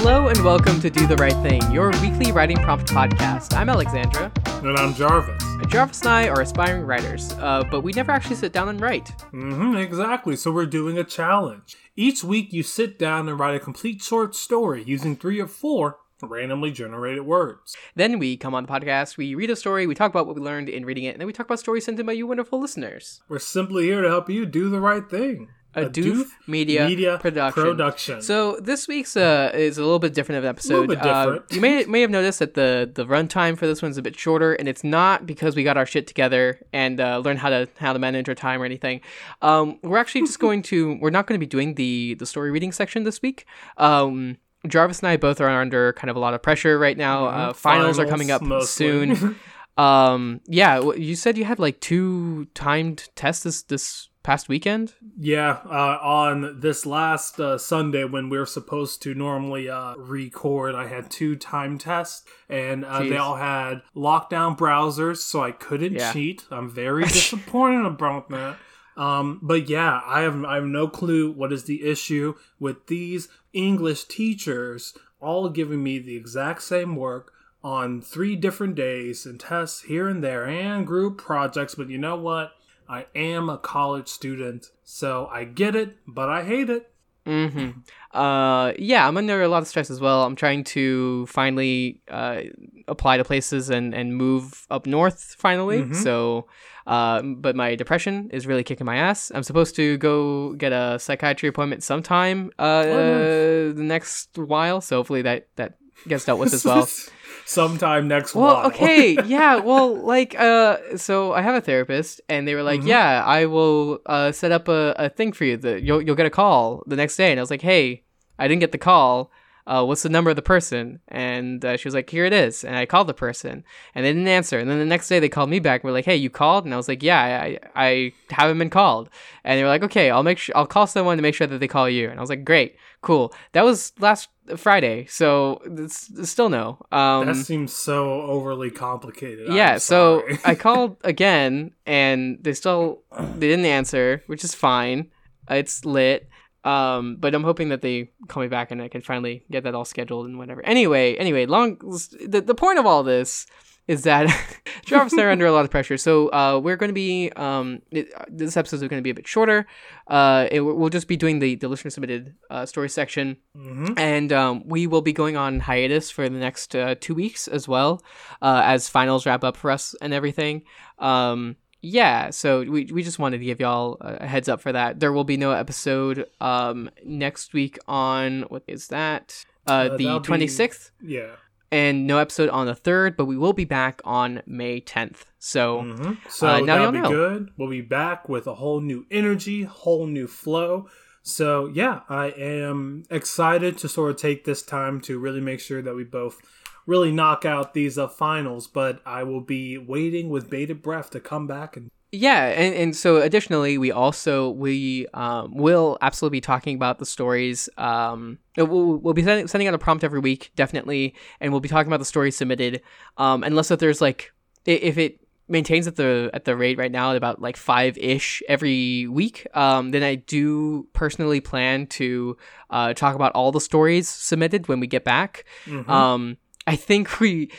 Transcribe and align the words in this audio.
Hello 0.00 0.28
and 0.28 0.44
welcome 0.44 0.80
to 0.80 0.90
Do 0.90 1.08
the 1.08 1.16
Right 1.16 1.34
Thing, 1.42 1.60
your 1.72 1.90
weekly 2.00 2.30
writing 2.30 2.56
prompt 2.58 2.86
podcast. 2.86 3.52
I'm 3.56 3.68
Alexandra. 3.68 4.30
And 4.46 4.78
I'm 4.78 4.94
Jarvis. 4.94 5.42
Jarvis 5.66 6.02
and 6.02 6.10
I 6.10 6.28
are 6.28 6.40
aspiring 6.40 6.82
writers, 6.86 7.32
uh, 7.40 7.64
but 7.68 7.80
we 7.80 7.90
never 7.90 8.12
actually 8.12 8.36
sit 8.36 8.52
down 8.52 8.68
and 8.68 8.80
write. 8.80 9.06
Mm-hmm, 9.32 9.76
exactly. 9.76 10.36
So 10.36 10.52
we're 10.52 10.66
doing 10.66 10.98
a 10.98 11.04
challenge. 11.04 11.76
Each 11.96 12.22
week 12.22 12.52
you 12.52 12.62
sit 12.62 12.96
down 12.96 13.28
and 13.28 13.40
write 13.40 13.56
a 13.56 13.58
complete 13.58 14.00
short 14.00 14.36
story 14.36 14.84
using 14.84 15.16
three 15.16 15.40
or 15.40 15.48
four 15.48 15.98
randomly 16.22 16.70
generated 16.70 17.26
words. 17.26 17.76
Then 17.96 18.20
we 18.20 18.36
come 18.36 18.54
on 18.54 18.66
the 18.66 18.72
podcast, 18.72 19.16
we 19.16 19.34
read 19.34 19.50
a 19.50 19.56
story, 19.56 19.88
we 19.88 19.96
talk 19.96 20.12
about 20.12 20.28
what 20.28 20.36
we 20.36 20.42
learned 20.42 20.68
in 20.68 20.84
reading 20.84 21.04
it, 21.04 21.10
and 21.10 21.20
then 21.20 21.26
we 21.26 21.32
talk 21.32 21.46
about 21.46 21.58
stories 21.58 21.84
sent 21.84 21.98
in 21.98 22.06
by 22.06 22.12
you 22.12 22.28
wonderful 22.28 22.60
listeners. 22.60 23.20
We're 23.28 23.40
simply 23.40 23.86
here 23.86 24.02
to 24.02 24.08
help 24.08 24.30
you 24.30 24.46
do 24.46 24.70
the 24.70 24.80
right 24.80 25.10
thing. 25.10 25.48
A, 25.74 25.82
a 25.82 25.90
Doof, 25.90 26.14
Doof 26.14 26.26
Media, 26.46 26.86
Media 26.88 27.18
production. 27.18 27.62
production. 27.62 28.22
So 28.22 28.56
this 28.56 28.88
week's 28.88 29.16
uh, 29.16 29.50
is 29.52 29.76
a 29.76 29.82
little 29.82 29.98
bit 29.98 30.14
different 30.14 30.38
of 30.38 30.44
an 30.44 30.50
episode. 30.50 30.74
A 30.74 30.80
little 30.80 30.94
bit 30.96 31.02
different. 31.02 31.42
Uh, 31.42 31.54
you 31.54 31.60
may 31.60 31.84
may 31.84 32.00
have 32.00 32.10
noticed 32.10 32.38
that 32.38 32.54
the 32.54 32.90
the 32.92 33.04
runtime 33.04 33.56
for 33.56 33.66
this 33.66 33.82
one's 33.82 33.98
a 33.98 34.02
bit 34.02 34.18
shorter, 34.18 34.54
and 34.54 34.66
it's 34.66 34.82
not 34.82 35.26
because 35.26 35.54
we 35.54 35.64
got 35.64 35.76
our 35.76 35.84
shit 35.84 36.06
together 36.06 36.60
and 36.72 37.00
uh, 37.00 37.18
learned 37.18 37.40
how 37.40 37.50
to 37.50 37.68
how 37.78 37.92
to 37.92 37.98
manage 37.98 38.28
our 38.28 38.34
time 38.34 38.62
or 38.62 38.64
anything. 38.64 39.02
Um, 39.42 39.78
we're 39.82 39.98
actually 39.98 40.22
just 40.22 40.38
going 40.46 40.62
to 40.62 40.98
we're 41.00 41.10
not 41.10 41.26
going 41.26 41.38
to 41.38 41.44
be 41.44 41.48
doing 41.48 41.74
the 41.74 42.14
the 42.14 42.26
story 42.26 42.50
reading 42.50 42.72
section 42.72 43.04
this 43.04 43.20
week. 43.20 43.44
Um, 43.76 44.38
Jarvis 44.66 45.00
and 45.00 45.08
I 45.08 45.16
both 45.16 45.40
are 45.40 45.48
under 45.48 45.92
kind 45.92 46.10
of 46.10 46.16
a 46.16 46.20
lot 46.20 46.34
of 46.34 46.42
pressure 46.42 46.78
right 46.78 46.96
now. 46.96 47.26
Mm-hmm. 47.26 47.36
Uh, 47.36 47.52
finals, 47.52 47.96
finals, 47.96 47.98
are 47.98 48.06
coming 48.06 48.30
up 48.30 48.42
mostly. 48.42 49.14
soon. 49.14 49.36
um, 49.76 50.40
yeah, 50.46 50.80
you 50.96 51.14
said 51.14 51.36
you 51.36 51.44
had 51.44 51.58
like 51.58 51.80
two 51.80 52.46
timed 52.54 53.08
tests 53.14 53.44
this 53.44 53.62
this 53.62 54.08
past 54.28 54.46
weekend. 54.46 54.92
Yeah, 55.18 55.60
uh, 55.64 55.98
on 56.02 56.60
this 56.60 56.84
last 56.84 57.40
uh, 57.40 57.56
Sunday 57.56 58.04
when 58.04 58.28
we 58.28 58.36
are 58.36 58.44
supposed 58.44 59.00
to 59.04 59.14
normally 59.14 59.70
uh, 59.70 59.94
record, 59.96 60.74
I 60.74 60.86
had 60.86 61.10
two 61.10 61.34
time 61.34 61.78
tests, 61.78 62.24
and 62.46 62.84
uh, 62.84 62.98
they 63.00 63.16
all 63.16 63.36
had 63.36 63.80
lockdown 63.96 64.54
browsers, 64.54 65.16
so 65.16 65.42
I 65.42 65.52
couldn't 65.52 65.94
yeah. 65.94 66.12
cheat. 66.12 66.44
I'm 66.50 66.68
very 66.68 67.04
disappointed 67.08 67.86
about 67.86 68.28
that. 68.28 68.58
Um, 68.98 69.40
but 69.40 69.66
yeah, 69.66 70.02
I 70.04 70.20
have 70.20 70.44
I 70.44 70.56
have 70.56 70.64
no 70.66 70.88
clue 70.88 71.32
what 71.32 71.50
is 71.50 71.64
the 71.64 71.88
issue 71.88 72.34
with 72.60 72.86
these 72.88 73.28
English 73.54 74.04
teachers 74.04 74.92
all 75.20 75.48
giving 75.48 75.82
me 75.82 76.00
the 76.00 76.16
exact 76.16 76.60
same 76.62 76.96
work 76.96 77.32
on 77.64 78.02
three 78.02 78.36
different 78.36 78.74
days 78.74 79.24
and 79.24 79.40
tests 79.40 79.84
here 79.84 80.06
and 80.06 80.22
there 80.22 80.46
and 80.46 80.86
group 80.86 81.16
projects. 81.16 81.74
But 81.74 81.88
you 81.88 81.96
know 81.96 82.16
what? 82.16 82.52
I 82.88 83.06
am 83.14 83.50
a 83.50 83.58
college 83.58 84.08
student, 84.08 84.66
so 84.82 85.26
I 85.26 85.44
get 85.44 85.76
it, 85.76 85.96
but 86.06 86.28
I 86.28 86.44
hate 86.44 86.70
it. 86.70 86.90
Mm-hmm. 87.28 88.18
Uh, 88.18 88.72
yeah, 88.78 89.06
I'm 89.06 89.18
under 89.18 89.42
a 89.42 89.48
lot 89.48 89.60
of 89.60 89.68
stress 89.68 89.90
as 89.90 90.00
well. 90.00 90.24
I'm 90.24 90.34
trying 90.34 90.64
to 90.64 91.26
finally 91.26 92.00
uh, 92.08 92.40
apply 92.86 93.18
to 93.18 93.24
places 93.24 93.68
and, 93.68 93.94
and 93.94 94.16
move 94.16 94.66
up 94.70 94.86
north 94.86 95.36
finally. 95.38 95.82
Mm-hmm. 95.82 95.92
So, 95.92 96.46
uh, 96.86 97.20
but 97.20 97.54
my 97.54 97.74
depression 97.74 98.30
is 98.32 98.46
really 98.46 98.64
kicking 98.64 98.86
my 98.86 98.96
ass. 98.96 99.30
I'm 99.34 99.42
supposed 99.42 99.76
to 99.76 99.98
go 99.98 100.54
get 100.54 100.72
a 100.72 100.98
psychiatry 100.98 101.50
appointment 101.50 101.82
sometime 101.82 102.50
uh, 102.58 102.84
oh, 102.86 103.72
the 103.72 103.82
next 103.82 104.38
while. 104.38 104.80
So 104.80 104.96
hopefully 104.96 105.20
that 105.22 105.48
that 105.56 105.74
gets 106.06 106.24
dealt 106.24 106.40
with 106.40 106.54
as 106.54 106.64
well. 106.64 106.88
sometime 107.48 108.06
next 108.08 108.34
well 108.34 108.56
while. 108.56 108.66
okay 108.66 109.16
yeah 109.24 109.56
well 109.56 109.96
like 109.96 110.38
uh 110.38 110.76
so 110.98 111.32
i 111.32 111.40
have 111.40 111.54
a 111.54 111.62
therapist 111.62 112.20
and 112.28 112.46
they 112.46 112.54
were 112.54 112.62
like 112.62 112.80
mm-hmm. 112.80 112.90
yeah 112.90 113.24
i 113.24 113.46
will 113.46 114.00
uh 114.04 114.30
set 114.30 114.52
up 114.52 114.68
a, 114.68 114.94
a 114.98 115.08
thing 115.08 115.32
for 115.32 115.46
you 115.46 115.56
that 115.56 115.82
you'll, 115.82 116.02
you'll 116.02 116.14
get 116.14 116.26
a 116.26 116.30
call 116.30 116.82
the 116.86 116.94
next 116.94 117.16
day 117.16 117.30
and 117.30 117.40
i 117.40 117.42
was 117.42 117.50
like 117.50 117.62
hey 117.62 118.02
i 118.38 118.46
didn't 118.46 118.60
get 118.60 118.70
the 118.72 118.78
call 118.78 119.32
uh, 119.68 119.84
what's 119.84 120.02
the 120.02 120.08
number 120.08 120.30
of 120.30 120.36
the 120.36 120.42
person? 120.42 120.98
And 121.08 121.62
uh, 121.62 121.76
she 121.76 121.86
was 121.86 121.94
like, 121.94 122.08
here 122.08 122.24
it 122.24 122.32
is. 122.32 122.64
And 122.64 122.74
I 122.74 122.86
called 122.86 123.06
the 123.06 123.14
person 123.14 123.64
and 123.94 124.04
they 124.04 124.10
didn't 124.10 124.26
answer. 124.26 124.58
And 124.58 124.68
then 124.68 124.78
the 124.78 124.86
next 124.86 125.08
day 125.08 125.20
they 125.20 125.28
called 125.28 125.50
me 125.50 125.58
back 125.60 125.82
and 125.82 125.88
were 125.88 125.92
like, 125.92 126.06
hey, 126.06 126.16
you 126.16 126.30
called? 126.30 126.64
And 126.64 126.72
I 126.72 126.78
was 126.78 126.88
like, 126.88 127.02
yeah, 127.02 127.20
I, 127.20 127.58
I 127.76 128.12
haven't 128.30 128.58
been 128.58 128.70
called. 128.70 129.10
And 129.44 129.58
they 129.58 129.62
were 129.62 129.68
like, 129.68 129.82
okay, 129.82 130.10
I'll 130.10 130.22
make 130.22 130.38
sure, 130.38 130.56
I'll 130.56 130.66
call 130.66 130.86
someone 130.86 131.18
to 131.18 131.22
make 131.22 131.34
sure 131.34 131.46
that 131.46 131.58
they 131.58 131.68
call 131.68 131.88
you. 131.88 132.08
And 132.08 132.18
I 132.18 132.22
was 132.22 132.30
like, 132.30 132.44
great, 132.44 132.76
cool. 133.02 133.34
That 133.52 133.66
was 133.66 133.92
last 134.00 134.30
Friday. 134.56 135.04
So 135.04 135.60
it's, 135.66 136.10
it's 136.16 136.30
still 136.30 136.48
no. 136.48 136.78
Um, 136.90 137.26
that 137.26 137.36
seems 137.36 137.74
so 137.74 138.22
overly 138.22 138.70
complicated. 138.70 139.52
Yeah. 139.52 139.76
So 139.76 140.22
I 140.46 140.54
called 140.54 140.96
again 141.04 141.72
and 141.84 142.38
they 142.40 142.54
still, 142.54 143.02
they 143.18 143.48
didn't 143.48 143.66
answer, 143.66 144.22
which 144.28 144.44
is 144.44 144.54
fine. 144.54 145.10
It's 145.50 145.84
lit. 145.84 146.28
Um, 146.64 147.16
but 147.16 147.34
I'm 147.34 147.44
hoping 147.44 147.68
that 147.68 147.82
they 147.82 148.10
call 148.26 148.42
me 148.42 148.48
back 148.48 148.70
and 148.70 148.82
I 148.82 148.88
can 148.88 149.00
finally 149.00 149.44
get 149.50 149.64
that 149.64 149.74
all 149.74 149.84
scheduled 149.84 150.26
and 150.26 150.38
whatever. 150.38 150.64
Anyway, 150.64 151.14
anyway, 151.16 151.46
long 151.46 151.78
the, 151.78 152.42
the 152.44 152.54
point 152.54 152.78
of 152.78 152.86
all 152.86 153.02
this 153.02 153.46
is 153.88 154.02
that 154.02 154.26
Jarvis 154.84 155.14
and 155.14 155.22
I 155.22 155.24
are 155.24 155.30
under 155.30 155.46
a 155.46 155.52
lot 155.52 155.64
of 155.64 155.70
pressure. 155.70 155.96
So 155.96 156.28
uh, 156.28 156.60
we're 156.62 156.76
going 156.76 156.90
to 156.90 156.94
be 156.94 157.32
um, 157.34 157.80
it, 157.90 158.12
this 158.28 158.56
episode 158.56 158.76
is 158.76 158.80
going 158.82 159.00
to 159.00 159.02
be 159.02 159.10
a 159.10 159.14
bit 159.14 159.26
shorter. 159.26 159.66
Uh, 160.06 160.46
it, 160.50 160.60
we'll 160.60 160.90
just 160.90 161.08
be 161.08 161.16
doing 161.16 161.38
the, 161.38 161.56
the 161.56 161.68
listener 161.68 161.90
submitted 161.90 162.34
uh, 162.50 162.66
story 162.66 162.90
section, 162.90 163.38
mm-hmm. 163.56 163.94
and 163.96 164.32
um, 164.32 164.62
we 164.66 164.86
will 164.86 165.00
be 165.00 165.12
going 165.12 165.36
on 165.36 165.58
hiatus 165.58 166.10
for 166.10 166.28
the 166.28 166.38
next 166.38 166.76
uh, 166.76 166.94
two 167.00 167.14
weeks 167.14 167.48
as 167.48 167.66
well 167.66 168.02
uh, 168.42 168.60
as 168.64 168.88
finals 168.88 169.24
wrap 169.24 169.42
up 169.42 169.56
for 169.56 169.70
us 169.70 169.94
and 170.02 170.12
everything. 170.12 170.62
Um, 170.98 171.56
yeah, 171.80 172.30
so 172.30 172.60
we 172.60 172.86
we 172.86 173.02
just 173.02 173.18
wanted 173.18 173.38
to 173.38 173.44
give 173.44 173.60
y'all 173.60 173.96
a 174.00 174.26
heads 174.26 174.48
up 174.48 174.60
for 174.60 174.72
that. 174.72 175.00
There 175.00 175.12
will 175.12 175.24
be 175.24 175.36
no 175.36 175.52
episode 175.52 176.26
um 176.40 176.90
next 177.04 177.52
week 177.52 177.78
on 177.86 178.42
what 178.42 178.62
is 178.66 178.88
that? 178.88 179.44
Uh, 179.66 179.70
uh 179.70 179.96
the 179.96 180.18
twenty 180.20 180.48
sixth. 180.48 180.90
Yeah. 181.02 181.32
And 181.70 182.06
no 182.06 182.16
episode 182.16 182.48
on 182.48 182.66
the 182.66 182.74
third, 182.74 183.14
but 183.14 183.26
we 183.26 183.36
will 183.36 183.52
be 183.52 183.66
back 183.66 184.00
on 184.02 184.40
May 184.46 184.80
tenth. 184.80 185.26
So, 185.38 185.82
mm-hmm. 185.82 186.12
so 186.26 186.48
uh, 186.48 186.60
now 186.60 186.78
that'll 186.78 186.92
be 186.92 187.00
know. 187.00 187.10
good. 187.10 187.50
We'll 187.58 187.68
be 187.68 187.82
back 187.82 188.26
with 188.26 188.46
a 188.46 188.54
whole 188.54 188.80
new 188.80 189.04
energy, 189.10 189.64
whole 189.64 190.06
new 190.06 190.26
flow. 190.26 190.88
So 191.22 191.66
yeah, 191.66 192.00
I 192.08 192.28
am 192.28 193.04
excited 193.10 193.76
to 193.78 193.88
sort 193.88 194.12
of 194.12 194.16
take 194.16 194.46
this 194.46 194.62
time 194.62 195.02
to 195.02 195.18
really 195.18 195.42
make 195.42 195.60
sure 195.60 195.82
that 195.82 195.94
we 195.94 196.04
both 196.04 196.40
really 196.88 197.12
knock 197.12 197.44
out 197.44 197.74
these 197.74 197.98
uh, 197.98 198.08
finals, 198.08 198.66
but 198.66 199.00
I 199.04 199.22
will 199.22 199.42
be 199.42 199.76
waiting 199.76 200.30
with 200.30 200.50
bated 200.50 200.82
breath 200.82 201.10
to 201.10 201.20
come 201.20 201.46
back 201.46 201.76
and. 201.76 201.90
Yeah, 202.10 202.46
and, 202.46 202.74
and 202.74 202.96
so 202.96 203.18
additionally, 203.18 203.76
we 203.76 203.92
also 203.92 204.48
we 204.48 205.06
um, 205.12 205.54
will 205.54 205.98
absolutely 206.00 206.38
be 206.38 206.40
talking 206.40 206.74
about 206.74 206.98
the 206.98 207.04
stories. 207.04 207.68
Um, 207.76 208.38
we'll, 208.56 208.96
we'll 208.96 209.12
be 209.12 209.22
sending, 209.22 209.46
sending 209.46 209.68
out 209.68 209.74
a 209.74 209.78
prompt 209.78 210.02
every 210.02 210.18
week, 210.18 210.50
definitely, 210.56 211.14
and 211.38 211.52
we'll 211.52 211.60
be 211.60 211.68
talking 211.68 211.86
about 211.86 211.98
the 211.98 212.06
stories 212.06 212.34
submitted. 212.34 212.80
Um, 213.18 213.42
unless 213.44 213.70
if 213.70 213.78
there's 213.78 214.00
like 214.00 214.32
if 214.64 214.96
it 214.96 215.20
maintains 215.48 215.86
at 215.86 215.96
the 215.96 216.30
at 216.32 216.46
the 216.46 216.56
rate 216.56 216.78
right 216.78 216.90
now 216.90 217.10
at 217.10 217.16
about 217.18 217.42
like 217.42 217.58
five 217.58 217.98
ish 217.98 218.42
every 218.48 219.06
week, 219.06 219.46
um, 219.54 219.90
then 219.90 220.02
I 220.02 220.14
do 220.14 220.88
personally 220.94 221.42
plan 221.42 221.88
to 221.88 222.38
uh, 222.70 222.94
talk 222.94 223.16
about 223.16 223.32
all 223.32 223.52
the 223.52 223.60
stories 223.60 224.08
submitted 224.08 224.66
when 224.66 224.80
we 224.80 224.86
get 224.86 225.04
back. 225.04 225.44
Mm-hmm. 225.66 225.90
Um, 225.90 226.38
I 226.68 226.76
think 226.76 227.18
we 227.18 227.50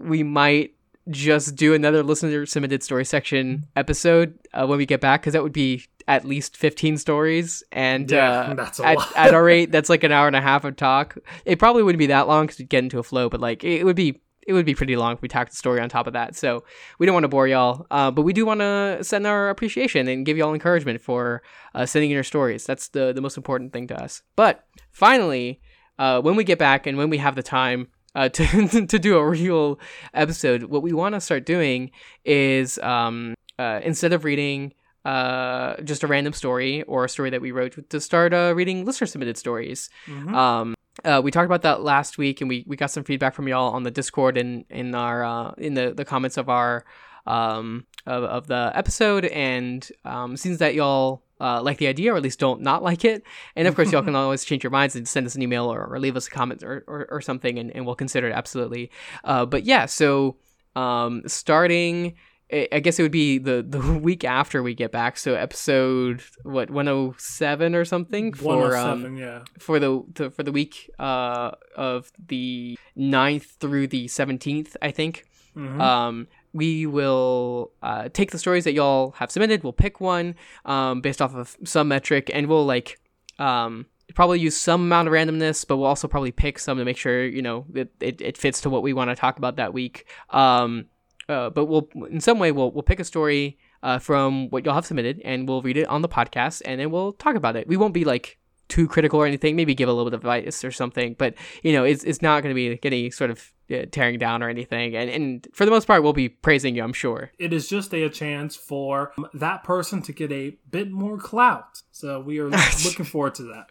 we 0.00 0.22
might 0.22 0.74
just 1.10 1.56
do 1.56 1.74
another 1.74 2.02
listener 2.02 2.46
submitted 2.46 2.82
story 2.82 3.04
section 3.04 3.66
episode 3.74 4.38
uh, 4.52 4.66
when 4.66 4.78
we 4.78 4.86
get 4.86 5.00
back 5.00 5.22
because 5.22 5.32
that 5.32 5.42
would 5.42 5.52
be 5.52 5.84
at 6.06 6.24
least 6.24 6.56
15 6.56 6.98
stories 6.98 7.62
and 7.72 8.10
yeah, 8.10 8.54
uh, 8.58 8.70
at, 8.84 9.16
at, 9.16 9.34
our 9.34 9.42
rate 9.42 9.72
that's 9.72 9.88
like 9.88 10.04
an 10.04 10.12
hour 10.12 10.26
and 10.26 10.36
a 10.36 10.40
half 10.40 10.64
of 10.64 10.76
talk. 10.76 11.18
It 11.44 11.58
probably 11.58 11.82
wouldn't 11.82 11.98
be 11.98 12.06
that 12.06 12.28
long 12.28 12.46
because 12.46 12.58
we'd 12.58 12.68
get 12.68 12.84
into 12.84 12.98
a 12.98 13.02
flow 13.02 13.28
but 13.28 13.40
like 13.40 13.64
it 13.64 13.84
would 13.84 13.96
be 13.96 14.20
it 14.46 14.52
would 14.52 14.64
be 14.64 14.74
pretty 14.74 14.96
long 14.96 15.12
if 15.12 15.20
we 15.20 15.28
talked 15.28 15.50
the 15.50 15.56
story 15.56 15.80
on 15.80 15.90
top 15.90 16.06
of 16.06 16.14
that. 16.14 16.34
So 16.34 16.64
we 16.98 17.04
don't 17.04 17.12
want 17.12 17.24
to 17.24 17.28
bore 17.28 17.48
y'all 17.48 17.86
uh, 17.90 18.10
but 18.10 18.22
we 18.22 18.32
do 18.32 18.46
want 18.46 18.60
to 18.60 18.98
send 19.02 19.26
our 19.26 19.50
appreciation 19.50 20.06
and 20.08 20.24
give 20.24 20.36
y'all 20.36 20.54
encouragement 20.54 21.00
for 21.00 21.42
uh, 21.74 21.86
sending 21.86 22.10
in 22.10 22.14
your 22.14 22.24
stories. 22.24 22.64
That's 22.64 22.88
the, 22.88 23.12
the 23.12 23.20
most 23.20 23.36
important 23.36 23.72
thing 23.72 23.88
to 23.88 24.00
us. 24.00 24.22
But 24.36 24.64
finally 24.92 25.60
uh, 25.98 26.20
when 26.20 26.36
we 26.36 26.44
get 26.44 26.58
back 26.58 26.86
and 26.86 26.96
when 26.96 27.10
we 27.10 27.18
have 27.18 27.34
the 27.34 27.42
time 27.42 27.88
uh, 28.18 28.28
to 28.36 28.86
to 28.86 28.98
do 28.98 29.16
a 29.16 29.26
real 29.26 29.78
episode, 30.12 30.64
what 30.64 30.82
we 30.82 30.92
want 30.92 31.14
to 31.14 31.20
start 31.20 31.46
doing 31.46 31.90
is 32.24 32.78
um, 32.78 33.34
uh, 33.58 33.80
instead 33.82 34.12
of 34.12 34.24
reading 34.24 34.74
uh, 35.04 35.80
just 35.82 36.02
a 36.02 36.06
random 36.06 36.32
story 36.32 36.82
or 36.82 37.04
a 37.04 37.08
story 37.08 37.30
that 37.30 37.40
we 37.40 37.52
wrote, 37.52 37.88
to 37.88 38.00
start 38.00 38.34
uh, 38.34 38.52
reading 38.54 38.84
listener 38.84 39.06
submitted 39.06 39.38
stories. 39.38 39.88
Mm-hmm. 40.06 40.34
Um, 40.34 40.74
uh, 41.04 41.20
we 41.22 41.30
talked 41.30 41.46
about 41.46 41.62
that 41.62 41.82
last 41.82 42.18
week, 42.18 42.40
and 42.40 42.48
we, 42.50 42.64
we 42.66 42.76
got 42.76 42.90
some 42.90 43.04
feedback 43.04 43.34
from 43.34 43.46
y'all 43.46 43.72
on 43.72 43.84
the 43.84 43.90
Discord 43.90 44.36
and 44.36 44.64
in 44.68 44.96
our 44.96 45.24
uh, 45.24 45.52
in 45.56 45.74
the, 45.74 45.94
the 45.94 46.04
comments 46.04 46.36
of 46.36 46.48
our 46.48 46.84
um, 47.24 47.86
of, 48.04 48.24
of 48.24 48.46
the 48.48 48.72
episode. 48.74 49.26
And 49.26 49.88
um, 50.04 50.36
seems 50.36 50.58
that 50.58 50.74
y'all 50.74 51.22
uh, 51.40 51.62
like 51.62 51.78
the 51.78 51.86
idea, 51.86 52.12
or 52.12 52.16
at 52.16 52.22
least 52.22 52.38
don't 52.38 52.60
not 52.60 52.82
like 52.82 53.04
it. 53.04 53.22
And 53.56 53.68
of 53.68 53.74
course, 53.74 53.92
y'all 53.92 54.02
can 54.02 54.14
always 54.16 54.44
change 54.44 54.62
your 54.62 54.70
minds 54.70 54.96
and 54.96 55.06
send 55.06 55.26
us 55.26 55.34
an 55.34 55.42
email 55.42 55.72
or, 55.72 55.84
or 55.86 55.98
leave 55.98 56.16
us 56.16 56.26
a 56.26 56.30
comment 56.30 56.62
or, 56.62 56.84
or, 56.86 57.06
or 57.10 57.20
something, 57.20 57.58
and, 57.58 57.74
and, 57.74 57.86
we'll 57.86 57.94
consider 57.94 58.28
it 58.28 58.32
absolutely. 58.32 58.90
Uh, 59.24 59.46
but 59.46 59.64
yeah, 59.64 59.86
so 59.86 60.36
um, 60.76 61.22
starting 61.26 62.14
I 62.50 62.80
guess 62.80 62.98
it 62.98 63.02
would 63.02 63.12
be 63.12 63.36
the 63.36 63.64
the 63.66 63.78
week 64.02 64.24
after 64.24 64.62
we 64.62 64.74
get 64.74 64.90
back. 64.90 65.18
So 65.18 65.34
episode 65.34 66.22
what 66.44 66.70
107 66.70 67.74
or 67.74 67.84
something 67.84 68.32
for 68.32 68.74
um 68.74 69.16
yeah. 69.16 69.42
for 69.58 69.78
the, 69.78 70.02
the 70.14 70.30
for 70.30 70.42
the 70.42 70.52
week 70.52 70.90
uh 70.98 71.50
of 71.76 72.10
the 72.26 72.78
9th 72.96 73.58
through 73.60 73.88
the 73.88 74.06
17th, 74.06 74.76
I 74.80 74.90
think. 74.90 75.26
Mm-hmm. 75.54 75.80
Um 75.80 76.28
we 76.52 76.86
will 76.86 77.72
uh, 77.82 78.08
take 78.12 78.30
the 78.30 78.38
stories 78.38 78.64
that 78.64 78.72
y'all 78.72 79.12
have 79.12 79.30
submitted. 79.30 79.62
We'll 79.62 79.72
pick 79.72 80.00
one 80.00 80.34
um, 80.64 81.00
based 81.00 81.20
off 81.22 81.34
of 81.34 81.56
some 81.64 81.88
metric, 81.88 82.30
and 82.32 82.46
we'll 82.46 82.66
like 82.66 82.98
um, 83.38 83.86
probably 84.14 84.40
use 84.40 84.56
some 84.56 84.82
amount 84.82 85.08
of 85.08 85.14
randomness, 85.14 85.66
but 85.66 85.76
we'll 85.76 85.86
also 85.86 86.08
probably 86.08 86.32
pick 86.32 86.58
some 86.58 86.78
to 86.78 86.84
make 86.84 86.96
sure 86.96 87.26
you 87.26 87.42
know 87.42 87.66
it, 87.74 87.90
it, 88.00 88.20
it 88.20 88.36
fits 88.36 88.60
to 88.62 88.70
what 88.70 88.82
we 88.82 88.92
want 88.92 89.10
to 89.10 89.16
talk 89.16 89.38
about 89.38 89.56
that 89.56 89.72
week. 89.72 90.06
Um, 90.30 90.86
uh, 91.28 91.50
but 91.50 91.66
we'll 91.66 91.88
in 92.10 92.20
some 92.20 92.38
way 92.38 92.52
we'll 92.52 92.70
we'll 92.70 92.82
pick 92.82 93.00
a 93.00 93.04
story 93.04 93.58
uh, 93.82 93.98
from 93.98 94.48
what 94.50 94.64
y'all 94.64 94.74
have 94.74 94.86
submitted, 94.86 95.20
and 95.24 95.48
we'll 95.48 95.62
read 95.62 95.76
it 95.76 95.86
on 95.88 96.02
the 96.02 96.08
podcast, 96.08 96.62
and 96.64 96.80
then 96.80 96.90
we'll 96.90 97.12
talk 97.12 97.36
about 97.36 97.56
it. 97.56 97.68
We 97.68 97.76
won't 97.76 97.94
be 97.94 98.04
like 98.04 98.38
too 98.68 98.88
critical 98.88 99.20
or 99.20 99.26
anything. 99.26 99.56
Maybe 99.56 99.74
give 99.74 99.88
a 99.88 99.92
little 99.92 100.10
bit 100.10 100.14
of 100.14 100.20
advice 100.20 100.64
or 100.64 100.70
something, 100.70 101.14
but 101.18 101.34
you 101.62 101.72
know, 101.72 101.84
it's 101.84 102.04
it's 102.04 102.22
not 102.22 102.42
going 102.42 102.54
to 102.54 102.54
be 102.54 102.78
any 102.82 103.10
sort 103.10 103.30
of 103.30 103.52
tearing 103.90 104.18
down 104.18 104.42
or 104.42 104.48
anything. 104.48 104.96
And, 104.96 105.10
and 105.10 105.48
for 105.52 105.64
the 105.64 105.70
most 105.70 105.86
part, 105.86 106.02
we'll 106.02 106.12
be 106.12 106.28
praising 106.28 106.74
you, 106.74 106.82
I'm 106.82 106.92
sure. 106.92 107.30
It 107.38 107.52
is 107.52 107.68
just 107.68 107.92
a, 107.92 108.04
a 108.04 108.10
chance 108.10 108.56
for 108.56 109.12
that 109.34 109.64
person 109.64 110.02
to 110.02 110.12
get 110.12 110.32
a 110.32 110.56
bit 110.70 110.90
more 110.90 111.18
clout. 111.18 111.82
So 111.90 112.20
we 112.20 112.38
are 112.38 112.48
looking 112.84 113.04
forward 113.04 113.34
to 113.36 113.42
that. 113.44 113.68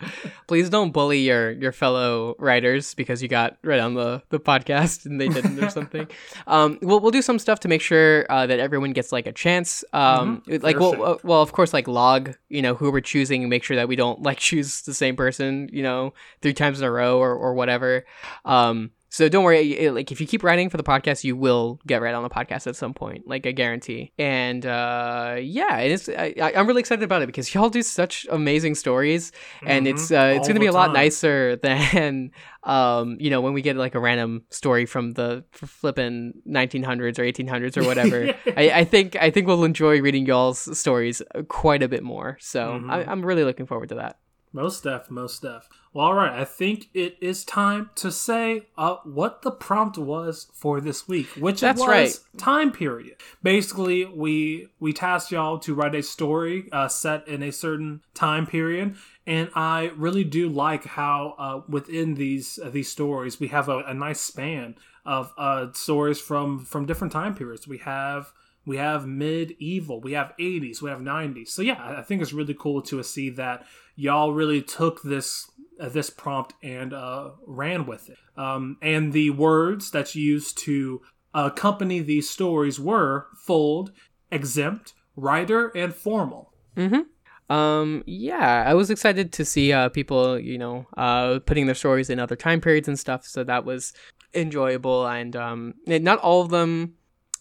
Please 0.47 0.69
don't 0.69 0.91
bully 0.91 1.19
your, 1.19 1.51
your 1.51 1.71
fellow 1.71 2.35
writers 2.39 2.93
because 2.93 3.23
you 3.23 3.29
got 3.29 3.57
right 3.63 3.79
on 3.79 3.93
the, 3.93 4.21
the 4.29 4.39
podcast 4.39 5.05
and 5.05 5.19
they 5.19 5.29
didn't 5.29 5.63
or 5.63 5.69
something. 5.77 6.07
Um, 6.45 6.77
we'll, 6.81 6.99
we'll 6.99 7.11
do 7.11 7.21
some 7.21 7.39
stuff 7.39 7.61
to 7.61 7.67
make 7.67 7.81
sure 7.81 8.25
uh, 8.29 8.45
that 8.45 8.59
everyone 8.59 8.91
gets 8.91 9.11
like 9.11 9.27
a 9.27 9.31
chance. 9.31 9.83
Um, 9.93 10.41
mm-hmm. 10.41 10.63
like, 10.63 10.79
well, 10.79 11.01
uh, 11.01 11.17
well, 11.23 11.41
of 11.41 11.53
course, 11.53 11.73
like 11.73 11.87
log, 11.87 12.35
you 12.49 12.61
know, 12.61 12.75
who 12.75 12.91
we're 12.91 13.01
choosing, 13.01 13.47
make 13.49 13.63
sure 13.63 13.77
that 13.77 13.87
we 13.87 13.95
don't 13.95 14.21
like 14.21 14.37
choose 14.47 14.81
the 14.81 14.93
same 14.93 15.15
person, 15.15 15.69
you 15.71 15.83
know, 15.83 16.13
three 16.41 16.53
times 16.53 16.81
in 16.81 16.85
a 16.85 16.91
row 16.91 17.19
or, 17.19 17.33
or 17.33 17.53
whatever. 17.53 18.05
Um, 18.45 18.91
so 19.17 19.27
don't 19.29 19.43
worry. 19.43 19.89
like 19.89 20.11
if 20.11 20.21
you 20.21 20.27
keep 20.27 20.43
writing 20.43 20.69
for 20.69 20.77
the 20.77 20.83
podcast, 20.83 21.23
you 21.23 21.35
will 21.35 21.79
get 21.87 22.03
right 22.03 22.13
on 22.13 22.21
the 22.21 22.29
podcast 22.29 22.67
at 22.67 22.75
some 22.75 22.93
point. 22.93 23.27
Like 23.27 23.47
I 23.47 23.51
guarantee. 23.51 24.11
And 24.19 24.63
uh, 24.63 25.37
yeah, 25.41 25.79
it's 25.79 26.07
I, 26.07 26.35
am 26.53 26.67
really 26.67 26.81
excited 26.81 27.03
about 27.03 27.23
it 27.23 27.25
because 27.25 27.51
y'all 27.55 27.71
do 27.71 27.81
such 27.81 28.27
amazing 28.29 28.75
stories, 28.75 29.31
and 29.65 29.87
mm-hmm. 29.87 29.95
it's 29.95 30.11
uh, 30.11 30.33
it's 30.35 30.47
gonna 30.47 30.59
be 30.59 30.67
a 30.67 30.71
lot 30.71 30.93
nicer 30.93 31.55
than 31.63 32.29
um, 32.61 33.17
you 33.19 33.31
know 33.31 33.41
when 33.41 33.53
we 33.53 33.63
get 33.63 33.75
like 33.75 33.95
a 33.95 33.99
random 33.99 34.43
story 34.51 34.85
from 34.85 35.13
the 35.13 35.43
flipping 35.51 36.33
1900s 36.47 37.17
or 37.17 37.23
1800s 37.23 37.75
or 37.75 37.85
whatever. 37.87 38.35
I, 38.55 38.69
I, 38.69 38.83
think 38.83 39.15
I 39.15 39.31
think 39.31 39.47
we'll 39.47 39.63
enjoy 39.63 39.99
reading 39.99 40.27
y'all's 40.27 40.77
stories 40.77 41.23
quite 41.47 41.81
a 41.81 41.87
bit 41.87 42.03
more. 42.03 42.37
So 42.39 42.73
mm-hmm. 42.73 42.91
I, 42.91 43.03
I'm 43.05 43.25
really 43.25 43.45
looking 43.45 43.65
forward 43.65 43.89
to 43.89 43.95
that. 43.95 44.19
Most 44.53 44.83
def, 44.83 45.11
most 45.11 45.41
def. 45.41 45.67
Well, 45.93 46.05
all 46.05 46.13
right. 46.13 46.39
I 46.39 46.45
think 46.45 46.89
it 46.93 47.17
is 47.21 47.43
time 47.43 47.89
to 47.95 48.11
say 48.11 48.67
uh, 48.77 48.97
what 49.03 49.41
the 49.41 49.51
prompt 49.51 49.97
was 49.97 50.47
for 50.53 50.79
this 50.79 51.07
week, 51.07 51.27
which 51.37 51.61
That's 51.61 51.79
was 51.79 51.87
right. 51.87 52.19
time 52.37 52.71
period. 52.71 53.17
Basically, 53.43 54.05
we 54.05 54.69
we 54.79 54.93
tasked 54.93 55.31
y'all 55.31 55.59
to 55.59 55.73
write 55.73 55.95
a 55.95 56.03
story 56.03 56.69
uh, 56.71 56.87
set 56.87 57.27
in 57.27 57.43
a 57.43 57.51
certain 57.51 58.01
time 58.13 58.45
period, 58.45 58.95
and 59.25 59.49
I 59.55 59.91
really 59.95 60.23
do 60.23 60.49
like 60.49 60.85
how 60.85 61.35
uh, 61.37 61.61
within 61.67 62.13
these 62.15 62.59
uh, 62.63 62.69
these 62.69 62.89
stories 62.89 63.39
we 63.39 63.47
have 63.49 63.67
a, 63.67 63.79
a 63.79 63.93
nice 63.93 64.21
span 64.21 64.75
of 65.05 65.33
uh, 65.37 65.73
stories 65.73 66.21
from 66.21 66.63
from 66.63 66.85
different 66.85 67.11
time 67.11 67.35
periods. 67.35 67.67
We 67.67 67.79
have 67.79 68.33
we 68.67 68.77
have 68.77 69.07
medieval, 69.07 70.01
we 70.01 70.11
have 70.11 70.33
80s, 70.37 70.81
we 70.81 70.89
have 70.89 70.99
90s. 70.99 71.47
So 71.47 71.61
yeah, 71.61 71.95
I 71.97 72.01
think 72.01 72.21
it's 72.21 72.33
really 72.33 72.53
cool 72.53 72.81
to 72.83 73.01
see 73.01 73.29
that 73.31 73.65
y'all 73.97 74.31
really 74.31 74.61
took 74.61 75.01
this 75.01 75.51
uh, 75.79 75.89
this 75.89 76.09
prompt 76.09 76.53
and 76.63 76.93
uh, 76.93 77.31
ran 77.45 77.85
with 77.85 78.09
it. 78.09 78.17
Um, 78.37 78.77
and 78.81 79.11
the 79.11 79.31
words 79.31 79.91
that's 79.91 80.15
used 80.15 80.57
to 80.59 81.01
accompany 81.33 81.99
these 81.99 82.29
stories 82.29 82.79
were 82.79 83.27
fold, 83.35 83.91
exempt, 84.31 84.93
writer, 85.15 85.71
and 85.75 85.93
formal. 85.93 86.53
Mm-hmm. 86.75 87.53
Um, 87.53 88.03
yeah, 88.05 88.63
I 88.67 88.73
was 88.73 88.89
excited 88.89 89.31
to 89.33 89.45
see 89.45 89.71
uh, 89.71 89.89
people, 89.89 90.39
you 90.39 90.57
know, 90.57 90.87
uh, 90.97 91.39
putting 91.45 91.65
their 91.65 91.75
stories 91.75 92.09
in 92.09 92.19
other 92.19 92.35
time 92.35 92.59
periods 92.59 92.87
and 92.87 92.99
stuff. 92.99 93.25
So 93.25 93.43
that 93.43 93.65
was 93.65 93.93
enjoyable, 94.33 95.07
and 95.07 95.35
um, 95.35 95.73
not 95.85 96.19
all 96.19 96.41
of 96.41 96.49
them 96.49 96.96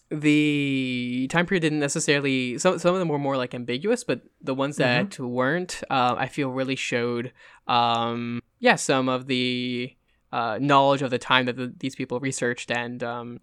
the 0.09 1.27
time 1.29 1.45
period 1.45 1.61
didn't 1.61 1.79
necessarily 1.79 2.57
some 2.57 2.79
some 2.79 2.93
of 2.93 2.99
them 2.99 3.09
were 3.09 3.19
more 3.19 3.35
like 3.35 3.53
ambiguous 3.53 4.05
but 4.05 4.21
the 4.41 4.53
ones 4.53 4.77
that 4.77 5.09
mm-hmm. 5.09 5.27
weren't 5.27 5.83
uh, 5.89 6.15
i 6.17 6.27
feel 6.27 6.49
really 6.49 6.77
showed 6.77 7.33
um 7.67 8.41
yeah 8.59 8.75
some 8.75 9.09
of 9.09 9.27
the 9.27 9.93
uh, 10.31 10.57
knowledge 10.59 11.01
of 11.01 11.09
the 11.09 11.17
time 11.17 11.45
that 11.45 11.55
the, 11.55 11.73
these 11.79 11.95
people 11.95 12.19
researched 12.19 12.71
and 12.71 13.03
um, 13.03 13.39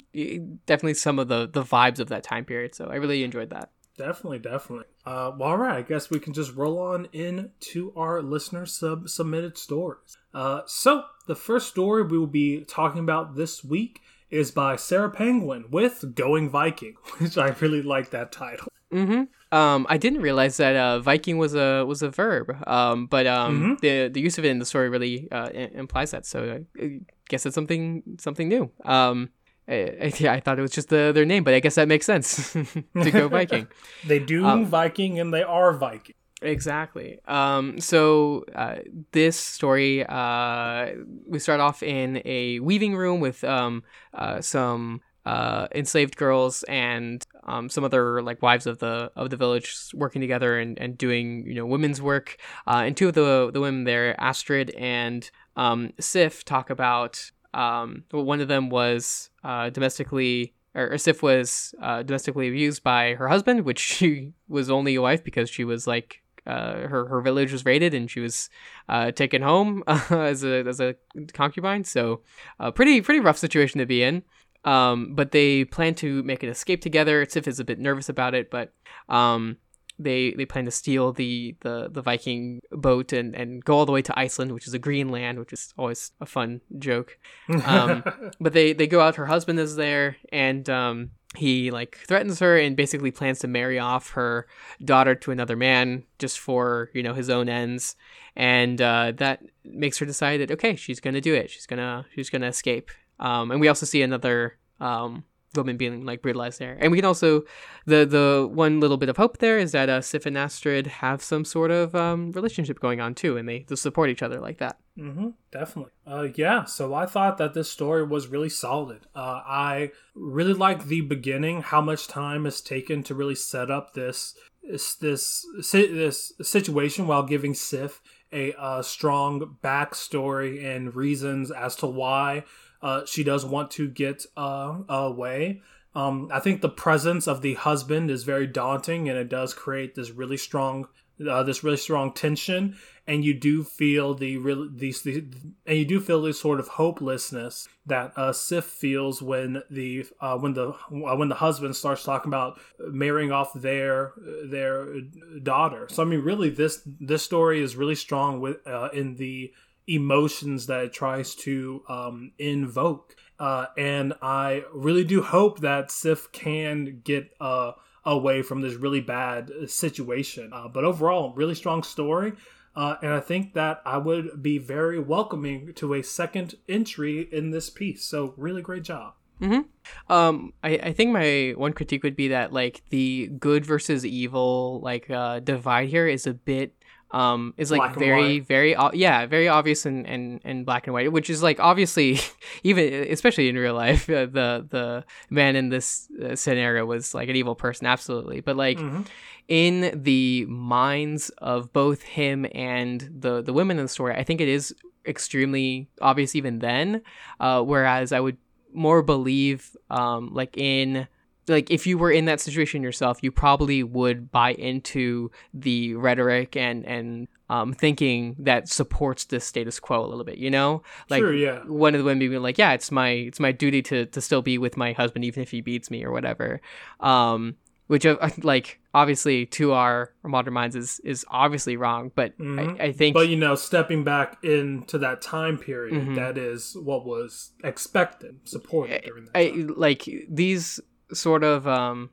definitely 0.67 0.95
some 0.95 1.19
of 1.19 1.29
the 1.29 1.49
the 1.49 1.63
vibes 1.63 1.99
of 1.99 2.09
that 2.09 2.23
time 2.23 2.45
period. 2.45 2.75
So 2.75 2.87
i 2.87 2.97
really 2.97 3.25
enjoyed 3.25 3.51
that. 3.51 3.71
Definitely 3.97 4.41
definitely. 4.41 4.87
Uh, 5.07 5.33
well, 5.39 5.51
all 5.51 5.57
right 5.57 5.79
i 5.79 5.83
guess 5.83 6.11
we 6.11 6.19
can 6.19 6.33
just 6.33 6.55
roll 6.55 6.79
on 6.79 7.09
in 7.13 7.51
to 7.61 7.93
our 7.97 8.23
listener 8.23 8.67
sub 8.67 9.09
submitted 9.09 9.57
stories. 9.57 10.19
Uh, 10.33 10.63
so 10.67 11.05
the 11.27 11.37
first 11.37 11.69
story 11.69 12.03
we 12.03 12.19
will 12.19 12.27
be 12.27 12.65
talking 12.65 13.01
about 13.01 13.35
this 13.35 13.65
week 13.65 14.01
is 14.31 14.51
by 14.51 14.77
Sarah 14.77 15.11
Penguin 15.11 15.67
with 15.71 16.15
Going 16.15 16.49
Viking, 16.51 16.95
which 17.19 17.39
I 17.39 17.49
really 17.61 17.83
like 17.83 18.11
that 18.11 18.33
title. 18.33 18.69
Mm-hmm. 18.93 19.25
Um, 19.57 19.87
I 19.89 19.99
didn't 19.99 20.21
realize 20.21 20.57
that 20.57 20.77
uh, 20.77 21.01
Viking 21.01 21.39
was 21.39 21.55
a 21.55 21.85
was 21.85 22.03
a 22.03 22.11
verb, 22.11 22.57
um, 22.67 23.07
but 23.07 23.27
um, 23.27 23.61
mm-hmm. 23.61 23.75
the 23.81 24.09
the 24.09 24.21
use 24.21 24.39
of 24.39 24.45
it 24.45 24.49
in 24.49 24.59
the 24.59 24.65
story 24.65 24.89
really 24.89 25.29
uh, 25.31 25.49
implies 25.51 26.11
that. 26.11 26.27
So 26.27 26.65
I 26.81 27.01
guess 27.29 27.47
it's 27.47 27.55
something 27.55 28.03
something 28.19 28.49
new. 28.49 28.71
Um, 28.85 29.31
I, 29.67 29.75
I, 29.75 30.29
I, 30.29 30.41
thought 30.41 30.59
it 30.59 30.63
was 30.63 30.73
just 30.73 30.91
the, 30.91 31.11
their 31.15 31.25
name, 31.25 31.43
but 31.43 31.55
I 31.55 31.61
guess 31.61 31.77
that 31.77 31.89
makes 31.89 32.05
sense 32.05 32.53
to 33.03 33.11
go 33.11 33.29
Viking. 33.31 33.67
they 34.07 34.19
do 34.19 34.45
um, 34.45 34.67
Viking 34.67 35.19
and 35.19 35.33
they 35.33 35.43
are 35.43 35.73
Viking. 35.73 36.17
Exactly. 36.45 37.21
Um, 37.27 37.81
so 37.81 38.45
uh, 38.55 38.77
this 39.13 39.37
story, 39.39 40.05
uh, 40.07 40.91
we 41.27 41.39
start 41.39 41.61
off 41.61 41.83
in 41.83 42.21
a 42.27 42.61
weaving 42.61 42.97
room 42.97 43.21
with 43.21 43.43
um, 43.45 43.83
uh, 44.13 44.43
some 44.43 45.01
uh, 45.25 45.69
enslaved 45.75 46.19
girls 46.19 46.63
and 46.65 47.23
um, 47.45 47.71
some 47.71 47.83
other 47.83 48.21
like 48.21 48.43
wives 48.43 48.67
of 48.67 48.79
the 48.79 49.11
of 49.17 49.31
the 49.31 49.39
village 49.39 49.75
working 49.95 50.21
together 50.21 50.59
and, 50.59 50.79
and 50.79 50.99
doing 50.99 51.47
you 51.47 51.55
know 51.55 51.65
women's 51.65 52.03
work. 52.03 52.37
Uh, 52.67 52.83
and 52.85 52.95
two 52.95 53.09
of 53.09 53.15
the 53.15 53.51
the 53.51 53.61
women 53.61 53.85
there, 53.85 54.15
Astrid 54.21 54.71
and 54.73 55.31
um, 55.57 55.93
Sif, 55.99 56.45
talk 56.45 56.69
about. 56.69 57.31
Um, 57.55 58.03
one 58.11 58.41
of 58.41 58.49
them 58.49 58.69
was 58.69 59.31
uh, 59.45 59.71
domestically 59.71 60.53
or 60.75 60.99
Sif 60.99 61.23
was 61.23 61.73
uh, 61.81 62.03
domestically 62.03 62.49
abused 62.49 62.83
by 62.83 63.15
her 63.15 63.29
husband, 63.29 63.61
which 63.65 63.79
she 63.97 64.33
was 64.49 64.69
only 64.71 64.97
a 64.97 65.01
wife 65.01 65.25
because 65.25 65.49
she 65.49 65.65
was 65.65 65.87
like 65.87 66.24
uh, 66.47 66.89
her 66.89 67.07
her 67.07 67.21
village 67.21 67.53
was 67.53 67.65
raided 67.65 67.95
and 67.95 68.11
she 68.11 68.21
was 68.21 68.51
uh, 68.89 69.11
taken 69.11 69.43
home 69.43 69.83
uh, 69.87 70.01
as 70.11 70.45
a 70.45 70.67
as 70.67 70.81
a 70.81 70.95
concubine. 71.33 71.85
So, 71.85 72.23
a 72.59 72.73
pretty 72.73 73.01
pretty 73.01 73.21
rough 73.21 73.39
situation 73.39 73.79
to 73.79 73.87
be 73.87 74.03
in. 74.03 74.23
Um, 74.65 75.15
but 75.15 75.33
they 75.33 75.65
plan 75.67 75.95
to 75.97 76.23
make 76.23 76.43
an 76.43 76.49
escape 76.49 76.81
together. 76.81 77.27
Sif 77.29 77.47
is 77.47 77.61
a 77.61 77.65
bit 77.65 77.79
nervous 77.79 78.09
about 78.09 78.35
it, 78.35 78.51
but 78.51 78.73
um, 79.11 79.59
they 79.99 80.33
they 80.33 80.47
plan 80.47 80.65
to 80.65 80.71
steal 80.71 81.13
the, 81.13 81.57
the, 81.61 81.89
the 81.91 82.03
Viking 82.03 82.61
boat 82.73 83.13
and, 83.13 83.35
and 83.35 83.65
go 83.65 83.77
all 83.77 83.87
the 83.87 83.93
way 83.93 84.03
to 84.03 84.19
Iceland, 84.19 84.53
which 84.53 84.67
is 84.67 84.75
a 84.75 84.79
green 84.79 85.11
land, 85.11 85.39
which 85.39 85.53
is 85.53 85.73
always 85.79 86.13
a 86.21 86.27
fun 86.27 86.61
joke. 86.79 87.19
Um, 87.65 88.03
but 88.41 88.53
they, 88.53 88.73
they 88.73 88.87
go 88.87 89.01
out. 89.01 89.17
Her 89.17 89.27
husband 89.27 89.61
is 89.61 89.77
there, 89.77 90.17
and 90.33 90.69
um, 90.69 91.11
he 91.37 91.71
like 91.71 91.99
threatens 92.07 92.39
her 92.39 92.57
and 92.59 92.77
basically 92.77 93.11
plans 93.11 93.39
to 93.41 93.49
marry 93.49 93.79
off 93.79 94.11
her 94.11 94.47
daughter 94.85 95.15
to 95.15 95.31
another 95.31 95.57
man 95.57 96.05
just 96.19 96.39
for 96.39 96.91
you 96.95 97.03
know 97.03 97.15
his 97.15 97.31
own 97.31 97.49
ends 97.49 97.97
and 98.37 98.81
uh, 98.81 99.13
that 99.17 99.43
makes 99.65 99.99
her 99.99 100.07
decide 100.07 100.41
that 100.41 100.51
okay 100.51 100.77
she's 100.77 101.01
gonna 101.01 101.21
do 101.21 101.35
it 101.35 101.51
she's 101.51 101.67
gonna 101.67 102.07
she's 102.15 102.31
gonna 102.31 102.47
escape 102.47 102.91
um, 103.21 103.51
and 103.51 103.61
we 103.61 103.69
also 103.69 103.87
see 103.87 104.03
another 104.03 104.59
um, 104.81 105.25
woman 105.57 105.77
being 105.77 106.05
like 106.05 106.23
brutalized 106.23 106.59
there. 106.59 106.77
And 106.81 106.91
we 106.91 106.99
can 106.99 107.05
also 107.05 107.43
the 107.87 108.05
the 108.05 108.49
one 108.51 108.81
little 108.81 108.97
bit 108.97 109.09
of 109.09 109.17
hope 109.17 109.39
there 109.39 109.59
is 109.59 109.73
that 109.73 109.89
uh, 109.89 110.01
Sif 110.01 110.27
and 110.27 110.37
Astrid 110.37 110.87
have 110.87 111.23
some 111.23 111.45
sort 111.45 111.71
of 111.71 111.95
um, 111.95 112.33
relationship 112.33 112.81
going 112.81 113.01
on 113.01 113.15
too, 113.15 113.37
and 113.37 113.49
they, 113.49 113.65
they 113.69 113.77
support 113.77 114.11
each 114.11 114.23
other 114.23 114.41
like 114.41 114.59
that. 114.59 114.79
Mm-hmm, 114.99 115.31
definitely. 115.51 115.93
Uh, 116.07 116.29
yeah. 116.37 116.65
So 116.65 116.95
I 116.95 117.07
thought 117.07 117.39
that 117.39 117.53
this 117.53 117.69
story 117.71 118.05
was 118.05 118.29
really 118.29 118.49
solid. 118.49 119.07
Uh, 119.15 119.43
I 119.45 119.91
really 120.15 120.53
like 120.53 120.85
the 120.87 121.01
beginning, 121.01 121.63
how 121.63 121.81
much 121.81 122.07
time 122.07 122.47
is 122.47 122.61
taken 122.61 123.03
to 123.05 123.15
really 123.15 123.35
set 123.35 123.71
up 123.71 123.95
this 123.95 124.37
this 124.63 125.45
this, 125.73 126.33
situation 126.43 127.07
while 127.07 127.25
giving 127.25 127.55
Sif 127.55 128.01
a, 128.33 128.55
a 128.59 128.83
strong 128.83 129.57
backstory 129.63 130.65
and 130.65 130.95
reasons 130.95 131.51
as 131.51 131.77
to 131.77 131.87
why 131.87 132.45
uh, 132.81 133.05
she 133.05 133.25
does 133.25 133.45
want 133.45 133.71
to 133.73 133.89
get 133.89 134.25
uh, 134.37 134.79
away. 134.89 135.61
Um, 135.95 136.29
I 136.33 136.41
think 136.41 136.61
the 136.61 136.69
presence 136.69 137.29
of 137.29 137.41
the 137.43 137.55
husband 137.55 138.11
is 138.11 138.25
very 138.25 138.47
daunting, 138.47 139.09
and 139.09 139.19
it 139.19 139.29
does 139.29 139.55
create 139.55 139.95
this 139.95 140.11
really 140.11 140.37
strong, 140.37 140.89
uh, 141.29 141.43
this 141.43 141.65
really 141.65 141.77
strong 141.77 142.13
tension. 142.13 142.77
And 143.07 143.23
you 143.23 143.35
do 143.35 143.65
feel 143.65 144.15
the 144.15 144.39
real 144.39 144.67
these, 144.73 145.03
the, 145.03 145.27
and 145.67 145.79
you 145.79 145.85
do 145.85 146.01
feel 146.01 146.23
this 146.23 146.41
sort 146.41 146.59
of 146.59 146.69
hopelessness 146.69 147.69
that 147.85 148.15
uh, 148.17 148.33
Sif 148.33 148.65
feels 148.65 149.21
when 149.21 149.63
the 149.71 150.07
uh, 150.23 150.39
when 150.39 150.55
the 150.55 150.71
uh, 150.71 151.17
when 151.17 151.29
the 151.29 151.35
husband 151.35 151.77
starts 151.77 152.03
talking 152.03 152.31
about 152.31 152.59
marrying 152.79 153.31
off 153.31 153.53
their 153.53 154.15
their 154.47 155.03
daughter. 155.43 155.87
So 155.91 156.03
I 156.03 156.07
mean, 156.07 156.21
really, 156.21 156.49
this 156.49 156.81
this 156.87 157.23
story 157.23 157.63
is 157.63 157.77
really 157.77 157.95
strong 157.95 158.41
with 158.41 158.67
uh, 158.67 158.89
in 158.95 159.17
the 159.17 159.53
emotions 159.87 160.67
that 160.67 160.85
it 160.85 160.93
tries 160.95 161.35
to 161.35 161.83
um, 161.89 162.33
invoke. 162.39 163.17
Uh, 163.39 163.67
and 163.77 164.15
I 164.23 164.63
really 164.73 165.05
do 165.05 165.21
hope 165.23 165.61
that 165.61 165.91
Sif 165.91 166.31
can 166.33 167.01
get 167.05 167.35
uh, 167.41 167.73
away 168.07 168.43
from 168.43 168.61
this 168.61 168.75
really 168.75 169.01
bad 169.01 169.51
situation. 169.67 170.53
Uh, 170.53 170.69
but 170.69 170.85
overall, 170.85 171.33
really 171.35 171.55
strong 171.55 171.83
story. 171.83 172.33
Uh, 172.77 172.97
and 173.03 173.13
I 173.13 173.21
think 173.21 173.55
that 173.55 173.81
I 173.87 173.99
would 173.99 174.43
be 174.43 174.59
very 174.59 174.99
welcoming 174.99 175.73
to 175.75 175.95
a 175.95 176.03
second 176.03 176.57
entry 176.69 177.29
in 177.31 177.51
this 177.51 177.71
piece. 177.71 178.05
So, 178.05 178.35
really 178.37 178.63
great 178.63 178.83
job. 178.83 179.15
Mm-hmm. 179.41 180.13
Um, 180.13 180.53
I, 180.63 180.71
I 180.71 180.93
think 180.93 181.13
my 181.13 181.55
one 181.57 181.73
critique 181.73 182.03
would 182.03 182.17
be 182.17 182.29
that 182.29 182.53
like 182.53 182.83
the 182.91 183.31
good 183.39 183.67
versus 183.67 184.07
evil 184.07 184.81
like 184.83 185.11
uh, 185.11 185.41
divide 185.41 185.89
here 185.89 186.07
is 186.07 186.27
a 186.27 186.35
bit 186.35 186.75
um, 187.11 187.55
is 187.57 187.71
like 187.71 187.95
very 187.95 188.41
very 188.41 188.75
yeah 188.93 189.27
very 189.27 189.49
obvious 189.49 189.87
and 189.87 190.07
and 190.07 190.41
and 190.45 190.67
black 190.67 190.87
and 190.87 190.95
white 190.95 191.13
which 191.13 191.31
is 191.31 191.43
like 191.43 191.61
obviously 191.61 192.19
even 192.65 192.93
especially 193.11 193.49
in 193.49 193.57
real 193.57 193.75
life 193.75 194.09
uh, 194.11 194.27
the 194.27 194.67
the 194.69 195.05
man 195.31 195.57
in 195.57 195.69
this 195.69 196.09
uh, 196.23 196.35
scenario 196.35 196.85
was 196.85 197.15
like 197.15 197.29
an 197.29 197.37
evil 197.37 197.55
person 197.55 197.87
absolutely 197.87 198.41
but 198.41 198.57
like 198.57 198.79
mm-hmm. 198.79 199.03
in 199.49 200.03
the 200.03 200.45
minds 200.47 201.31
of 201.39 201.73
both 201.73 202.03
him 202.03 202.47
and 202.55 203.09
the 203.17 203.43
the 203.43 203.53
women 203.53 203.79
in 203.79 203.85
the 203.85 203.89
story 203.89 204.15
i 204.15 204.25
think 204.25 204.41
it 204.41 204.49
is 204.49 204.75
extremely 205.07 205.89
obvious 206.01 206.35
even 206.35 206.59
then 206.59 207.01
uh, 207.41 207.63
whereas 207.63 208.11
i 208.11 208.19
would 208.19 208.37
more 208.73 209.03
believe 209.03 209.77
um, 209.91 210.31
like 210.33 210.57
in 210.57 211.07
like 211.49 211.71
if 211.71 211.87
you 211.87 211.99
were 211.99 212.11
in 212.11 212.25
that 212.27 212.41
situation 212.41 212.83
yourself, 212.83 213.23
you 213.23 213.31
probably 213.31 213.83
would 213.83 214.31
buy 214.31 214.53
into 214.53 215.31
the 215.53 215.95
rhetoric 215.95 216.57
and 216.57 216.85
and 216.85 217.29
um, 217.51 217.73
thinking 217.73 218.37
that 218.39 218.69
supports 218.69 219.25
the 219.25 219.41
status 219.41 219.79
quo 219.79 220.05
a 220.05 220.09
little 220.09 220.25
bit. 220.25 220.39
You 220.39 220.51
know, 220.51 220.83
like 221.11 221.21
sure, 221.21 221.35
yeah. 221.35 221.61
one 221.65 221.95
of 221.95 221.99
the 221.99 222.05
women 222.05 222.19
being 222.19 222.43
like, 222.43 222.59
"Yeah, 222.59 222.73
it's 222.73 222.91
my 222.91 223.11
it's 223.11 223.41
my 223.41 223.53
duty 223.53 223.83
to 223.83 224.07
to 224.07 224.21
still 224.21 224.43
be 224.43 224.59
with 224.59 224.77
my 224.77 224.93
husband 224.93 225.25
even 225.25 225.43
if 225.43 225.51
he 225.51 225.61
beats 225.61 225.91
me 225.91 226.05
or 226.05 226.13
whatever." 226.13 226.61
Um, 227.01 227.57
which 227.87 228.07
uh, 228.07 228.17
like 228.43 228.81
obviously 228.93 229.47
to 229.47 229.73
our 229.73 230.13
modern 230.23 230.55
minds 230.55 230.77
is 230.77 231.01
is 231.05 231.25
obviously 231.29 231.77
wrong 231.77 232.11
but 232.15 232.37
mm-hmm. 232.39 232.81
I, 232.81 232.87
I, 232.87 232.93
think 232.93 233.15
but 233.15 233.29
you 233.29 233.37
know 233.37 233.55
stepping 233.55 234.05
back 234.05 234.43
into 234.43 234.99
that 234.99 235.21
time 235.21 235.59
period 235.59 235.95
mm-hmm. 235.95 236.15
that 236.15 236.39
is 236.39 236.77
what 236.77 237.05
was 237.05 237.53
expected 237.63 238.39
supported 238.45 239.03
during 239.05 239.25
that 239.27 239.37
I, 239.37 239.53
like 239.77 240.09
these 240.29 240.81
sort 241.13 241.45
of 241.45 241.67
um, 241.67 242.11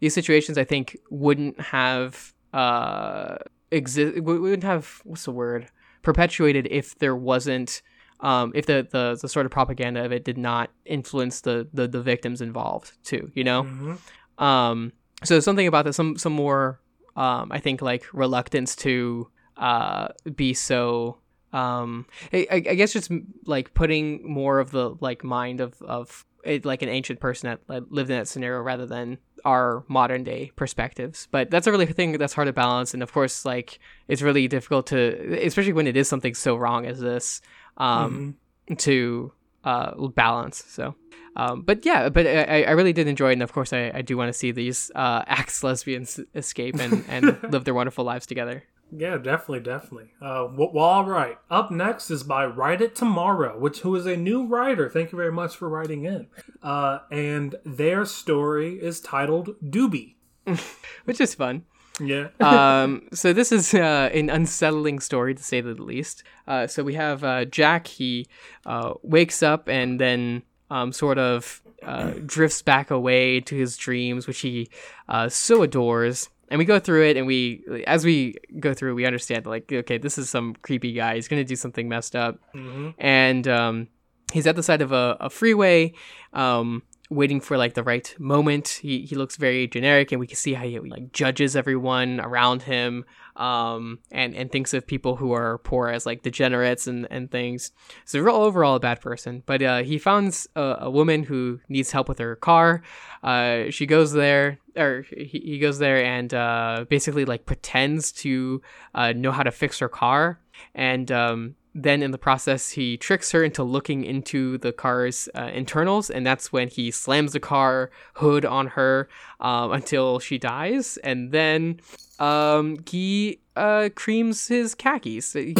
these 0.00 0.14
situations 0.14 0.58
I 0.58 0.64
think 0.64 0.96
wouldn't 1.10 1.60
have 1.60 2.32
uh, 2.52 3.36
exist 3.70 4.20
wouldn't 4.20 4.64
have 4.64 5.00
what's 5.04 5.24
the 5.24 5.32
word 5.32 5.68
perpetuated 6.02 6.68
if 6.70 6.98
there 6.98 7.16
wasn't 7.16 7.82
um, 8.20 8.52
if 8.54 8.66
the, 8.66 8.86
the 8.90 9.18
the 9.20 9.28
sort 9.28 9.46
of 9.46 9.52
propaganda 9.52 10.04
of 10.04 10.12
it 10.12 10.24
did 10.24 10.38
not 10.38 10.70
influence 10.84 11.40
the 11.42 11.68
the, 11.72 11.86
the 11.86 12.00
victims 12.00 12.40
involved 12.40 12.92
too 13.04 13.30
you 13.34 13.44
know 13.44 13.64
mm-hmm. 13.64 14.44
um, 14.44 14.92
so 15.24 15.40
something 15.40 15.66
about 15.66 15.84
that 15.84 15.94
some 15.94 16.16
some 16.16 16.32
more 16.32 16.80
um, 17.16 17.50
I 17.50 17.60
think 17.60 17.80
like 17.80 18.04
reluctance 18.12 18.76
to 18.76 19.28
uh, 19.56 20.08
be 20.34 20.54
so 20.54 21.18
um, 21.52 22.06
I, 22.32 22.46
I 22.50 22.60
guess 22.60 22.92
just 22.92 23.10
like 23.46 23.72
putting 23.72 24.28
more 24.28 24.58
of 24.58 24.70
the 24.70 24.94
like 25.00 25.24
mind 25.24 25.60
of 25.60 25.80
of 25.82 26.26
like 26.64 26.82
an 26.82 26.88
ancient 26.88 27.20
person 27.20 27.58
that 27.68 27.92
lived 27.92 28.10
in 28.10 28.16
that 28.16 28.28
scenario 28.28 28.60
rather 28.60 28.86
than 28.86 29.18
our 29.44 29.84
modern 29.88 30.24
day 30.24 30.52
perspectives. 30.56 31.28
But 31.30 31.50
that's 31.50 31.66
a 31.66 31.72
really 31.72 31.86
thing 31.86 32.12
that's 32.18 32.32
hard 32.32 32.46
to 32.46 32.52
balance, 32.52 32.94
and 32.94 33.02
of 33.02 33.12
course, 33.12 33.44
like 33.44 33.78
it's 34.08 34.22
really 34.22 34.48
difficult 34.48 34.86
to, 34.88 35.44
especially 35.44 35.72
when 35.72 35.86
it 35.86 35.96
is 35.96 36.08
something 36.08 36.34
so 36.34 36.56
wrong 36.56 36.86
as 36.86 37.00
this, 37.00 37.40
um, 37.76 38.36
mm-hmm. 38.68 38.74
to 38.76 39.32
uh, 39.64 40.08
balance. 40.08 40.64
So. 40.68 40.94
Um, 41.38 41.60
but 41.60 41.84
yeah, 41.84 42.08
but 42.08 42.26
I, 42.26 42.62
I 42.62 42.70
really 42.70 42.94
did 42.94 43.08
enjoy 43.08 43.28
it, 43.28 43.34
and 43.34 43.42
of 43.42 43.52
course, 43.52 43.74
I, 43.74 43.92
I 43.94 44.00
do 44.00 44.16
want 44.16 44.30
to 44.30 44.32
see 44.32 44.52
these 44.52 44.90
uh, 44.94 45.22
ex 45.26 45.62
lesbians 45.62 46.18
escape 46.34 46.76
and, 46.76 47.04
and 47.08 47.38
live 47.52 47.64
their 47.64 47.74
wonderful 47.74 48.06
lives 48.06 48.24
together. 48.24 48.64
Yeah, 48.92 49.16
definitely, 49.16 49.60
definitely. 49.60 50.10
Uh, 50.20 50.48
well, 50.52 50.78
all 50.78 51.04
right. 51.04 51.38
Up 51.50 51.70
next 51.70 52.10
is 52.10 52.22
by 52.22 52.46
Write 52.46 52.80
It 52.80 52.94
Tomorrow, 52.94 53.58
which 53.58 53.80
who 53.80 53.94
is 53.96 54.06
a 54.06 54.16
new 54.16 54.46
writer. 54.46 54.88
Thank 54.88 55.12
you 55.12 55.16
very 55.18 55.32
much 55.32 55.56
for 55.56 55.68
writing 55.68 56.04
in. 56.04 56.28
Uh, 56.62 57.00
and 57.10 57.56
their 57.64 58.04
story 58.04 58.80
is 58.80 59.00
titled 59.00 59.56
Doobie, 59.62 60.14
which 61.04 61.20
is 61.20 61.34
fun. 61.34 61.64
Yeah. 62.00 62.28
um, 62.40 63.08
so 63.12 63.32
this 63.32 63.52
is 63.52 63.74
uh, 63.74 64.10
an 64.12 64.30
unsettling 64.30 65.00
story 65.00 65.34
to 65.34 65.42
say 65.42 65.60
the 65.60 65.74
least. 65.74 66.22
Uh, 66.46 66.66
so 66.66 66.84
we 66.84 66.94
have 66.94 67.24
uh, 67.24 67.44
Jack. 67.44 67.86
He 67.86 68.26
uh, 68.64 68.94
wakes 69.02 69.42
up 69.42 69.68
and 69.68 70.00
then 70.00 70.42
um, 70.70 70.92
sort 70.92 71.18
of 71.18 71.62
uh, 71.82 72.14
drifts 72.24 72.62
back 72.62 72.90
away 72.90 73.40
to 73.40 73.54
his 73.56 73.76
dreams, 73.76 74.26
which 74.26 74.40
he 74.40 74.68
uh, 75.08 75.28
so 75.28 75.62
adores 75.62 76.28
and 76.48 76.58
we 76.58 76.64
go 76.64 76.78
through 76.78 77.04
it 77.06 77.16
and 77.16 77.26
we 77.26 77.64
as 77.86 78.04
we 78.04 78.36
go 78.60 78.72
through 78.74 78.94
we 78.94 79.04
understand 79.04 79.46
like 79.46 79.72
okay 79.72 79.98
this 79.98 80.18
is 80.18 80.30
some 80.30 80.54
creepy 80.62 80.92
guy. 80.92 81.14
He's 81.14 81.28
gonna 81.28 81.44
do 81.44 81.56
something 81.56 81.88
messed 81.88 82.14
up. 82.16 82.38
Mm-hmm. 82.54 82.90
and 82.98 83.48
um, 83.48 83.88
he's 84.32 84.46
at 84.46 84.56
the 84.56 84.62
side 84.62 84.82
of 84.82 84.92
a, 84.92 85.16
a 85.20 85.30
freeway 85.30 85.92
um, 86.32 86.82
waiting 87.10 87.40
for 87.40 87.56
like 87.56 87.74
the 87.74 87.82
right 87.82 88.14
moment. 88.18 88.80
He, 88.82 89.02
he 89.02 89.14
looks 89.14 89.36
very 89.36 89.68
generic 89.68 90.12
and 90.12 90.20
we 90.20 90.26
can 90.26 90.36
see 90.36 90.54
how 90.54 90.64
he 90.64 90.78
like 90.80 91.12
judges 91.12 91.56
everyone 91.56 92.20
around 92.20 92.62
him 92.62 93.04
um, 93.36 93.98
and 94.10 94.34
and 94.34 94.50
thinks 94.50 94.74
of 94.74 94.86
people 94.86 95.16
who 95.16 95.32
are 95.32 95.58
poor 95.58 95.88
as 95.88 96.06
like 96.06 96.22
degenerates 96.22 96.86
and 96.86 97.06
and 97.10 97.30
things. 97.30 97.72
So 98.04 98.20
real 98.20 98.36
overall 98.36 98.76
a 98.76 98.80
bad 98.80 99.00
person. 99.00 99.42
But 99.46 99.62
uh, 99.62 99.82
he 99.82 99.98
finds 99.98 100.48
a, 100.56 100.76
a, 100.80 100.90
woman 100.90 101.22
who 101.22 101.60
needs 101.68 101.90
help 101.90 102.08
with 102.08 102.18
her 102.18 102.36
car. 102.36 102.82
Uh, 103.22 103.70
she 103.70 103.86
goes 103.86 104.12
there, 104.12 104.58
or 104.76 105.04
he, 105.16 105.40
he 105.44 105.58
goes 105.58 105.78
there 105.78 106.04
and 106.04 106.32
uh, 106.32 106.86
basically 106.88 107.24
like 107.24 107.46
pretends 107.46 108.12
to 108.12 108.62
uh, 108.94 109.12
know 109.12 109.32
how 109.32 109.42
to 109.42 109.50
fix 109.50 109.78
her 109.78 109.88
car 109.88 110.40
and. 110.74 111.10
Um, 111.12 111.54
then 111.82 112.02
in 112.02 112.10
the 112.10 112.18
process 112.18 112.70
he 112.70 112.96
tricks 112.96 113.32
her 113.32 113.44
into 113.44 113.62
looking 113.62 114.04
into 114.04 114.58
the 114.58 114.72
car's 114.72 115.28
uh, 115.34 115.50
internals 115.52 116.08
and 116.08 116.26
that's 116.26 116.52
when 116.52 116.68
he 116.68 116.90
slams 116.90 117.32
the 117.32 117.40
car 117.40 117.90
hood 118.14 118.44
on 118.44 118.68
her 118.68 119.08
um, 119.40 119.72
until 119.72 120.18
she 120.18 120.38
dies 120.38 120.96
and 120.98 121.32
then 121.32 121.78
um, 122.18 122.78
he 122.88 123.40
uh, 123.56 123.88
creams 123.94 124.48
his 124.48 124.74
khakis. 124.74 125.32
He, 125.32 125.54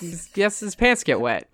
he, 0.00 0.10
he 0.34 0.42
his 0.42 0.74
pants 0.76 1.04
get 1.04 1.20
wet. 1.20 1.48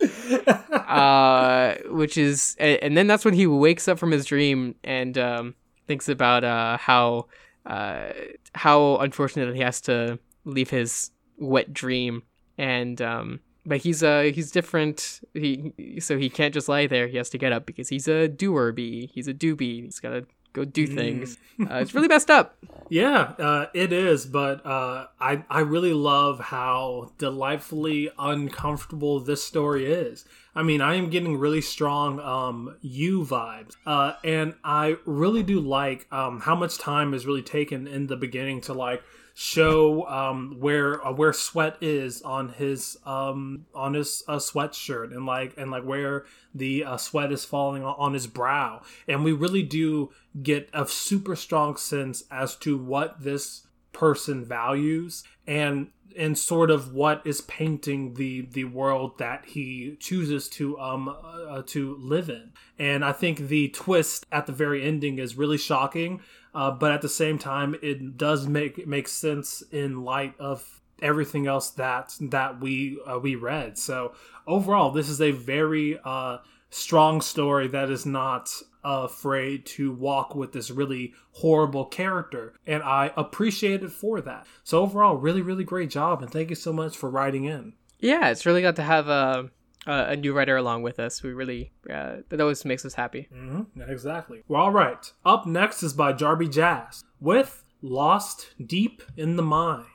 Uh, 0.72 1.74
which 1.88 2.16
is, 2.16 2.56
and, 2.58 2.78
and, 2.82 2.96
then 2.96 3.06
that's 3.06 3.24
when 3.24 3.34
he 3.34 3.46
wakes 3.46 3.88
up 3.88 3.98
from 3.98 4.12
his 4.12 4.24
dream 4.24 4.74
and 4.84 5.18
um, 5.18 5.54
thinks 5.88 6.08
about 6.08 6.44
uh, 6.44 6.76
how 6.78 7.26
uh, 7.66 8.12
how 8.54 8.96
unfortunate 8.98 9.54
he 9.54 9.60
has 9.60 9.80
to 9.82 10.18
leave 10.44 10.70
his 10.70 11.10
wet 11.38 11.72
dream. 11.72 12.22
And 12.56 13.02
um, 13.02 13.40
but 13.66 13.78
he's 13.78 14.02
uh 14.02 14.30
he's 14.34 14.50
different. 14.50 15.20
He 15.34 15.98
so 15.98 16.16
he 16.16 16.30
can't 16.30 16.54
just 16.54 16.68
lie 16.68 16.86
there. 16.86 17.08
He 17.08 17.16
has 17.16 17.28
to 17.30 17.38
get 17.38 17.52
up 17.52 17.66
because 17.66 17.88
he's 17.88 18.08
a 18.08 18.28
doer 18.28 18.72
bee. 18.72 19.10
He's 19.12 19.28
a 19.28 19.34
doobie. 19.34 19.84
He's 19.84 20.00
got 20.00 20.10
to 20.10 20.26
go 20.52 20.64
do 20.64 20.86
things. 20.86 21.36
Mm. 21.36 21.40
Uh, 21.58 21.76
it's 21.76 21.94
really 21.94 22.06
messed 22.06 22.30
up. 22.30 22.54
Yeah, 22.90 23.32
uh, 23.38 23.66
it 23.72 23.90
is. 23.90 24.26
But 24.26 24.64
uh, 24.66 25.06
I 25.18 25.42
I 25.48 25.60
really 25.60 25.94
love 25.94 26.38
how 26.38 27.12
delightfully 27.16 28.10
uncomfortable 28.18 29.20
this 29.20 29.42
story 29.42 29.86
is. 29.86 30.26
I 30.54 30.62
mean, 30.62 30.82
I 30.82 30.96
am 30.96 31.08
getting 31.08 31.38
really 31.38 31.62
strong 31.62 32.20
um, 32.20 32.76
you 32.82 33.24
vibes, 33.24 33.74
uh, 33.86 34.12
and 34.22 34.54
I 34.62 34.96
really 35.06 35.42
do 35.42 35.60
like 35.60 36.06
um, 36.12 36.40
how 36.40 36.54
much 36.54 36.78
time 36.78 37.14
is 37.14 37.24
really 37.24 37.42
taken 37.42 37.86
in 37.86 38.06
the 38.06 38.16
beginning 38.16 38.60
to 38.62 38.74
like 38.74 39.02
show 39.38 40.06
um, 40.06 40.56
where 40.60 41.06
uh, 41.06 41.12
where 41.12 41.30
sweat 41.30 41.76
is 41.82 42.22
on 42.22 42.48
his 42.48 42.96
um, 43.04 43.66
on 43.74 43.92
his 43.92 44.22
uh, 44.26 44.36
sweatshirt 44.36 45.14
and 45.14 45.26
like 45.26 45.52
and 45.58 45.70
like 45.70 45.84
where 45.84 46.24
the 46.54 46.82
uh, 46.82 46.96
sweat 46.96 47.30
is 47.30 47.44
falling 47.44 47.84
on 47.84 48.14
his 48.14 48.26
brow, 48.26 48.80
and 49.06 49.22
we 49.22 49.32
really 49.32 49.62
do 49.62 50.10
get 50.42 50.70
a 50.72 50.86
super 50.88 51.36
strong 51.36 51.76
sense 51.76 52.24
as 52.30 52.56
to 52.56 52.78
what 52.78 53.20
this 53.20 53.66
person 53.92 54.42
values 54.42 55.22
and 55.46 55.88
and 56.16 56.38
sort 56.38 56.70
of 56.70 56.94
what 56.94 57.20
is 57.26 57.42
painting 57.42 58.14
the 58.14 58.40
the 58.52 58.64
world 58.64 59.18
that 59.18 59.44
he 59.44 59.98
chooses 60.00 60.48
to 60.48 60.78
um 60.78 61.08
uh, 61.08 61.62
to 61.66 61.94
live 62.00 62.30
in. 62.30 62.52
And 62.78 63.04
i 63.04 63.12
think 63.12 63.38
the 63.48 63.68
twist 63.68 64.24
at 64.32 64.46
the 64.46 64.52
very 64.52 64.82
ending 64.82 65.18
is 65.18 65.36
really 65.36 65.58
shocking 65.58 66.20
uh, 66.56 66.70
but 66.70 66.90
at 66.90 67.02
the 67.02 67.08
same 67.08 67.38
time 67.38 67.76
it 67.82 68.16
does 68.16 68.48
make 68.48 68.86
make 68.86 69.06
sense 69.06 69.62
in 69.70 70.02
light 70.02 70.34
of 70.40 70.80
everything 71.02 71.46
else 71.46 71.70
that 71.70 72.14
that 72.20 72.60
we 72.60 72.98
uh, 73.06 73.18
we 73.18 73.36
read 73.36 73.78
so 73.78 74.12
overall 74.46 74.90
this 74.90 75.08
is 75.08 75.20
a 75.20 75.30
very 75.30 75.98
uh 76.04 76.38
strong 76.70 77.20
story 77.20 77.68
that 77.68 77.90
is 77.90 78.04
not 78.04 78.50
afraid 78.84 79.66
to 79.66 79.92
walk 79.92 80.34
with 80.34 80.52
this 80.52 80.70
really 80.70 81.12
horrible 81.32 81.84
character. 81.84 82.54
And 82.66 82.82
I 82.82 83.12
appreciate 83.16 83.82
it 83.82 83.90
for 83.90 84.20
that. 84.20 84.46
So, 84.62 84.80
overall, 84.80 85.16
really, 85.16 85.42
really 85.42 85.64
great 85.64 85.90
job. 85.90 86.22
And 86.22 86.30
thank 86.30 86.50
you 86.50 86.56
so 86.56 86.72
much 86.72 86.96
for 86.96 87.10
writing 87.10 87.44
in. 87.44 87.74
Yeah, 87.98 88.28
it's 88.28 88.46
really 88.46 88.62
good 88.62 88.76
to 88.76 88.82
have 88.82 89.08
a, 89.08 89.50
a 89.86 90.16
new 90.16 90.32
writer 90.32 90.56
along 90.56 90.82
with 90.82 90.98
us. 90.98 91.22
We 91.22 91.32
really, 91.32 91.72
uh, 91.88 92.16
that 92.28 92.40
always 92.40 92.64
makes 92.64 92.84
us 92.84 92.94
happy. 92.94 93.28
Mm-hmm. 93.32 93.82
Exactly. 93.82 94.42
Well, 94.48 94.62
all 94.62 94.72
right. 94.72 95.12
Up 95.24 95.46
next 95.46 95.82
is 95.82 95.92
by 95.92 96.12
Jarby 96.12 96.52
Jazz 96.52 97.04
with 97.20 97.64
Lost 97.82 98.54
Deep 98.64 99.02
in 99.16 99.36
the 99.36 99.42
Mine. 99.42 99.86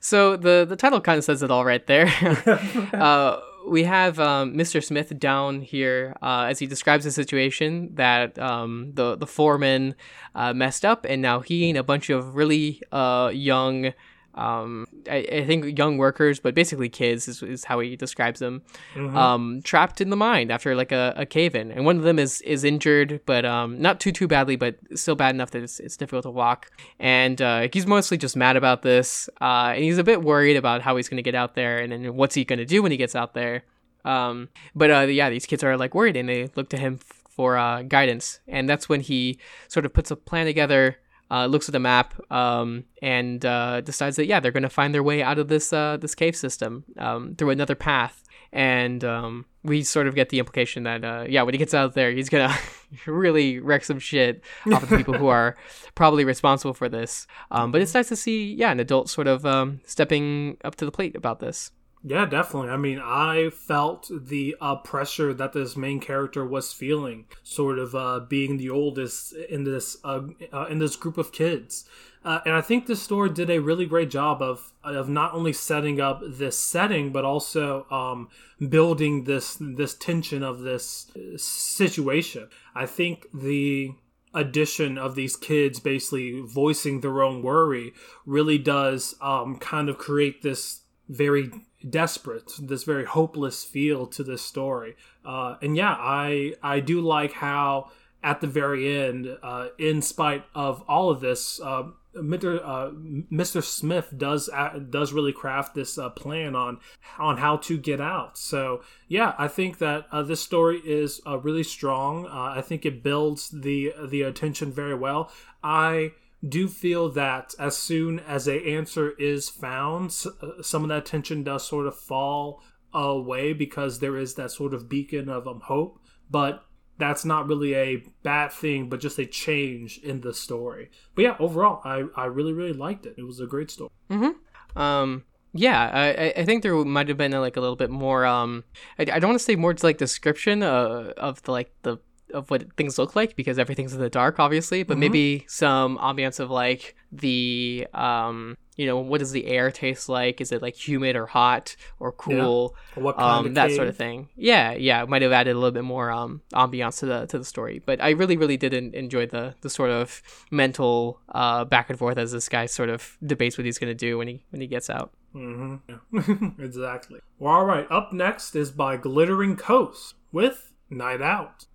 So 0.00 0.36
the 0.36 0.64
the 0.68 0.76
title 0.76 1.00
kind 1.00 1.18
of 1.18 1.24
says 1.24 1.42
it 1.42 1.50
all 1.50 1.64
right 1.64 1.86
there. 1.86 2.06
uh, 2.94 3.40
we 3.66 3.84
have 3.84 4.20
um, 4.20 4.54
Mr. 4.54 4.82
Smith 4.82 5.18
down 5.18 5.60
here 5.60 6.14
uh, 6.22 6.46
as 6.48 6.58
he 6.58 6.66
describes 6.66 7.04
the 7.04 7.10
situation 7.10 7.94
that 7.94 8.38
um, 8.38 8.92
the 8.94 9.16
the 9.16 9.26
foreman 9.26 9.94
uh, 10.34 10.52
messed 10.52 10.84
up, 10.84 11.04
and 11.08 11.20
now 11.20 11.40
he 11.40 11.68
and 11.68 11.78
a 11.78 11.82
bunch 11.82 12.10
of 12.10 12.36
really 12.36 12.80
uh, 12.92 13.30
young 13.32 13.92
um, 14.36 14.86
I, 15.10 15.26
I, 15.32 15.46
think 15.46 15.78
young 15.78 15.96
workers, 15.96 16.40
but 16.40 16.54
basically 16.54 16.90
kids 16.90 17.26
is, 17.26 17.42
is 17.42 17.64
how 17.64 17.80
he 17.80 17.96
describes 17.96 18.38
them, 18.38 18.62
mm-hmm. 18.94 19.16
um, 19.16 19.62
trapped 19.62 20.02
in 20.02 20.10
the 20.10 20.16
mine 20.16 20.50
after 20.50 20.74
like 20.74 20.92
a, 20.92 21.14
a 21.16 21.24
cave 21.24 21.54
in, 21.54 21.70
and 21.70 21.86
one 21.86 21.96
of 21.96 22.02
them 22.02 22.18
is 22.18 22.42
is 22.42 22.62
injured, 22.62 23.20
but 23.24 23.46
um, 23.46 23.80
not 23.80 23.98
too 23.98 24.12
too 24.12 24.28
badly, 24.28 24.56
but 24.56 24.76
still 24.94 25.14
bad 25.14 25.34
enough 25.34 25.52
that 25.52 25.62
it's, 25.62 25.80
it's 25.80 25.96
difficult 25.96 26.24
to 26.24 26.30
walk. 26.30 26.70
And 26.98 27.40
uh, 27.40 27.68
he's 27.72 27.86
mostly 27.86 28.18
just 28.18 28.36
mad 28.36 28.56
about 28.56 28.82
this, 28.82 29.30
uh, 29.40 29.72
and 29.74 29.82
he's 29.82 29.98
a 29.98 30.04
bit 30.04 30.22
worried 30.22 30.56
about 30.56 30.82
how 30.82 30.96
he's 30.96 31.08
going 31.08 31.16
to 31.16 31.22
get 31.22 31.34
out 31.34 31.54
there, 31.54 31.78
and 31.78 31.90
then 31.90 32.14
what's 32.14 32.34
he 32.34 32.44
going 32.44 32.58
to 32.58 32.66
do 32.66 32.82
when 32.82 32.92
he 32.92 32.98
gets 32.98 33.16
out 33.16 33.32
there. 33.32 33.64
Um, 34.04 34.50
but 34.74 34.90
uh, 34.90 35.00
yeah, 35.00 35.30
these 35.30 35.46
kids 35.46 35.64
are 35.64 35.78
like 35.78 35.94
worried, 35.94 36.16
and 36.16 36.28
they 36.28 36.50
look 36.56 36.68
to 36.70 36.76
him 36.76 36.98
for 36.98 37.56
uh, 37.56 37.82
guidance, 37.82 38.40
and 38.46 38.68
that's 38.68 38.86
when 38.86 39.00
he 39.00 39.38
sort 39.68 39.86
of 39.86 39.94
puts 39.94 40.10
a 40.10 40.16
plan 40.16 40.44
together 40.44 40.98
uh, 41.30 41.46
looks 41.46 41.68
at 41.68 41.72
the 41.72 41.80
map 41.80 42.14
um, 42.30 42.84
and 43.02 43.44
uh, 43.44 43.80
decides 43.80 44.16
that 44.16 44.26
yeah 44.26 44.40
they're 44.40 44.52
going 44.52 44.62
to 44.62 44.68
find 44.68 44.94
their 44.94 45.02
way 45.02 45.22
out 45.22 45.38
of 45.38 45.48
this 45.48 45.72
uh, 45.72 45.96
this 45.96 46.14
cave 46.14 46.36
system 46.36 46.84
um, 46.98 47.34
through 47.36 47.50
another 47.50 47.74
path. 47.74 48.22
And 48.52 49.04
um, 49.04 49.44
we 49.64 49.82
sort 49.82 50.06
of 50.06 50.14
get 50.14 50.28
the 50.30 50.38
implication 50.38 50.84
that 50.84 51.04
uh, 51.04 51.24
yeah 51.28 51.42
when 51.42 51.52
he 51.52 51.58
gets 51.58 51.74
out 51.74 51.94
there 51.94 52.12
he's 52.12 52.28
gonna 52.28 52.56
really 53.06 53.58
wreck 53.58 53.84
some 53.84 53.98
shit 53.98 54.42
off 54.72 54.84
of 54.84 54.88
the 54.88 54.96
people 54.96 55.14
who 55.14 55.26
are 55.26 55.56
probably 55.94 56.24
responsible 56.24 56.72
for 56.72 56.88
this. 56.88 57.26
Um, 57.50 57.72
but 57.72 57.82
it's 57.82 57.92
nice 57.92 58.08
to 58.08 58.16
see 58.16 58.54
yeah 58.54 58.70
an 58.70 58.80
adult 58.80 59.10
sort 59.10 59.26
of 59.26 59.44
um, 59.44 59.80
stepping 59.84 60.56
up 60.64 60.76
to 60.76 60.84
the 60.84 60.92
plate 60.92 61.16
about 61.16 61.40
this 61.40 61.70
yeah, 62.08 62.24
definitely. 62.24 62.70
I 62.70 62.76
mean, 62.76 63.00
I 63.02 63.50
felt 63.50 64.08
the 64.12 64.54
uh, 64.60 64.76
pressure 64.76 65.34
that 65.34 65.52
this 65.52 65.76
main 65.76 65.98
character 65.98 66.46
was 66.46 66.72
feeling, 66.72 67.24
sort 67.42 67.80
of 67.80 67.96
uh, 67.96 68.20
being 68.20 68.58
the 68.58 68.70
oldest 68.70 69.32
in 69.32 69.64
this 69.64 69.96
uh, 70.04 70.20
uh 70.52 70.66
in 70.66 70.78
this 70.78 70.94
group 70.94 71.18
of 71.18 71.32
kids. 71.32 71.84
Uh, 72.24 72.38
and 72.46 72.54
I 72.54 72.60
think 72.60 72.86
this 72.86 73.02
story 73.02 73.30
did 73.30 73.50
a 73.50 73.58
really 73.58 73.86
great 73.86 74.08
job 74.08 74.40
of 74.40 74.72
of 74.84 75.08
not 75.08 75.34
only 75.34 75.52
setting 75.52 76.00
up 76.00 76.22
this 76.24 76.56
setting, 76.56 77.10
but 77.10 77.24
also 77.24 77.86
um, 77.90 78.28
building 78.68 79.24
this 79.24 79.56
this 79.60 79.94
tension 79.94 80.44
of 80.44 80.60
this 80.60 81.10
situation. 81.36 82.48
I 82.72 82.86
think 82.86 83.26
the 83.34 83.90
addition 84.32 84.96
of 84.96 85.16
these 85.16 85.34
kids 85.34 85.80
basically 85.80 86.40
voicing 86.40 87.00
their 87.00 87.20
own 87.20 87.42
worry 87.42 87.94
really 88.26 88.58
does 88.58 89.16
um, 89.20 89.58
kind 89.58 89.88
of 89.88 89.98
create 89.98 90.42
this 90.42 90.82
very 91.08 91.50
desperate, 91.88 92.52
this 92.60 92.84
very 92.84 93.04
hopeless 93.04 93.64
feel 93.64 94.06
to 94.08 94.24
this 94.24 94.42
story. 94.42 94.96
Uh, 95.24 95.56
and 95.62 95.76
yeah, 95.76 95.96
I 95.98 96.54
I 96.62 96.80
do 96.80 97.00
like 97.00 97.32
how 97.32 97.90
at 98.22 98.40
the 98.40 98.46
very 98.46 98.98
end, 98.98 99.38
uh, 99.42 99.68
in 99.78 100.02
spite 100.02 100.44
of 100.54 100.82
all 100.88 101.10
of 101.10 101.20
this, 101.20 101.60
uh, 101.60 101.84
Mr. 102.16 102.60
Uh, 102.64 102.90
Mr. 103.30 103.62
Smith 103.62 104.12
does 104.16 104.48
uh, 104.52 104.80
does 104.90 105.12
really 105.12 105.32
craft 105.32 105.74
this 105.74 105.98
uh, 105.98 106.08
plan 106.08 106.56
on 106.56 106.78
on 107.18 107.36
how 107.36 107.58
to 107.58 107.76
get 107.76 108.00
out. 108.00 108.38
So 108.38 108.82
yeah, 109.06 109.34
I 109.38 109.48
think 109.48 109.78
that 109.78 110.06
this 110.26 110.40
story 110.40 110.80
is 110.84 111.20
really 111.26 111.62
strong. 111.62 112.26
I 112.26 112.62
think 112.62 112.86
it 112.86 113.02
builds 113.02 113.50
the 113.50 113.92
the 114.08 114.22
attention 114.22 114.72
very 114.72 114.94
well. 114.94 115.30
I 115.62 116.12
do 116.48 116.68
feel 116.68 117.08
that 117.10 117.54
as 117.58 117.76
soon 117.76 118.20
as 118.20 118.46
a 118.46 118.66
answer 118.66 119.10
is 119.18 119.48
found, 119.48 120.14
uh, 120.42 120.62
some 120.62 120.82
of 120.82 120.88
that 120.88 121.06
tension 121.06 121.42
does 121.42 121.66
sort 121.66 121.86
of 121.86 121.96
fall 121.96 122.62
away 122.92 123.52
because 123.52 123.98
there 123.98 124.16
is 124.16 124.34
that 124.34 124.50
sort 124.50 124.74
of 124.74 124.88
beacon 124.88 125.28
of 125.28 125.46
um, 125.46 125.60
hope. 125.64 125.98
But 126.30 126.64
that's 126.98 127.24
not 127.24 127.46
really 127.46 127.74
a 127.74 128.02
bad 128.22 128.52
thing, 128.52 128.88
but 128.88 129.00
just 129.00 129.18
a 129.18 129.26
change 129.26 129.98
in 129.98 130.20
the 130.20 130.32
story. 130.32 130.90
But 131.14 131.22
yeah, 131.22 131.36
overall, 131.38 131.80
I, 131.84 132.04
I 132.16 132.26
really 132.26 132.52
really 132.52 132.72
liked 132.72 133.06
it. 133.06 133.14
It 133.18 133.24
was 133.24 133.40
a 133.40 133.46
great 133.46 133.70
story. 133.70 133.90
Mm-hmm. 134.10 134.78
Um, 134.78 135.24
yeah, 135.52 135.90
I, 135.92 136.40
I 136.40 136.44
think 136.44 136.62
there 136.62 136.74
might 136.74 137.08
have 137.08 137.16
been 137.16 137.32
a, 137.32 137.40
like 137.40 137.56
a 137.56 137.60
little 137.60 137.76
bit 137.76 137.90
more. 137.90 138.26
Um, 138.26 138.64
I, 138.98 139.02
I 139.02 139.18
don't 139.18 139.30
want 139.30 139.38
to 139.38 139.44
say 139.44 139.56
more 139.56 139.74
to 139.74 139.86
like 139.86 139.98
description 139.98 140.62
uh, 140.62 141.12
of 141.16 141.42
the 141.42 141.52
like 141.52 141.72
the 141.82 141.98
of 142.32 142.50
what 142.50 142.72
things 142.76 142.98
look 142.98 143.16
like 143.16 143.36
because 143.36 143.58
everything's 143.58 143.92
in 143.92 144.00
the 144.00 144.10
dark, 144.10 144.38
obviously. 144.38 144.82
But 144.82 144.94
mm-hmm. 144.94 145.00
maybe 145.00 145.44
some 145.48 145.98
ambiance 145.98 146.40
of 146.40 146.50
like 146.50 146.96
the 147.12 147.86
um, 147.94 148.56
you 148.76 148.86
know, 148.86 148.98
what 148.98 149.20
does 149.20 149.32
the 149.32 149.46
air 149.46 149.70
taste 149.70 150.08
like? 150.08 150.40
Is 150.40 150.52
it 150.52 150.60
like 150.60 150.76
humid 150.76 151.16
or 151.16 151.26
hot 151.26 151.76
or 151.98 152.12
cool? 152.12 152.76
Yeah. 152.94 153.00
Or 153.00 153.04
what 153.04 153.16
kind 153.16 153.38
um, 153.38 153.46
of 153.46 153.54
that 153.54 153.72
sort 153.72 153.88
of 153.88 153.96
thing. 153.96 154.28
Yeah, 154.36 154.72
yeah, 154.72 155.04
might 155.04 155.22
have 155.22 155.32
added 155.32 155.52
a 155.52 155.58
little 155.58 155.72
bit 155.72 155.84
more 155.84 156.10
um 156.10 156.42
ambiance 156.52 156.98
to 157.00 157.06
the 157.06 157.26
to 157.26 157.38
the 157.38 157.44
story. 157.44 157.82
But 157.84 158.02
I 158.02 158.10
really, 158.10 158.36
really 158.36 158.56
did 158.56 158.74
enjoy 158.74 159.26
the 159.26 159.54
the 159.62 159.70
sort 159.70 159.90
of 159.90 160.22
mental 160.50 161.20
uh 161.30 161.64
back 161.64 161.88
and 161.90 161.98
forth 161.98 162.18
as 162.18 162.32
this 162.32 162.48
guy 162.48 162.66
sort 162.66 162.90
of 162.90 163.16
debates 163.24 163.56
what 163.56 163.64
he's 163.64 163.78
gonna 163.78 163.94
do 163.94 164.18
when 164.18 164.28
he 164.28 164.44
when 164.50 164.60
he 164.60 164.66
gets 164.66 164.90
out. 164.90 165.12
Mm-hmm. 165.34 165.76
Yeah. 165.88 166.50
exactly. 166.64 167.20
Well, 167.38 167.54
all 167.54 167.64
right. 167.64 167.86
Up 167.90 168.12
next 168.12 168.54
is 168.54 168.70
by 168.70 168.96
Glittering 168.96 169.56
Coast 169.56 170.14
with 170.32 170.72
Night 170.90 171.20
Out. 171.20 171.66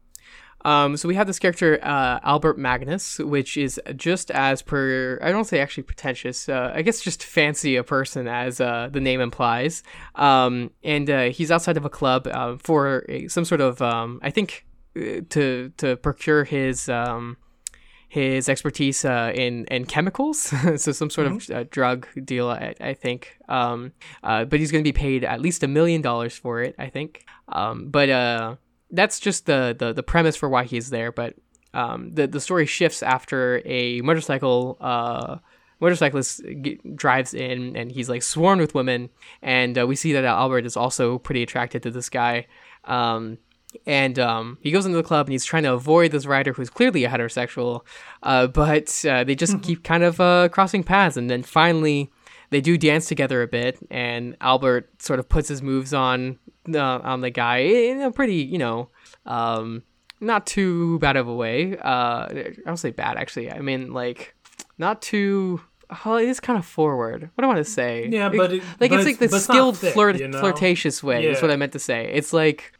Um, 0.63 0.97
so 0.97 1.07
we 1.07 1.15
have 1.15 1.27
this 1.27 1.39
character 1.39 1.79
uh, 1.81 2.19
Albert 2.23 2.57
Magnus, 2.57 3.19
which 3.19 3.57
is 3.57 3.79
just 3.95 4.31
as 4.31 4.61
per 4.61 5.19
I 5.21 5.31
don't 5.31 5.45
say 5.45 5.59
actually 5.59 5.83
pretentious. 5.83 6.47
Uh, 6.49 6.71
I 6.73 6.81
guess 6.81 7.01
just 7.01 7.23
fancy 7.23 7.75
a 7.75 7.83
person 7.83 8.27
as 8.27 8.61
uh, 8.61 8.89
the 8.91 8.99
name 8.99 9.21
implies. 9.21 9.83
Um, 10.15 10.71
and 10.83 11.09
uh, 11.09 11.23
he's 11.29 11.51
outside 11.51 11.77
of 11.77 11.85
a 11.85 11.89
club 11.89 12.27
uh, 12.27 12.57
for 12.57 13.05
a, 13.09 13.27
some 13.27 13.45
sort 13.45 13.61
of 13.61 13.81
um, 13.81 14.19
I 14.21 14.29
think 14.29 14.65
uh, 14.95 15.21
to 15.29 15.71
to 15.77 15.95
procure 15.97 16.43
his 16.43 16.89
um, 16.89 17.37
his 18.11 18.49
expertise 18.49 19.05
uh, 19.05 19.31
in 19.33 19.63
in 19.65 19.85
chemicals, 19.85 20.37
so 20.75 20.91
some 20.91 21.09
sort 21.09 21.27
mm-hmm. 21.27 21.53
of 21.53 21.57
uh, 21.57 21.63
drug 21.71 22.07
deal, 22.25 22.49
I, 22.49 22.75
I 22.81 22.93
think. 22.93 23.37
Um, 23.47 23.93
uh, 24.21 24.43
but 24.43 24.59
he's 24.59 24.69
going 24.69 24.83
to 24.83 24.87
be 24.87 24.91
paid 24.91 25.23
at 25.23 25.39
least 25.39 25.63
a 25.63 25.67
million 25.67 26.01
dollars 26.01 26.37
for 26.37 26.61
it, 26.61 26.75
I 26.77 26.87
think. 26.87 27.25
Um, 27.47 27.87
but 27.87 28.09
uh, 28.09 28.55
that's 28.91 29.19
just 29.19 29.45
the, 29.45 29.75
the 29.77 29.93
the 29.93 30.03
premise 30.03 30.35
for 30.35 30.49
why 30.49 30.63
he's 30.63 30.89
there. 30.89 31.11
But 31.11 31.35
um, 31.73 32.13
the 32.13 32.27
the 32.27 32.39
story 32.39 32.65
shifts 32.65 33.01
after 33.01 33.61
a 33.65 34.01
motorcycle 34.01 34.77
uh, 34.81 35.37
motorcyclist 35.79 36.43
g- 36.61 36.79
drives 36.95 37.33
in 37.33 37.75
and 37.75 37.91
he's 37.91 38.09
like 38.09 38.23
swarmed 38.23 38.61
with 38.61 38.75
women, 38.75 39.09
and 39.41 39.77
uh, 39.77 39.87
we 39.87 39.95
see 39.95 40.13
that 40.13 40.25
Albert 40.25 40.65
is 40.65 40.77
also 40.77 41.17
pretty 41.17 41.43
attracted 41.43 41.83
to 41.83 41.91
this 41.91 42.09
guy. 42.09 42.47
Um, 42.85 43.37
and 43.85 44.19
um, 44.19 44.57
he 44.61 44.71
goes 44.71 44.85
into 44.85 44.97
the 44.97 45.03
club 45.03 45.27
and 45.27 45.31
he's 45.31 45.45
trying 45.45 45.63
to 45.63 45.73
avoid 45.73 46.11
this 46.11 46.25
rider 46.25 46.51
who's 46.51 46.69
clearly 46.69 47.05
a 47.05 47.09
heterosexual, 47.09 47.85
uh, 48.21 48.47
but 48.47 49.05
uh, 49.05 49.23
they 49.23 49.33
just 49.33 49.53
mm-hmm. 49.53 49.61
keep 49.61 49.83
kind 49.83 50.03
of 50.03 50.19
uh, 50.19 50.49
crossing 50.49 50.83
paths, 50.83 51.15
and 51.15 51.29
then 51.29 51.41
finally 51.41 52.11
they 52.51 52.61
do 52.61 52.77
dance 52.77 53.07
together 53.07 53.41
a 53.41 53.47
bit, 53.47 53.79
and 53.89 54.37
Albert 54.41 55.01
sort 55.01 55.19
of 55.19 55.27
puts 55.27 55.47
his 55.47 55.61
moves 55.61 55.93
on 55.93 56.37
uh, 56.73 56.99
on 56.99 57.21
the 57.21 57.29
guy 57.29 57.57
in 57.57 58.01
a 58.01 58.11
pretty, 58.11 58.35
you 58.35 58.57
know, 58.57 58.89
um, 59.25 59.83
not 60.19 60.45
too 60.45 60.99
bad 60.99 61.15
of 61.15 61.27
a 61.27 61.33
way. 61.33 61.77
Uh, 61.77 62.27
I 62.29 62.53
don't 62.65 62.77
say 62.77 62.91
bad 62.91 63.17
actually. 63.17 63.51
I 63.51 63.61
mean 63.61 63.93
like 63.93 64.35
not 64.77 65.01
too. 65.01 65.61
Oh, 66.05 66.15
it 66.15 66.27
is 66.29 66.39
kind 66.39 66.59
of 66.59 66.65
forward. 66.65 67.23
What 67.35 67.41
do 67.41 67.45
I 67.45 67.47
want 67.47 67.57
to 67.57 67.69
say? 67.69 68.07
Yeah, 68.09 68.29
but 68.29 68.53
it, 68.53 68.63
like 68.79 68.91
but 68.91 68.99
it's 68.99 69.05
like 69.05 69.17
the 69.17 69.39
skilled 69.39 69.77
thick, 69.77 69.93
flirt 69.93 70.19
you 70.19 70.27
know? 70.27 70.39
flirtatious 70.39 71.01
way. 71.01 71.23
Yeah. 71.23 71.31
Is 71.31 71.41
what 71.41 71.51
I 71.51 71.55
meant 71.55 71.73
to 71.73 71.79
say. 71.79 72.11
It's 72.13 72.31
like 72.33 72.73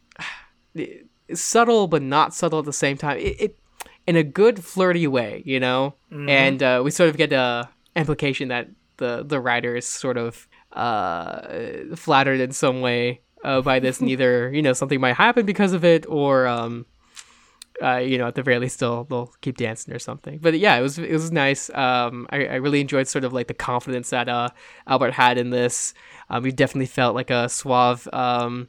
it's 0.74 1.02
subtle 1.42 1.88
but 1.88 2.02
not 2.02 2.34
subtle 2.34 2.58
at 2.58 2.64
the 2.66 2.72
same 2.72 2.96
time. 2.96 3.18
It, 3.18 3.40
it 3.40 3.58
in 4.06 4.16
a 4.16 4.22
good 4.22 4.62
flirty 4.62 5.06
way, 5.06 5.42
you 5.46 5.60
know. 5.60 5.94
Mm-hmm. 6.10 6.28
And 6.28 6.62
uh, 6.62 6.82
we 6.84 6.90
sort 6.90 7.08
of 7.08 7.16
get 7.16 7.32
a 7.32 7.68
implication 7.96 8.48
that 8.48 8.68
the 9.02 9.24
the 9.26 9.40
writer 9.40 9.76
is 9.76 9.86
sort 9.86 10.16
of 10.16 10.48
uh, 10.72 11.96
flattered 11.96 12.40
in 12.40 12.52
some 12.52 12.80
way 12.80 13.20
uh, 13.44 13.60
by 13.60 13.80
this. 13.80 14.00
Neither 14.00 14.50
you 14.54 14.62
know 14.62 14.72
something 14.72 15.00
might 15.00 15.16
happen 15.16 15.44
because 15.44 15.72
of 15.72 15.84
it, 15.84 16.06
or 16.08 16.46
um, 16.46 16.86
uh, 17.82 17.96
you 17.96 18.16
know, 18.16 18.28
at 18.28 18.34
the 18.34 18.42
very 18.42 18.58
least, 18.58 18.80
they'll 18.80 19.04
they'll 19.04 19.32
keep 19.40 19.56
dancing 19.56 19.92
or 19.92 19.98
something. 19.98 20.38
But 20.38 20.58
yeah, 20.58 20.76
it 20.76 20.82
was 20.82 20.98
it 20.98 21.12
was 21.12 21.32
nice. 21.32 21.68
Um, 21.70 22.26
I, 22.30 22.46
I 22.46 22.54
really 22.56 22.80
enjoyed 22.80 23.08
sort 23.08 23.24
of 23.24 23.32
like 23.32 23.48
the 23.48 23.54
confidence 23.54 24.10
that 24.10 24.28
uh, 24.28 24.50
Albert 24.86 25.14
had 25.14 25.38
in 25.38 25.50
this. 25.50 25.94
Um, 26.30 26.44
he 26.44 26.52
definitely 26.52 26.86
felt 26.86 27.14
like 27.14 27.30
a 27.30 27.48
suave, 27.48 28.08
um, 28.12 28.68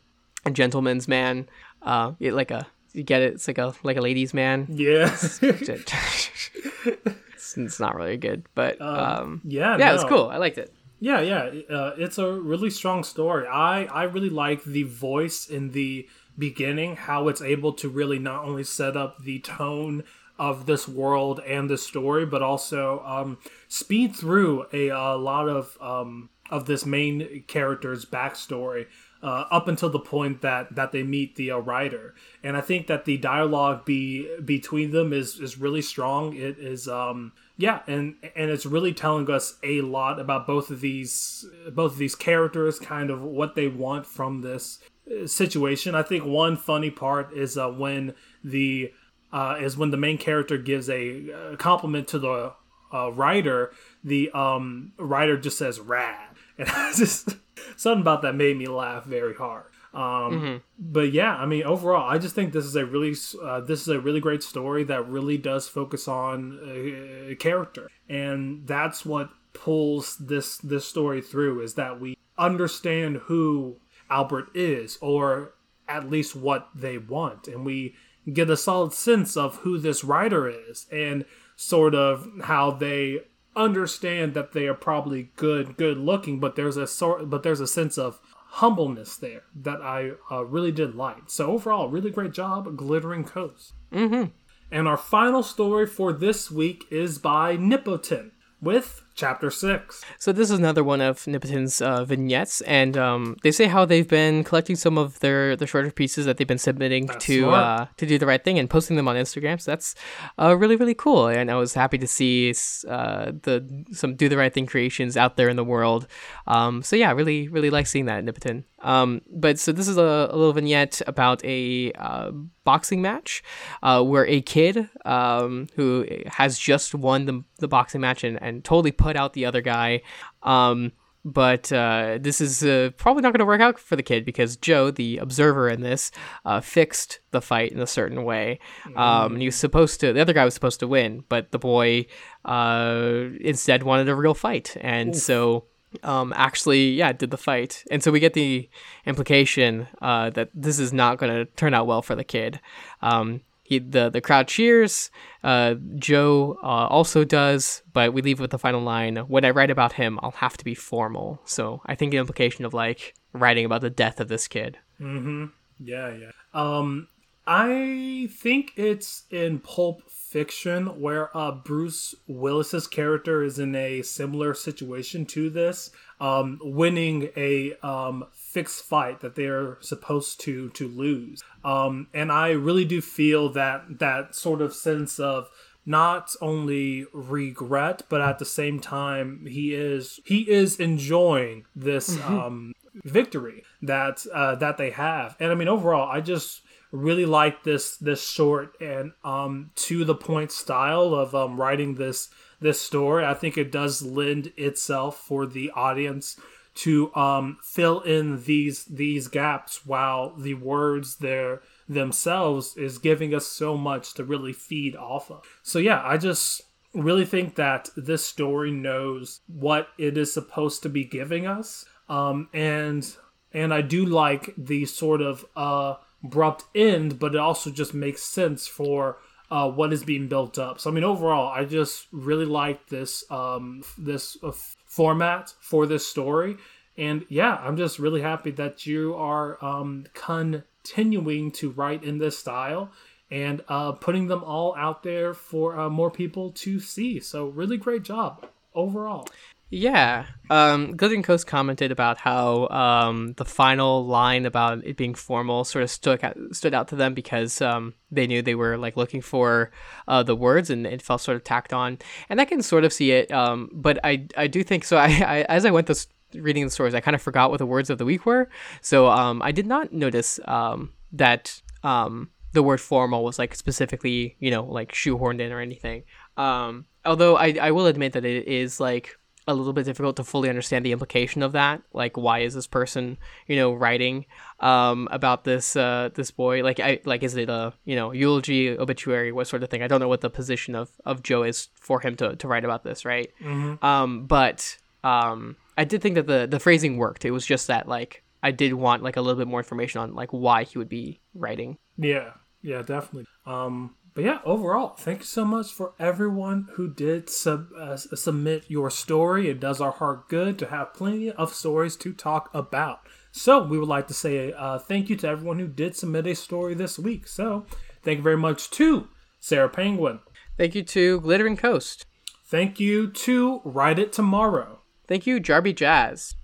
gentleman's 0.52 1.08
man. 1.08 1.48
Uh, 1.82 2.14
like 2.20 2.52
a 2.52 2.66
you 2.94 3.04
get 3.04 3.22
it? 3.22 3.34
It's 3.34 3.48
like 3.48 3.60
a 3.60 3.74
like 3.84 3.98
a 3.98 4.02
ladies' 4.02 4.34
man. 4.34 4.68
Yeah. 4.70 5.16
it's, 7.58 7.74
it's, 7.74 7.80
not 7.80 7.96
really 7.96 8.18
good, 8.18 8.46
but 8.56 8.82
um, 8.82 8.98
um 8.98 9.42
yeah, 9.44 9.78
yeah, 9.78 9.90
no. 9.90 9.96
it's 9.96 10.04
cool. 10.04 10.30
I 10.30 10.38
liked 10.38 10.58
it. 10.58 10.74
Yeah, 11.00 11.20
yeah, 11.20 11.52
uh, 11.70 11.96
it's 11.98 12.18
a 12.18 12.32
really 12.32 12.70
strong 12.70 13.04
story. 13.04 13.46
I 13.48 13.86
I 13.86 14.04
really 14.04 14.30
like 14.30 14.64
the 14.64 14.84
voice 14.84 15.48
in 15.50 15.72
the 15.72 16.08
beginning, 16.38 16.96
how 16.96 17.28
it's 17.28 17.42
able 17.42 17.74
to 17.74 17.90
really 17.90 18.20
not 18.20 18.46
only 18.46 18.64
set 18.64 18.96
up 18.96 19.24
the 19.24 19.40
tone 19.40 20.04
of 20.40 20.66
this 20.66 20.88
world 20.88 21.40
and 21.46 21.70
the 21.70 21.78
story, 21.78 22.26
but 22.26 22.42
also 22.42 23.04
um, 23.06 23.38
speed 23.68 24.16
through 24.16 24.66
a, 24.74 24.90
a 24.90 25.16
lot 25.16 25.48
of 25.48 25.78
um, 25.80 26.30
of 26.50 26.66
this 26.66 26.86
main 26.86 27.44
character's 27.48 28.06
backstory 28.06 28.88
uh, 29.22 29.46
up 29.50 29.68
until 29.68 29.90
the 29.90 30.00
point 30.00 30.42
that 30.42 30.76
that 30.76 30.92
they 30.92 31.04
meet 31.04 31.36
the 31.36 31.52
uh, 31.52 31.58
writer. 31.58 32.14
And 32.44 32.58
I 32.58 32.62
think 32.62 32.88
that 32.88 33.06
the 33.06 33.18
dialogue 33.18 33.86
be 33.86 34.28
between 34.44 34.92
them 34.92 35.14
is 35.14 35.40
is 35.40 35.58
really 35.58 35.82
strong. 35.82 36.36
It 36.36 36.58
is 36.58 36.88
um 36.88 37.32
yeah, 37.58 37.82
and 37.86 38.16
and 38.36 38.50
it's 38.50 38.66
really 38.66 38.94
telling 38.94 39.30
us 39.30 39.58
a 39.64 39.82
lot 39.82 40.20
about 40.20 40.48
both 40.48 40.72
of 40.72 40.82
these 40.82 41.46
both 41.72 41.94
of 41.94 41.98
these 41.98 42.16
characters, 42.16 42.80
kind 42.80 43.12
of 43.12 43.22
what 43.22 43.56
they 43.56 43.68
want 43.68 44.08
from 44.08 44.42
this 44.42 44.80
uh, 45.08 45.28
situation. 45.28 45.94
I 45.94 46.02
think 46.02 46.26
one 46.26 46.58
funny 46.58 46.90
part 46.90 47.32
is 47.34 47.58
uh, 47.58 47.70
when 47.70 48.16
the 48.44 48.92
uh, 49.32 49.58
is 49.60 49.78
when 49.78 49.92
the 49.92 49.98
main 49.98 50.18
character 50.18 50.58
gives 50.58 50.90
a, 50.90 51.30
a 51.30 51.58
compliment 51.58 52.08
to 52.10 52.20
the 52.20 52.54
uh, 52.92 53.12
writer. 53.12 53.72
The 54.04 54.32
um, 54.32 54.94
writer 54.98 55.38
just 55.38 55.60
says 55.60 55.80
"rad," 55.80 56.30
and 56.58 56.68
I 56.70 56.92
just 56.94 57.36
something 57.78 58.02
about 58.02 58.24
that 58.24 58.34
made 58.34 58.58
me 58.58 58.66
laugh 58.66 59.06
very 59.06 59.36
hard. 59.36 59.66
Um, 59.94 60.02
mm-hmm. 60.02 60.58
But 60.80 61.14
yeah, 61.14 61.36
I 61.36 61.46
mean, 61.46 61.64
overall, 61.64 62.10
I 62.10 62.18
just 62.18 62.34
think 62.34 62.52
this 62.52 62.66
is 62.66 62.76
a 62.76 62.86
really 62.86 63.16
uh, 63.42 63.60
this 63.62 63.82
is 63.82 63.88
a 63.90 64.00
really 64.00 64.20
great 64.20 64.42
story 64.42 64.84
that 64.86 65.08
really 65.08 65.38
does 65.38 65.68
focus 65.68 66.08
on 66.08 66.60
a, 66.66 67.32
a 67.32 67.36
character, 67.36 67.90
and 68.10 68.68
that's 68.68 69.06
what 69.06 69.30
pulls 69.54 70.18
this 70.18 70.58
this 70.58 70.88
story 70.88 71.22
through 71.22 71.62
is 71.62 71.76
that 71.76 72.00
we 72.00 72.18
understand 72.40 73.18
who 73.26 73.78
Albert 74.10 74.50
is, 74.56 74.98
or 75.00 75.54
at 75.88 76.10
least 76.10 76.36
what 76.36 76.70
they 76.74 76.98
want, 76.98 77.48
and 77.48 77.64
we 77.64 77.96
get 78.32 78.50
a 78.50 78.58
solid 78.58 78.94
sense 78.94 79.38
of 79.38 79.58
who 79.58 79.78
this 79.78 80.04
writer 80.04 80.50
is, 80.50 80.88
and 80.92 81.24
sort 81.56 81.94
of 81.94 82.28
how 82.46 82.72
they 82.72 83.20
understand 83.56 84.34
that 84.34 84.54
they 84.54 84.66
are 84.66 84.74
probably 84.74 85.30
good 85.36 85.78
good 85.78 85.96
looking 85.96 86.40
but 86.40 86.56
there's 86.56 86.76
a 86.76 86.88
sort 86.88 87.30
but 87.30 87.44
there's 87.44 87.60
a 87.60 87.68
sense 87.68 88.00
of 88.00 88.20
humbleness 88.58 89.18
there 89.18 89.44
that 89.56 89.82
i 89.82 90.12
uh, 90.32 90.46
really 90.46 90.72
did 90.72 90.94
like 90.94 91.24
so 91.28 91.48
overall 91.48 91.90
really 91.90 92.12
great 92.12 92.32
job 92.32 92.78
glittering 92.78 93.24
coast 93.24 93.74
mm-hmm. 93.92 94.30
and 94.72 94.88
our 94.88 94.98
final 94.98 95.42
story 95.42 95.88
for 95.88 96.14
this 96.14 96.52
week 96.52 96.86
is 96.92 97.18
by 97.18 97.58
nipotin 97.58 98.30
with 98.62 99.03
chapter 99.16 99.50
six. 99.52 100.04
So 100.20 100.32
this 100.32 100.50
is 100.50 100.60
another 100.60 100.84
one 100.84 101.02
of 101.02 101.20
Nipotin's 101.26 101.82
uh, 101.82 102.06
vignettes, 102.06 102.62
and 102.62 102.98
um, 102.98 103.38
they 103.44 103.52
say 103.52 103.66
how 103.66 103.86
they've 103.86 104.08
been 104.08 104.44
collecting 104.44 104.76
some 104.76 104.98
of 104.98 105.20
their 105.20 105.56
the 105.56 105.68
shorter 105.68 105.92
pieces 105.92 106.26
that 106.26 106.38
they've 106.38 106.48
been 106.48 106.58
submitting 106.58 107.06
that's 107.08 107.26
to 107.26 107.52
uh, 107.52 107.86
to 107.98 108.06
do 108.06 108.18
the 108.18 108.26
right 108.26 108.44
thing 108.44 108.60
and 108.60 108.70
posting 108.70 108.96
them 108.96 109.08
on 109.08 109.16
Instagram. 109.16 109.60
So 109.62 109.72
that's 109.72 109.96
uh, 110.40 110.56
really 110.58 110.76
really 110.76 110.96
cool, 110.96 111.28
and 111.28 111.52
I 111.52 111.56
was 111.56 111.74
happy 111.74 111.98
to 111.98 112.08
see 112.08 112.52
uh, 112.88 113.32
the 113.44 113.86
some 113.92 114.16
do 114.16 114.30
the 114.30 114.38
right 114.38 114.54
thing 114.54 114.66
creations 114.66 115.18
out 115.18 115.38
there 115.38 115.50
in 115.50 115.56
the 115.56 115.64
world. 115.64 116.08
Um, 116.48 116.84
so 116.84 116.96
yeah, 116.96 117.12
really 117.12 117.48
really 117.48 117.70
like 117.70 117.88
seeing 117.88 118.06
that 118.06 118.24
Nipotin. 118.24 118.64
Um, 118.84 119.22
but 119.32 119.58
so 119.58 119.72
this 119.72 119.88
is 119.88 119.98
a, 119.98 120.30
a 120.30 120.36
little 120.36 120.54
vignette 120.54 121.02
about 121.08 121.44
a 121.44 121.92
uh, 121.94 122.32
boxing 122.64 123.02
match 123.02 123.44
uh, 123.82 124.04
where 124.04 124.28
a 124.28 124.42
kid 124.42 124.90
um, 125.06 125.68
who 125.76 126.06
has 126.28 126.60
just 126.60 126.94
won 126.94 127.26
the, 127.26 127.44
the 127.60 127.68
boxing 127.68 128.02
match 128.02 128.24
and, 128.24 128.42
and 128.42 128.64
totally 128.64 128.92
put 128.92 129.16
out 129.16 129.34
the 129.34 129.46
other 129.46 129.62
guy. 129.62 130.02
Um, 130.44 130.92
but 131.26 131.72
uh, 131.72 132.18
this 132.20 132.42
is 132.42 132.64
uh, 132.64 132.90
probably 132.98 133.22
not 133.22 133.32
going 133.32 133.40
to 133.40 133.46
work 133.46 133.62
out 133.62 133.80
for 133.80 133.96
the 133.96 134.04
kid 134.04 134.26
because 134.26 134.58
Joe, 134.58 134.92
the 134.92 135.18
observer 135.20 135.70
in 135.70 135.82
this, 135.82 136.12
uh, 136.44 136.60
fixed 136.60 137.20
the 137.32 137.42
fight 137.42 137.72
in 137.72 137.80
a 137.80 137.88
certain 137.88 138.26
way. 138.26 138.60
Um, 138.98 139.34
and 139.34 139.42
he 139.42 139.48
was 139.48 139.56
supposed 139.56 140.02
to, 140.02 140.12
the 140.12 140.20
other 140.20 140.34
guy 140.34 140.44
was 140.44 140.54
supposed 140.54 140.82
to 140.82 140.88
win, 140.88 141.24
but 141.30 141.52
the 141.52 141.60
boy 141.60 142.08
uh, 142.44 143.24
instead 143.40 143.84
wanted 143.84 144.10
a 144.10 144.16
real 144.16 144.34
fight. 144.34 144.76
And 144.82 145.16
Oof. 145.16 145.22
so 145.22 145.66
um, 146.04 146.34
actually, 146.36 146.92
yeah, 146.92 147.14
did 147.14 147.32
the 147.32 147.38
fight. 147.38 147.84
And 147.92 148.04
so 148.04 148.12
we 148.12 148.20
get 148.20 148.34
the 148.34 148.70
implication 149.06 149.88
uh, 150.02 150.30
that 150.32 150.50
this 150.54 150.80
is 150.80 150.94
not 150.94 151.18
going 151.18 151.32
to 151.34 151.46
turn 151.54 151.74
out 151.74 151.88
well 151.88 152.02
for 152.02 152.16
the 152.16 152.24
kid. 152.24 152.60
Um, 153.02 153.42
he, 153.64 153.80
the, 153.80 154.10
the 154.10 154.22
crowd 154.22 154.48
cheers. 154.48 155.10
Uh, 155.44 155.76
Joe 155.96 156.58
uh, 156.64 156.88
also 156.88 157.24
does, 157.24 157.82
but 157.94 158.14
we 158.14 158.22
leave 158.22 158.40
with 158.40 158.52
the 158.52 158.60
final 158.60 158.82
line 158.82 159.16
When 159.16 159.46
I 159.46 159.52
write 159.52 159.72
about 159.72 159.94
him, 159.94 160.20
I'll 160.22 160.32
have 160.32 160.58
to 160.58 160.66
be 160.66 160.76
formal. 160.76 161.42
So 161.46 161.82
I 161.86 161.96
think 161.96 162.14
an 162.14 162.20
implication 162.20 162.66
of 162.66 162.74
like 162.74 163.14
writing 163.32 163.66
about 163.66 163.82
the 163.82 163.90
death 163.90 164.20
of 164.20 164.28
this 164.28 164.48
kid. 164.48 164.78
Mm 165.00 165.22
hmm. 165.22 165.46
Yeah, 165.80 166.14
yeah. 166.14 166.32
Um, 166.54 167.08
I 167.46 168.30
think 168.32 168.74
it's 168.76 169.24
in 169.30 169.60
Pulp 169.60 170.04
Fiction 170.34 171.00
where 171.00 171.36
uh, 171.38 171.52
Bruce 171.52 172.16
Willis's 172.26 172.88
character 172.88 173.44
is 173.44 173.60
in 173.60 173.76
a 173.76 174.02
similar 174.02 174.56
situation 174.56 175.28
to 175.28 175.48
this, 175.52 175.92
um, 176.20 176.60
winning 176.64 177.30
a 177.38 177.74
um, 177.84 178.26
fixed 178.34 178.84
fight 178.84 179.20
that 179.20 179.36
they're 179.36 179.78
supposed 179.80 180.42
to 180.42 180.70
to 180.72 180.88
lose. 180.88 181.44
Um, 181.64 182.08
and 182.16 182.32
I 182.32 182.50
really 182.50 182.84
do 182.84 183.00
feel 183.00 183.50
that 183.50 184.00
that 184.00 184.34
sort 184.34 184.64
of 184.64 184.74
sense 184.74 185.20
of 185.20 185.52
not 185.86 186.36
only 186.42 187.06
regret, 187.14 188.02
but 188.10 188.22
at 188.22 188.40
the 188.40 188.46
same 188.46 188.80
time 188.80 189.46
he 189.46 189.76
is 189.76 190.20
he 190.26 190.50
is 190.50 190.80
enjoying 190.80 191.66
this 191.76 192.18
mm-hmm. 192.18 192.40
um, 192.40 192.74
victory 193.04 193.64
that 193.84 194.26
uh, 194.34 194.56
that 194.56 194.78
they 194.78 194.90
have. 194.90 195.36
And 195.40 195.52
I 195.52 195.56
mean 195.56 195.68
overall, 195.68 196.10
I 196.10 196.22
just 196.22 196.62
really 196.94 197.26
like 197.26 197.64
this 197.64 197.98
this 197.98 198.24
short 198.24 198.80
and 198.80 199.14
um 199.24 199.72
to 199.76 200.06
the 200.06 200.14
point 200.14 200.52
style 200.52 201.16
of 201.16 201.34
um 201.34 201.60
writing 201.60 201.96
this 201.96 202.30
this 202.62 202.80
story. 202.80 203.26
I 203.26 203.34
think 203.34 203.58
it 203.58 203.72
does 203.72 204.02
lend 204.04 204.54
itself 204.56 205.18
for 205.18 205.46
the 205.46 205.72
audience 205.72 206.40
to 206.76 207.14
um 207.16 207.58
fill 207.64 208.00
in 208.02 208.44
these 208.44 208.86
these 208.86 209.28
gaps 209.28 209.86
while 209.86 210.36
the 210.36 210.54
words 210.54 211.18
there 211.18 211.62
themselves 211.90 212.78
is 212.78 213.00
giving 213.00 213.34
us 213.34 213.48
so 213.48 213.76
much 213.76 214.14
to 214.14 214.24
really 214.24 214.54
feed 214.54 214.96
off 214.96 215.32
of. 215.32 215.44
So 215.64 215.80
yeah, 215.80 216.02
I 216.06 216.18
just 216.18 216.62
really 216.94 217.26
think 217.26 217.56
that 217.56 217.90
this 217.98 218.24
story 218.24 218.70
knows 218.72 219.42
what 219.48 219.88
it 219.98 220.16
is 220.16 220.32
supposed 220.32 220.84
to 220.84 220.90
be 220.90 221.04
giving 221.04 221.48
us. 221.48 221.86
Um 222.08 222.50
and 222.54 223.16
and 223.52 223.74
I 223.74 223.82
do 223.82 224.06
like 224.06 224.54
the 224.56 224.86
sort 224.86 225.22
of 225.22 225.44
uh 225.56 225.96
abrupt 226.24 226.66
end, 226.76 227.20
but 227.20 227.36
it 227.36 227.40
also 227.40 227.70
just 227.70 227.94
makes 227.94 228.24
sense 228.24 228.68
for 228.68 229.18
uh, 229.52 229.70
what 229.70 229.94
is 229.94 230.04
being 230.04 230.28
built 230.28 230.58
up. 230.58 230.80
So 230.80 230.90
I 230.90 230.94
mean, 230.94 231.04
overall, 231.04 231.52
I 231.52 231.66
just 231.66 232.08
really 232.12 232.46
like 232.46 232.88
this 232.90 233.24
um, 233.30 233.84
this 233.98 234.38
uh, 234.44 234.52
format 234.86 235.54
for 235.62 235.86
this 235.86 236.08
story, 236.08 236.58
and 236.98 237.26
yeah, 237.30 237.56
I'm 237.56 237.78
just 237.78 238.00
really 238.00 238.22
happy 238.22 238.52
that 238.52 238.86
you 238.86 239.16
are 239.16 239.64
um, 239.64 240.06
continuing 240.14 241.52
to 241.52 241.72
write 241.72 242.04
in 242.04 242.18
this 242.18 242.38
style 242.38 242.92
and 243.32 243.64
uh, 243.68 243.92
putting 243.94 244.28
them 244.28 244.44
all 244.44 244.76
out 244.76 245.02
there 245.02 245.34
for 245.34 245.80
uh, 245.80 245.90
more 245.90 246.12
people 246.12 246.52
to 246.52 246.80
see. 246.80 247.20
So 247.20 247.48
really 247.48 247.78
great 247.78 248.04
job 248.04 248.46
overall. 248.76 249.28
Yeah. 249.74 250.28
Um, 250.52 250.96
Glittering 250.96 251.24
Coast 251.24 251.48
commented 251.48 251.92
about 251.92 252.20
how 252.20 252.68
um, 252.68 253.34
the 253.38 253.46
final 253.46 254.06
line 254.06 254.46
about 254.46 254.86
it 254.86 254.98
being 254.98 255.16
formal 255.16 255.64
sort 255.64 255.82
of 255.82 255.90
stood 255.90 256.24
out, 256.24 256.38
stood 256.52 256.76
out 256.76 256.90
to 256.90 256.96
them 256.96 257.16
because 257.16 257.60
um, 257.60 257.96
they 258.12 258.28
knew 258.28 258.44
they 258.44 258.54
were 258.54 258.78
like 258.78 258.96
looking 258.96 259.20
for 259.20 259.72
uh, 260.08 260.22
the 260.22 260.36
words 260.36 260.70
and 260.70 260.86
it 260.86 261.02
felt 261.02 261.22
sort 261.22 261.38
of 261.38 261.44
tacked 261.44 261.74
on. 261.74 261.98
And 262.30 262.40
I 262.40 262.46
can 262.46 262.62
sort 262.62 262.84
of 262.84 262.94
see 262.94 263.14
it. 263.14 263.32
Um, 263.32 263.72
but 263.74 263.98
I, 264.04 264.28
I 264.38 264.46
do 264.46 264.64
think 264.64 264.84
so. 264.84 264.98
I, 264.98 265.08
I 265.08 265.42
as 265.50 265.66
I 265.66 265.72
went 265.72 265.88
to 265.88 266.08
reading 266.36 266.66
the 266.66 266.72
stories, 266.72 266.94
I 266.94 267.00
kind 267.00 267.16
of 267.16 267.22
forgot 267.24 267.50
what 267.50 267.58
the 267.58 267.66
words 267.66 267.90
of 267.90 267.98
the 267.98 268.06
week 268.06 268.28
were. 268.28 268.50
So 268.82 269.08
um, 269.08 269.42
I 269.42 269.52
did 269.52 269.66
not 269.66 269.92
notice 269.92 270.40
um, 270.46 270.94
that 271.14 271.60
the 271.82 272.62
word 272.62 272.80
formal 272.80 273.24
was 273.24 273.40
like 273.40 273.56
specifically, 273.56 274.36
you 274.40 274.52
know, 274.52 274.66
like 274.66 274.92
shoehorned 274.92 275.42
in 275.42 275.52
or 275.52 275.60
anything. 275.60 276.04
Um, 276.38 276.86
although 277.06 277.38
I 277.38 277.58
I 277.60 277.72
will 277.72 277.88
admit 277.88 278.14
that 278.14 278.24
it 278.24 278.48
is 278.48 278.80
like 278.80 279.18
a 279.48 279.54
little 279.54 279.74
bit 279.74 279.86
difficult 279.86 280.16
to 280.18 280.24
fully 280.24 280.50
understand 280.50 280.86
the 280.86 280.92
implication 280.92 281.44
of 281.44 281.52
that. 281.52 281.82
Like, 281.94 282.18
why 282.18 282.40
is 282.40 282.54
this 282.54 282.68
person, 282.68 283.18
you 283.48 283.56
know, 283.56 283.74
writing 283.74 284.26
um, 284.60 285.08
about 285.12 285.44
this 285.44 285.76
uh, 285.76 286.10
this 286.14 286.32
boy? 286.32 286.64
Like, 286.64 286.80
I 286.80 287.00
like, 287.06 287.24
is 287.24 287.36
it 287.36 287.50
a 287.50 287.74
you 287.86 287.96
know 287.96 288.12
eulogy, 288.12 288.78
obituary, 288.78 289.32
what 289.32 289.48
sort 289.48 289.64
of 289.64 289.70
thing? 289.70 289.84
I 289.84 289.88
don't 289.88 290.00
know 290.00 290.08
what 290.08 290.22
the 290.22 290.30
position 290.30 290.76
of, 290.76 290.90
of 291.06 291.24
Joe 291.24 291.44
is 291.44 291.70
for 291.76 292.00
him 292.00 292.16
to, 292.18 292.36
to 292.36 292.48
write 292.48 292.66
about 292.66 292.84
this, 292.84 293.06
right? 293.06 293.32
Mm-hmm. 293.42 293.84
Um, 293.86 294.26
but 294.26 294.78
um, 295.04 295.58
I 295.78 295.84
did 295.84 296.02
think 296.02 296.16
that 296.16 296.28
the 296.28 296.48
the 296.48 296.60
phrasing 296.60 296.98
worked. 296.98 297.26
It 297.26 297.32
was 297.32 297.46
just 297.46 297.68
that 297.68 297.88
like 297.88 298.24
I 298.42 298.52
did 298.52 298.74
want 298.74 299.04
like 299.04 299.18
a 299.18 299.22
little 299.22 299.40
bit 299.40 299.48
more 299.48 299.60
information 299.60 300.02
on 300.02 300.16
like 300.16 300.32
why 300.32 300.64
he 300.64 300.78
would 300.78 300.90
be 300.90 301.20
writing. 301.34 301.78
Yeah, 301.98 302.32
yeah, 302.62 302.82
definitely. 302.82 303.26
Um, 303.46 303.96
but 304.14 304.24
yeah, 304.24 304.40
overall, 304.46 304.90
thank 304.90 305.20
you 305.20 305.26
so 305.26 305.44
much 305.44 305.72
for 305.72 305.94
everyone 306.00 306.68
who 306.74 306.88
did 306.88 307.30
sub 307.30 307.70
uh, 307.78 307.98
submit 307.98 308.66
your 308.68 308.90
story. 308.90 309.50
It 309.50 309.60
does 309.60 309.82
our 309.82 309.92
heart 309.92 310.30
good 310.30 310.60
to 310.60 310.68
have 310.68 310.94
plenty 310.94 311.32
of 311.32 311.54
stories 311.54 311.96
to 311.98 312.14
talk 312.14 312.50
about. 312.54 313.00
So 313.32 313.64
we 313.64 313.80
would 313.80 313.90
like 313.90 314.08
to 314.08 314.14
say 314.14 314.54
uh, 314.54 314.78
thank 314.78 315.10
you 315.10 315.16
to 315.18 315.28
everyone 315.28 315.58
who 315.58 315.68
did 315.68 315.96
submit 315.96 316.28
a 316.28 316.36
story 316.36 316.76
this 316.76 317.00
week. 317.00 317.28
So 317.28 317.66
thank 318.04 318.18
you 318.18 318.24
very 318.24 318.38
much 318.38 318.70
to 318.72 319.08
Sarah 319.40 319.70
Penguin. 319.70 320.20
Thank 320.58 320.76
you 320.76 320.84
to 320.84 321.20
Glittering 321.22 321.58
Coast. 321.58 322.06
Thank 322.46 322.80
you 322.80 323.10
to 323.10 323.62
Write 323.66 323.98
It 323.98 324.14
Tomorrow. 324.14 324.82
Thank 325.08 325.26
you, 325.26 325.40
Jarby 325.40 325.76
Jazz. 325.76 326.36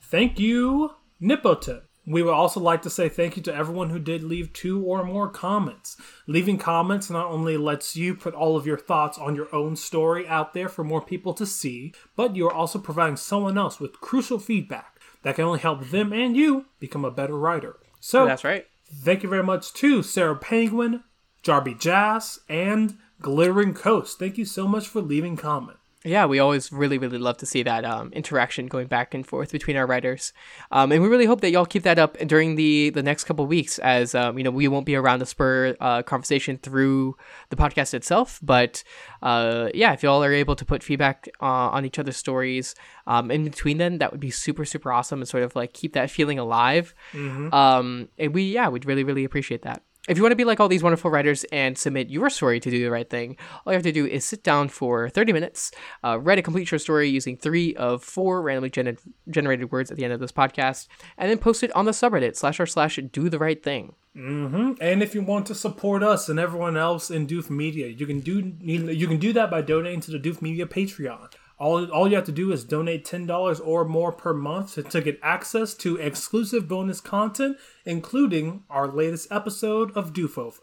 Thank 0.00 0.38
you, 0.38 0.92
Nipotin. 1.20 1.82
We 2.10 2.24
would 2.24 2.34
also 2.34 2.58
like 2.58 2.82
to 2.82 2.90
say 2.90 3.08
thank 3.08 3.36
you 3.36 3.42
to 3.44 3.54
everyone 3.54 3.90
who 3.90 4.00
did 4.00 4.24
leave 4.24 4.52
two 4.52 4.82
or 4.82 5.04
more 5.04 5.28
comments. 5.28 5.96
Leaving 6.26 6.58
comments 6.58 7.08
not 7.08 7.26
only 7.26 7.56
lets 7.56 7.94
you 7.94 8.16
put 8.16 8.34
all 8.34 8.56
of 8.56 8.66
your 8.66 8.78
thoughts 8.78 9.16
on 9.16 9.36
your 9.36 9.46
own 9.54 9.76
story 9.76 10.26
out 10.26 10.52
there 10.52 10.68
for 10.68 10.82
more 10.82 11.00
people 11.00 11.32
to 11.34 11.46
see, 11.46 11.94
but 12.16 12.34
you 12.34 12.48
are 12.48 12.52
also 12.52 12.80
providing 12.80 13.16
someone 13.16 13.56
else 13.56 13.78
with 13.78 14.00
crucial 14.00 14.40
feedback 14.40 15.00
that 15.22 15.36
can 15.36 15.44
only 15.44 15.60
help 15.60 15.88
them 15.90 16.12
and 16.12 16.36
you 16.36 16.66
become 16.80 17.04
a 17.04 17.12
better 17.12 17.38
writer. 17.38 17.76
So 18.00 18.26
that's 18.26 18.42
right. 18.42 18.66
Thank 18.92 19.22
you 19.22 19.28
very 19.28 19.44
much 19.44 19.72
to 19.74 20.02
Sarah 20.02 20.34
Penguin, 20.34 21.04
Jarby 21.44 21.78
Jazz, 21.78 22.40
and 22.48 22.98
Glittering 23.20 23.72
Coast. 23.72 24.18
Thank 24.18 24.36
you 24.36 24.44
so 24.44 24.66
much 24.66 24.88
for 24.88 25.00
leaving 25.00 25.36
comments 25.36 25.79
yeah, 26.04 26.24
we 26.24 26.38
always 26.38 26.72
really, 26.72 26.96
really 26.96 27.18
love 27.18 27.36
to 27.38 27.46
see 27.46 27.62
that 27.62 27.84
um, 27.84 28.10
interaction 28.12 28.68
going 28.68 28.86
back 28.86 29.12
and 29.12 29.26
forth 29.26 29.52
between 29.52 29.76
our 29.76 29.86
writers, 29.86 30.32
um, 30.70 30.92
and 30.92 31.02
we 31.02 31.08
really 31.08 31.26
hope 31.26 31.42
that 31.42 31.50
y'all 31.50 31.66
keep 31.66 31.82
that 31.82 31.98
up 31.98 32.16
during 32.26 32.54
the 32.56 32.88
the 32.90 33.02
next 33.02 33.24
couple 33.24 33.46
weeks. 33.46 33.78
As 33.80 34.14
um, 34.14 34.38
you 34.38 34.44
know, 34.44 34.50
we 34.50 34.66
won't 34.66 34.86
be 34.86 34.96
around 34.96 35.18
to 35.18 35.26
spur 35.26 35.76
uh, 35.78 36.02
conversation 36.02 36.56
through 36.56 37.16
the 37.50 37.56
podcast 37.56 37.92
itself, 37.92 38.40
but 38.42 38.82
uh, 39.22 39.68
yeah, 39.74 39.92
if 39.92 40.02
y'all 40.02 40.24
are 40.24 40.32
able 40.32 40.56
to 40.56 40.64
put 40.64 40.82
feedback 40.82 41.28
uh, 41.42 41.44
on 41.44 41.84
each 41.84 41.98
other's 41.98 42.16
stories 42.16 42.74
um, 43.06 43.30
in 43.30 43.44
between 43.44 43.76
them, 43.76 43.98
that 43.98 44.10
would 44.10 44.20
be 44.20 44.30
super, 44.30 44.64
super 44.64 44.90
awesome, 44.90 45.20
and 45.20 45.28
sort 45.28 45.42
of 45.42 45.54
like 45.54 45.74
keep 45.74 45.92
that 45.92 46.10
feeling 46.10 46.38
alive. 46.38 46.94
Mm-hmm. 47.12 47.52
Um, 47.52 48.08
and 48.18 48.32
we, 48.32 48.44
yeah, 48.44 48.68
we'd 48.68 48.86
really, 48.86 49.04
really 49.04 49.24
appreciate 49.24 49.62
that. 49.62 49.82
If 50.10 50.16
you 50.16 50.24
want 50.24 50.32
to 50.32 50.36
be 50.36 50.44
like 50.44 50.58
all 50.58 50.66
these 50.66 50.82
wonderful 50.82 51.08
writers 51.08 51.44
and 51.52 51.78
submit 51.78 52.10
your 52.10 52.30
story 52.30 52.58
to 52.58 52.68
do 52.68 52.82
the 52.82 52.90
right 52.90 53.08
thing, 53.08 53.36
all 53.64 53.72
you 53.72 53.76
have 53.76 53.84
to 53.84 53.92
do 53.92 54.06
is 54.06 54.24
sit 54.24 54.42
down 54.42 54.68
for 54.68 55.08
30 55.08 55.32
minutes, 55.32 55.70
uh, 56.02 56.18
write 56.18 56.36
a 56.36 56.42
complete 56.42 56.64
short 56.64 56.82
story 56.82 57.08
using 57.08 57.36
three 57.36 57.76
of 57.76 58.02
four 58.02 58.42
randomly 58.42 58.70
gen- 58.70 58.98
generated 59.28 59.70
words 59.70 59.88
at 59.88 59.96
the 59.96 60.02
end 60.02 60.12
of 60.12 60.18
this 60.18 60.32
podcast, 60.32 60.88
and 61.16 61.30
then 61.30 61.38
post 61.38 61.62
it 61.62 61.70
on 61.76 61.84
the 61.84 61.92
subreddit 61.92 62.34
slash 62.34 62.58
r 62.58 62.66
slash 62.66 62.98
do 63.12 63.28
the 63.28 63.38
right 63.38 63.62
thing. 63.62 63.94
Mm-hmm. 64.16 64.72
And 64.80 65.00
if 65.00 65.14
you 65.14 65.22
want 65.22 65.46
to 65.46 65.54
support 65.54 66.02
us 66.02 66.28
and 66.28 66.40
everyone 66.40 66.76
else 66.76 67.12
in 67.12 67.28
Doof 67.28 67.48
Media, 67.48 67.86
you 67.86 68.04
can 68.04 68.18
do 68.18 68.52
you 68.60 69.06
can 69.06 69.18
do 69.18 69.32
that 69.34 69.48
by 69.48 69.62
donating 69.62 70.00
to 70.00 70.10
the 70.10 70.18
Doof 70.18 70.42
Media 70.42 70.66
Patreon. 70.66 71.32
All, 71.60 71.84
all 71.92 72.08
you 72.08 72.16
have 72.16 72.24
to 72.24 72.32
do 72.32 72.52
is 72.52 72.64
donate 72.64 73.04
$10 73.04 73.60
or 73.62 73.84
more 73.84 74.12
per 74.12 74.32
month 74.32 74.74
to, 74.74 74.82
to 74.82 75.02
get 75.02 75.20
access 75.22 75.74
to 75.74 75.96
exclusive 75.96 76.66
bonus 76.66 77.02
content, 77.02 77.58
including 77.84 78.64
our 78.70 78.88
latest 78.88 79.30
episode 79.30 79.94
of 79.94 80.14
Doofover. 80.14 80.60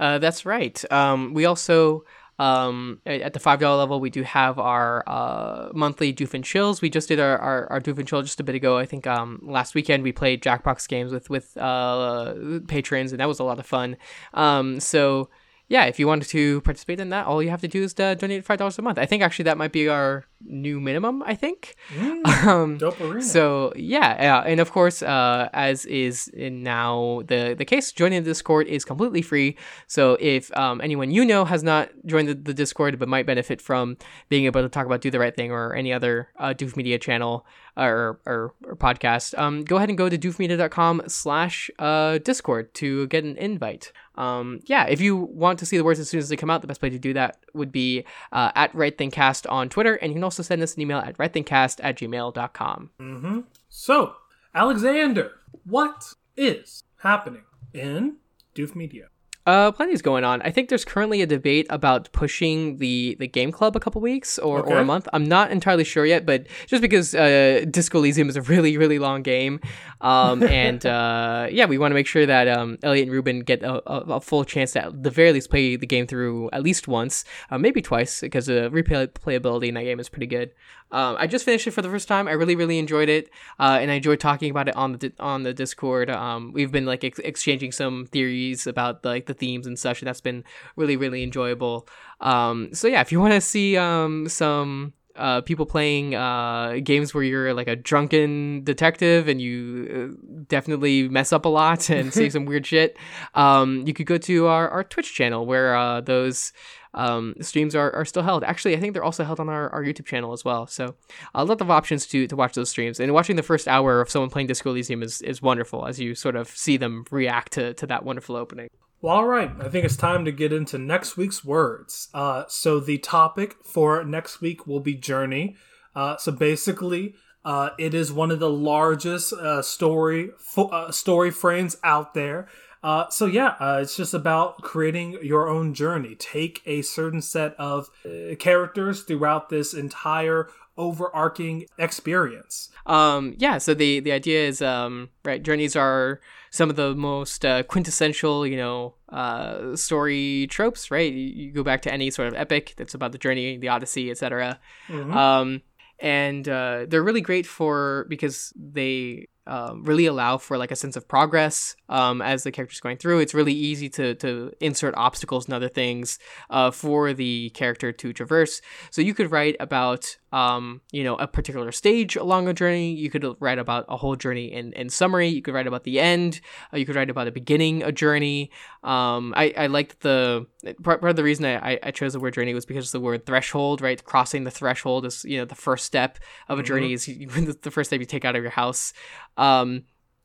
Uh, 0.00 0.18
that's 0.18 0.44
right. 0.44 0.84
Um, 0.92 1.32
we 1.32 1.44
also, 1.44 2.04
um, 2.40 3.00
at 3.06 3.34
the 3.34 3.38
$5 3.38 3.60
level, 3.78 4.00
we 4.00 4.10
do 4.10 4.24
have 4.24 4.58
our 4.58 5.04
uh, 5.06 5.68
monthly 5.72 6.12
Doof 6.12 6.34
and 6.34 6.44
Chills. 6.44 6.82
We 6.82 6.90
just 6.90 7.06
did 7.06 7.20
our, 7.20 7.38
our, 7.38 7.70
our 7.70 7.80
Doof 7.80 7.98
and 7.98 8.08
Chill 8.08 8.22
just 8.22 8.40
a 8.40 8.44
bit 8.44 8.56
ago. 8.56 8.76
I 8.76 8.84
think 8.84 9.06
um, 9.06 9.38
last 9.44 9.76
weekend 9.76 10.02
we 10.02 10.10
played 10.10 10.42
Jackbox 10.42 10.88
games 10.88 11.12
with, 11.12 11.30
with 11.30 11.56
uh, 11.56 12.34
patrons, 12.66 13.12
and 13.12 13.20
that 13.20 13.28
was 13.28 13.38
a 13.38 13.44
lot 13.44 13.60
of 13.60 13.66
fun. 13.66 13.96
Um, 14.34 14.80
so 14.80 15.30
yeah, 15.68 15.84
if 15.86 15.98
you 15.98 16.06
wanted 16.06 16.28
to 16.28 16.60
participate 16.62 17.00
in 17.00 17.08
that, 17.10 17.26
all 17.26 17.42
you 17.42 17.50
have 17.50 17.60
to 17.60 17.68
do 17.68 17.82
is 17.82 17.98
uh, 17.98 18.14
donate 18.14 18.44
five 18.44 18.58
dollars 18.58 18.78
a 18.78 18.82
month. 18.82 18.98
I 18.98 19.06
think 19.06 19.22
actually 19.22 19.44
that 19.44 19.58
might 19.58 19.72
be 19.72 19.88
our 19.88 20.24
new 20.44 20.80
minimum. 20.80 21.22
I 21.22 21.34
think. 21.34 21.76
Mm, 21.94 22.26
um, 22.46 22.78
dope 22.78 23.00
arena. 23.00 23.22
So 23.22 23.72
yeah, 23.76 24.22
yeah, 24.22 24.40
and 24.40 24.60
of 24.60 24.72
course, 24.72 25.02
uh, 25.02 25.48
as 25.52 25.84
is 25.86 26.28
in 26.28 26.62
now 26.62 27.22
the 27.26 27.54
the 27.56 27.64
case, 27.64 27.92
joining 27.92 28.22
the 28.22 28.30
Discord 28.30 28.66
is 28.66 28.84
completely 28.84 29.22
free. 29.22 29.56
So 29.86 30.16
if 30.20 30.56
um, 30.56 30.80
anyone 30.80 31.10
you 31.10 31.24
know 31.24 31.44
has 31.44 31.62
not 31.62 31.90
joined 32.04 32.28
the, 32.28 32.34
the, 32.34 32.54
Discord 32.54 32.98
but 32.98 33.08
might 33.08 33.26
benefit 33.26 33.60
from 33.60 33.96
being 34.28 34.46
able 34.46 34.62
to 34.62 34.68
talk 34.68 34.86
about 34.86 35.00
Do 35.00 35.10
the 35.10 35.18
Right 35.18 35.34
Thing 35.34 35.52
or 35.52 35.74
any 35.74 35.92
other 35.92 36.28
uh, 36.38 36.54
Doof 36.54 36.76
Media 36.76 36.98
channel, 36.98 37.46
or, 37.76 38.18
or, 38.24 38.54
or 38.64 38.76
podcast, 38.76 39.38
um, 39.38 39.62
go 39.62 39.76
ahead 39.76 39.88
and 39.88 39.98
go 39.98 40.08
to 40.08 40.16
doofmedia.com 40.16 41.02
slash 41.08 41.70
uh, 41.78 42.18
discord 42.18 42.72
to 42.74 43.06
get 43.08 43.24
an 43.24 43.36
invite. 43.36 43.92
Um, 44.16 44.60
yeah, 44.64 44.86
if 44.86 45.00
you 45.00 45.16
want 45.16 45.58
to 45.58 45.66
see 45.66 45.76
the 45.76 45.84
words 45.84 46.00
as 46.00 46.08
soon 46.08 46.18
as 46.18 46.30
they 46.30 46.36
come 46.36 46.48
out, 46.48 46.62
the 46.62 46.66
best 46.66 46.80
way 46.80 46.88
to 46.88 46.98
do 46.98 47.12
that 47.12 47.38
would 47.52 47.70
be 47.70 48.04
uh, 48.32 48.50
at 48.54 48.72
RightThingCast 48.72 49.50
on 49.50 49.68
Twitter, 49.68 49.96
and 49.96 50.10
you 50.10 50.14
can 50.14 50.24
also 50.26 50.42
send 50.42 50.62
us 50.62 50.74
an 50.74 50.82
email 50.82 50.98
at 50.98 51.16
rightthingcast 51.18 51.80
at 51.82 51.96
gmail.com. 51.96 52.90
Mm-hmm. 53.00 53.40
So, 53.68 54.16
Alexander, 54.54 55.32
what 55.64 56.14
is 56.36 56.82
happening 56.98 57.44
in 57.72 58.16
Doof 58.54 58.74
Media? 58.74 59.08
Uh, 59.46 59.70
plenty's 59.70 60.02
going 60.02 60.24
on. 60.24 60.42
I 60.42 60.50
think 60.50 60.68
there's 60.68 60.84
currently 60.84 61.22
a 61.22 61.26
debate 61.26 61.68
about 61.70 62.10
pushing 62.10 62.78
the 62.78 63.16
the 63.20 63.28
game 63.28 63.52
club 63.52 63.76
a 63.76 63.80
couple 63.80 64.00
weeks 64.00 64.40
or, 64.40 64.58
okay. 64.58 64.74
or 64.74 64.78
a 64.78 64.84
month. 64.84 65.08
I'm 65.12 65.24
not 65.24 65.52
entirely 65.52 65.84
sure 65.84 66.04
yet, 66.04 66.26
but 66.26 66.46
just 66.66 66.82
because 66.82 67.14
uh, 67.14 67.64
Disco 67.70 67.98
Elysium 67.98 68.28
is 68.28 68.36
a 68.36 68.42
really 68.52 68.76
really 68.76 68.98
long 68.98 69.22
game, 69.22 69.60
um, 70.00 70.42
and 70.62 70.84
uh, 70.84 71.46
yeah, 71.50 71.66
we 71.66 71.78
want 71.78 71.92
to 71.92 71.94
make 71.94 72.08
sure 72.08 72.26
that 72.26 72.48
um, 72.48 72.76
Elliot 72.82 73.06
and 73.06 73.12
Ruben 73.12 73.40
get 73.40 73.62
a, 73.62 73.74
a, 73.88 74.16
a, 74.16 74.20
full 74.20 74.44
chance 74.44 74.72
to 74.72 74.86
at 74.86 75.02
the 75.02 75.10
very 75.10 75.32
least 75.32 75.48
play 75.48 75.76
the 75.76 75.86
game 75.86 76.08
through 76.08 76.50
at 76.52 76.64
least 76.64 76.88
once, 76.88 77.24
uh, 77.50 77.58
maybe 77.58 77.80
twice, 77.80 78.22
because 78.22 78.46
the 78.46 78.68
replayability 78.70 79.68
in 79.68 79.74
that 79.74 79.84
game 79.84 80.00
is 80.00 80.08
pretty 80.08 80.26
good. 80.26 80.50
Um, 80.92 81.16
I 81.18 81.26
just 81.26 81.44
finished 81.44 81.66
it 81.66 81.72
for 81.72 81.82
the 81.82 81.88
first 81.88 82.08
time. 82.08 82.28
I 82.28 82.32
really, 82.32 82.56
really 82.56 82.78
enjoyed 82.78 83.08
it, 83.08 83.28
uh, 83.58 83.78
and 83.80 83.90
I 83.90 83.94
enjoyed 83.94 84.20
talking 84.20 84.50
about 84.50 84.68
it 84.68 84.76
on 84.76 84.92
the 84.92 85.12
on 85.18 85.42
the 85.42 85.52
Discord. 85.52 86.10
Um, 86.10 86.52
we've 86.52 86.70
been 86.70 86.86
like 86.86 87.02
ex- 87.02 87.18
exchanging 87.18 87.72
some 87.72 88.06
theories 88.06 88.66
about 88.66 89.04
like 89.04 89.26
the 89.26 89.34
themes 89.34 89.66
and 89.66 89.78
such, 89.78 90.00
and 90.00 90.06
that's 90.06 90.20
been 90.20 90.44
really, 90.76 90.96
really 90.96 91.22
enjoyable. 91.22 91.88
Um, 92.20 92.72
so 92.72 92.88
yeah, 92.88 93.00
if 93.00 93.10
you 93.10 93.20
want 93.20 93.34
to 93.34 93.40
see 93.40 93.76
um, 93.76 94.28
some 94.28 94.92
uh, 95.16 95.40
people 95.40 95.66
playing 95.66 96.14
uh, 96.14 96.76
games 96.82 97.14
where 97.14 97.24
you're 97.24 97.54
like 97.54 97.68
a 97.68 97.76
drunken 97.76 98.62
detective 98.64 99.28
and 99.28 99.40
you 99.40 100.14
uh, 100.14 100.42
definitely 100.48 101.08
mess 101.08 101.32
up 101.32 101.44
a 101.44 101.48
lot 101.48 101.88
and 101.90 102.12
say 102.12 102.28
some 102.28 102.44
weird 102.44 102.66
shit, 102.66 102.96
um, 103.34 103.86
you 103.86 103.94
could 103.94 104.06
go 104.06 104.18
to 104.18 104.46
our, 104.46 104.68
our 104.68 104.84
Twitch 104.84 105.14
channel 105.14 105.46
where 105.46 105.74
uh, 105.74 106.00
those 106.00 106.52
um, 106.96 107.34
streams 107.40 107.74
are, 107.76 107.94
are 107.94 108.04
still 108.04 108.22
held. 108.22 108.42
Actually, 108.42 108.76
I 108.76 108.80
think 108.80 108.94
they're 108.94 109.04
also 109.04 109.22
held 109.22 109.38
on 109.38 109.48
our, 109.48 109.68
our 109.70 109.84
YouTube 109.84 110.06
channel 110.06 110.32
as 110.32 110.44
well. 110.44 110.66
So 110.66 110.96
a 111.34 111.44
lot 111.44 111.60
of 111.60 111.70
options 111.70 112.06
to, 112.08 112.26
to 112.26 112.34
watch 112.34 112.54
those 112.54 112.70
streams. 112.70 112.98
And 112.98 113.12
watching 113.12 113.36
the 113.36 113.42
first 113.42 113.68
hour 113.68 114.00
of 114.00 114.10
someone 114.10 114.30
playing 114.30 114.48
Disco 114.48 114.70
Elysium 114.70 115.02
is, 115.02 115.22
is 115.22 115.40
wonderful 115.40 115.86
as 115.86 116.00
you 116.00 116.14
sort 116.14 116.34
of 116.34 116.48
see 116.48 116.76
them 116.76 117.04
react 117.10 117.52
to, 117.52 117.74
to 117.74 117.86
that 117.86 118.04
wonderful 118.04 118.34
opening. 118.34 118.68
Well, 119.02 119.14
all 119.14 119.26
right. 119.26 119.50
I 119.60 119.68
think 119.68 119.84
it's 119.84 119.96
time 119.96 120.24
to 120.24 120.32
get 120.32 120.52
into 120.52 120.78
next 120.78 121.16
week's 121.16 121.44
words. 121.44 122.08
Uh, 122.14 122.44
so 122.48 122.80
the 122.80 122.98
topic 122.98 123.56
for 123.62 124.02
next 124.02 124.40
week 124.40 124.66
will 124.66 124.80
be 124.80 124.94
journey. 124.94 125.56
Uh, 125.94 126.16
so 126.16 126.32
basically, 126.32 127.14
uh, 127.44 127.70
it 127.78 127.94
is 127.94 128.12
one 128.12 128.30
of 128.30 128.40
the 128.40 128.50
largest 128.50 129.32
uh, 129.32 129.62
story 129.62 130.30
fo- 130.38 130.68
uh, 130.68 130.90
story 130.90 131.30
frames 131.30 131.76
out 131.84 132.14
there. 132.14 132.48
Uh, 132.86 133.10
so 133.10 133.26
yeah, 133.26 133.56
uh, 133.58 133.80
it's 133.82 133.96
just 133.96 134.14
about 134.14 134.62
creating 134.62 135.18
your 135.20 135.48
own 135.48 135.74
journey. 135.74 136.14
Take 136.14 136.62
a 136.66 136.82
certain 136.82 137.20
set 137.20 137.56
of 137.58 137.90
uh, 138.04 138.36
characters 138.36 139.02
throughout 139.02 139.48
this 139.48 139.74
entire 139.74 140.48
overarching 140.78 141.66
experience. 141.78 142.68
Um, 142.86 143.34
yeah. 143.38 143.58
So 143.58 143.74
the 143.74 143.98
the 143.98 144.12
idea 144.12 144.46
is 144.46 144.62
um, 144.62 145.08
right. 145.24 145.42
Journeys 145.42 145.74
are 145.74 146.20
some 146.50 146.70
of 146.70 146.76
the 146.76 146.94
most 146.94 147.44
uh, 147.44 147.64
quintessential, 147.64 148.46
you 148.46 148.56
know, 148.56 148.94
uh, 149.08 149.74
story 149.74 150.46
tropes. 150.48 150.88
Right. 150.88 151.12
You, 151.12 151.46
you, 151.46 151.50
go 151.50 151.64
back 151.64 151.82
to 151.82 151.92
any 151.92 152.12
sort 152.12 152.28
of 152.28 152.34
epic 152.34 152.74
that's 152.76 152.94
about 152.94 153.10
the 153.10 153.18
journey, 153.18 153.58
the 153.58 153.66
Odyssey, 153.66 154.12
etc. 154.12 154.60
Mm-hmm. 154.86 155.12
Um, 155.12 155.62
and 155.98 156.48
uh, 156.48 156.86
they're 156.86 157.02
really 157.02 157.20
great 157.20 157.46
for 157.46 158.06
because 158.08 158.52
they 158.54 159.26
um, 159.46 159.84
really 159.84 160.06
allow 160.06 160.38
for 160.38 160.58
like 160.58 160.70
a 160.70 160.76
sense 160.76 160.96
of 160.96 161.06
progress 161.06 161.76
um, 161.88 162.20
as 162.20 162.42
the 162.42 162.50
character's 162.50 162.80
going 162.80 162.96
through. 162.96 163.20
It's 163.20 163.34
really 163.34 163.52
easy 163.52 163.88
to 163.90 164.14
to 164.16 164.52
insert 164.60 164.94
obstacles 164.96 165.46
and 165.46 165.54
other 165.54 165.68
things 165.68 166.18
uh, 166.50 166.70
for 166.70 167.12
the 167.12 167.50
character 167.50 167.92
to 167.92 168.12
traverse. 168.12 168.60
So 168.90 169.02
you 169.02 169.14
could 169.14 169.30
write 169.30 169.56
about 169.60 170.16
um, 170.32 170.80
you 170.90 171.04
know 171.04 171.14
a 171.16 171.26
particular 171.26 171.72
stage 171.72 172.16
along 172.16 172.48
a 172.48 172.54
journey. 172.54 172.92
You 172.92 173.10
could 173.10 173.24
write 173.40 173.58
about 173.58 173.86
a 173.88 173.96
whole 173.96 174.16
journey 174.16 174.52
in, 174.52 174.72
in 174.72 174.88
summary. 174.88 175.28
You 175.28 175.42
could 175.42 175.54
write 175.54 175.66
about 175.66 175.84
the 175.84 176.00
end. 176.00 176.40
Uh, 176.72 176.78
you 176.78 176.86
could 176.86 176.96
write 176.96 177.10
about 177.10 177.24
the 177.24 177.32
beginning 177.32 177.82
a 177.82 177.92
journey. 177.92 178.50
Um, 178.82 179.32
I 179.36 179.54
I 179.56 179.66
liked 179.66 180.00
the 180.00 180.46
part, 180.82 181.00
part 181.00 181.10
of 181.10 181.16
the 181.16 181.24
reason 181.24 181.44
I, 181.44 181.78
I 181.82 181.90
chose 181.90 182.12
the 182.12 182.20
word 182.20 182.34
journey 182.34 182.54
was 182.54 182.66
because 182.66 182.92
the 182.92 183.00
word 183.00 183.26
threshold. 183.26 183.80
Right, 183.80 184.02
crossing 184.02 184.44
the 184.44 184.50
threshold 184.50 185.06
is 185.06 185.24
you 185.24 185.38
know 185.38 185.44
the 185.44 185.54
first 185.54 185.84
step 185.84 186.18
of 186.48 186.58
a 186.58 186.62
mm-hmm. 186.62 186.66
journey 186.66 186.92
is 186.92 187.06
the 187.62 187.70
first 187.70 187.90
step 187.90 188.00
you 188.00 188.06
take 188.06 188.24
out 188.24 188.36
of 188.36 188.42
your 188.42 188.50
house 188.50 188.92
um, 189.36 189.84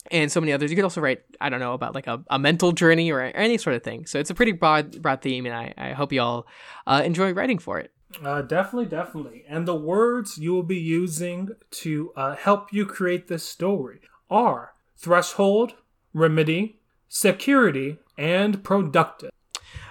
and 0.10 0.32
so 0.32 0.39
many 0.39 0.52
others. 0.52 0.71
You 0.71 0.76
could 0.76 0.84
also 0.86 1.02
write, 1.02 1.21
I 1.39 1.50
don't 1.50 1.60
know, 1.60 1.74
about 1.74 1.95
like 1.95 2.08
a, 2.08 2.24
a 2.30 2.39
mental 2.39 2.71
journey 2.71 3.12
or, 3.12 3.19
or 3.19 3.24
any 3.36 3.58
sort 3.58 3.76
of 3.76 3.84
thing. 3.84 4.06
So 4.06 4.19
it's 4.19 4.30
a 4.30 4.34
pretty 4.34 4.52
broad 4.52 5.02
broad 5.02 5.21
theme, 5.21 5.45
and 5.45 5.56
I, 5.56 5.74
I 5.78 5.91
hope 5.91 6.12
you 6.12 6.21
all 6.21 6.47
uh, 6.88 7.02
enjoy 7.06 7.34
writing 7.34 7.60
for 7.60 7.80
it. 7.80 7.91
Uh, 8.24 8.41
definitely, 8.41 8.88
definitely. 8.88 9.45
And 9.47 9.67
the 9.67 9.76
words 9.76 10.38
you 10.38 10.54
will 10.54 10.63
be 10.63 10.80
using 10.80 11.50
to 11.71 12.12
uh, 12.15 12.36
help 12.36 12.74
you 12.74 12.86
create 12.86 13.28
this 13.28 13.45
story 13.45 14.02
are 14.30 14.74
threshold, 14.97 15.76
remedy, 16.13 16.80
security, 17.08 17.97
and 18.17 18.63
productive. 18.63 19.32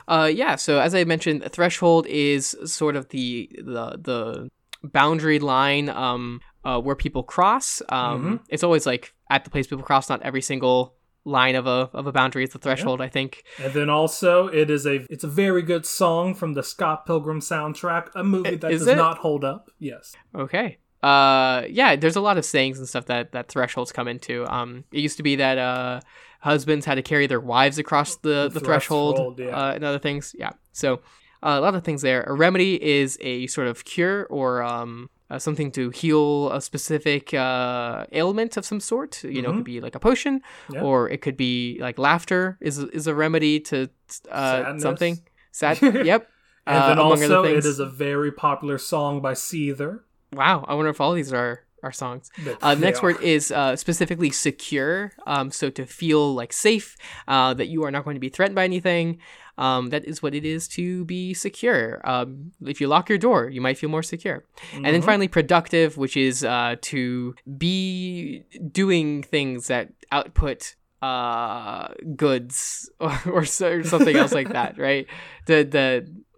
Uh, 0.07 0.31
yeah. 0.33 0.57
So 0.57 0.81
as 0.81 0.95
I 0.95 1.05
mentioned, 1.05 1.45
threshold 1.51 2.07
is 2.09 2.57
sort 2.65 2.97
of 2.97 3.09
the 3.09 3.49
the 3.57 3.99
the 4.03 4.51
boundary 4.83 5.39
line 5.39 5.91
um 5.91 6.41
uh, 6.65 6.81
where 6.81 6.97
people 6.97 7.23
cross. 7.23 7.83
Um, 7.89 8.25
mm-hmm. 8.25 8.37
It's 8.49 8.63
always 8.63 8.87
like 8.87 9.15
at 9.31 9.45
the 9.45 9.51
place 9.51 9.67
people 9.67 9.85
cross, 9.85 10.09
not 10.09 10.23
every 10.23 10.43
single 10.43 10.95
line 11.25 11.55
of 11.55 11.67
a 11.67 11.91
of 11.93 12.07
a 12.07 12.13
boundary 12.13 12.45
is 12.45 12.51
the 12.51 12.59
threshold. 12.59 13.01
Yeah. 13.01 13.07
I 13.07 13.09
think. 13.09 13.45
And 13.59 13.73
then 13.73 13.91
also, 13.91 14.47
it 14.49 14.71
is 14.71 14.87
a 14.87 15.07
it's 15.11 15.25
a 15.25 15.29
very 15.29 15.63
good 15.63 15.87
song 15.87 16.35
from 16.35 16.55
the 16.55 16.63
Scott 16.63 17.07
Pilgrim 17.07 17.41
soundtrack, 17.41 18.09
a 18.15 18.25
movie 18.25 18.57
that 18.57 18.71
is 18.71 18.81
does 18.81 18.89
it? 18.89 18.97
not 18.97 19.19
hold 19.19 19.45
up. 19.45 19.71
Yes. 19.79 20.15
Okay. 20.35 20.79
Uh, 21.03 21.63
yeah. 21.69 21.97
There's 21.97 22.17
a 22.17 22.21
lot 22.21 22.37
of 22.37 22.45
sayings 22.45 22.79
and 22.79 22.89
stuff 22.89 23.07
that 23.07 23.33
that 23.33 23.49
thresholds 23.49 23.93
come 23.93 24.09
into. 24.09 24.47
Um, 24.47 24.85
it 24.93 25.01
used 25.01 25.17
to 25.17 25.23
be 25.23 25.37
that 25.37 25.59
uh 25.59 26.01
husbands 26.41 26.87
had 26.87 26.95
to 26.95 27.03
carry 27.03 27.27
their 27.27 27.41
wives 27.41 27.79
across 27.79 28.17
the 28.17 28.49
the, 28.49 28.61
the 28.61 28.61
threshold, 28.61 29.17
threshold 29.17 29.39
yeah. 29.41 29.49
uh, 29.49 29.73
and 29.75 29.85
other 29.85 29.99
things. 29.99 30.35
Yeah. 30.39 30.51
So. 30.73 31.01
Uh, 31.43 31.57
a 31.59 31.61
lot 31.63 31.75
of 31.75 31.83
things 31.83 32.03
there. 32.03 32.23
A 32.25 32.35
remedy 32.35 32.75
is 32.85 33.17
a 33.23 33.47
sort 33.47 33.67
of 33.67 33.87
cure 33.87 34.27
or 34.27 34.63
um, 34.63 35.09
uh, 35.31 35.39
something 35.39 35.71
to 35.73 35.91
heal 35.91 36.51
a 36.53 36.61
specific 36.61 37.33
uh, 37.33 38.07
ailment 38.13 38.57
of 38.57 38.65
some 38.65 38.81
sort. 38.81 39.23
You 39.23 39.31
mm-hmm. 39.31 39.43
know, 39.43 39.49
it 39.51 39.53
could 39.53 39.57
mm-hmm. 39.59 39.63
be 39.63 39.81
like 39.81 39.95
a 39.95 40.01
potion, 40.01 40.43
yeah. 40.71 40.83
or 40.83 41.09
it 41.09 41.23
could 41.23 41.37
be 41.37 41.79
like 41.81 41.99
laughter 41.99 42.59
is 42.61 42.79
is 42.79 43.07
a 43.07 43.15
remedy 43.15 43.61
to 43.61 43.89
uh, 44.31 44.79
something. 44.79 45.21
Sad. 45.53 45.81
yep. 45.83 46.29
and 46.67 46.83
then 46.85 46.99
uh, 46.99 47.03
also, 47.03 47.45
it 47.45 47.65
is 47.65 47.79
a 47.79 47.87
very 47.87 48.33
popular 48.33 48.79
song 48.79 49.21
by 49.21 49.33
Seether. 49.33 50.01
Wow, 50.33 50.65
I 50.69 50.75
wonder 50.75 50.91
if 50.91 51.01
all 51.01 51.13
these 51.13 51.33
are 51.33 51.65
our 51.83 51.93
songs. 51.93 52.31
Uh, 52.63 52.75
the 52.75 52.81
next 52.81 53.01
are. 53.01 53.05
word 53.05 53.23
is 53.23 53.51
uh, 53.51 53.77
specifically 53.77 54.31
secure. 54.31 55.13
Um, 55.27 55.51
so 55.51 55.71
to 55.71 55.87
feel 55.87 56.35
like 56.35 56.53
safe, 56.53 56.97
uh, 57.27 57.55
that 57.55 57.69
you 57.69 57.85
are 57.85 57.91
not 57.91 58.05
going 58.05 58.17
to 58.17 58.21
be 58.21 58.29
threatened 58.29 58.57
by 58.57 58.65
anything. 58.65 59.19
Um, 59.59 59.91
that 59.91 60.05
is 60.05 60.23
what 60.23 60.35
it 60.35 60.45
is 60.45 60.69
to 60.69 61.05
be 61.05 61.35
secure. 61.35 62.01
Um, 62.05 62.53
if 62.63 62.81
you 62.81 62.89
lock 62.89 63.09
your 63.09 63.19
door, 63.19 63.49
you 63.49 63.61
might 63.61 63.79
feel 63.79 63.91
more 63.91 64.03
secure. 64.03 64.45
Mm-hmm. 64.69 64.77
And 64.77 64.85
then 64.87 64.95
mm-hmm. 64.95 65.07
finally, 65.07 65.29
productive, 65.29 65.97
which 65.97 66.17
is 66.17 66.45
uh, 66.45 66.77
to 66.83 67.35
be 67.59 68.45
doing 68.73 69.23
things 69.23 69.67
that 69.67 69.93
output 70.13 70.77
uh, 71.03 71.89
goods 72.17 72.91
or, 73.01 73.19
or, 73.27 73.45
something 73.45 74.17
else 74.17 74.33
like 74.33 74.51
that, 74.51 74.79
right? 74.79 75.07
The 75.47 75.65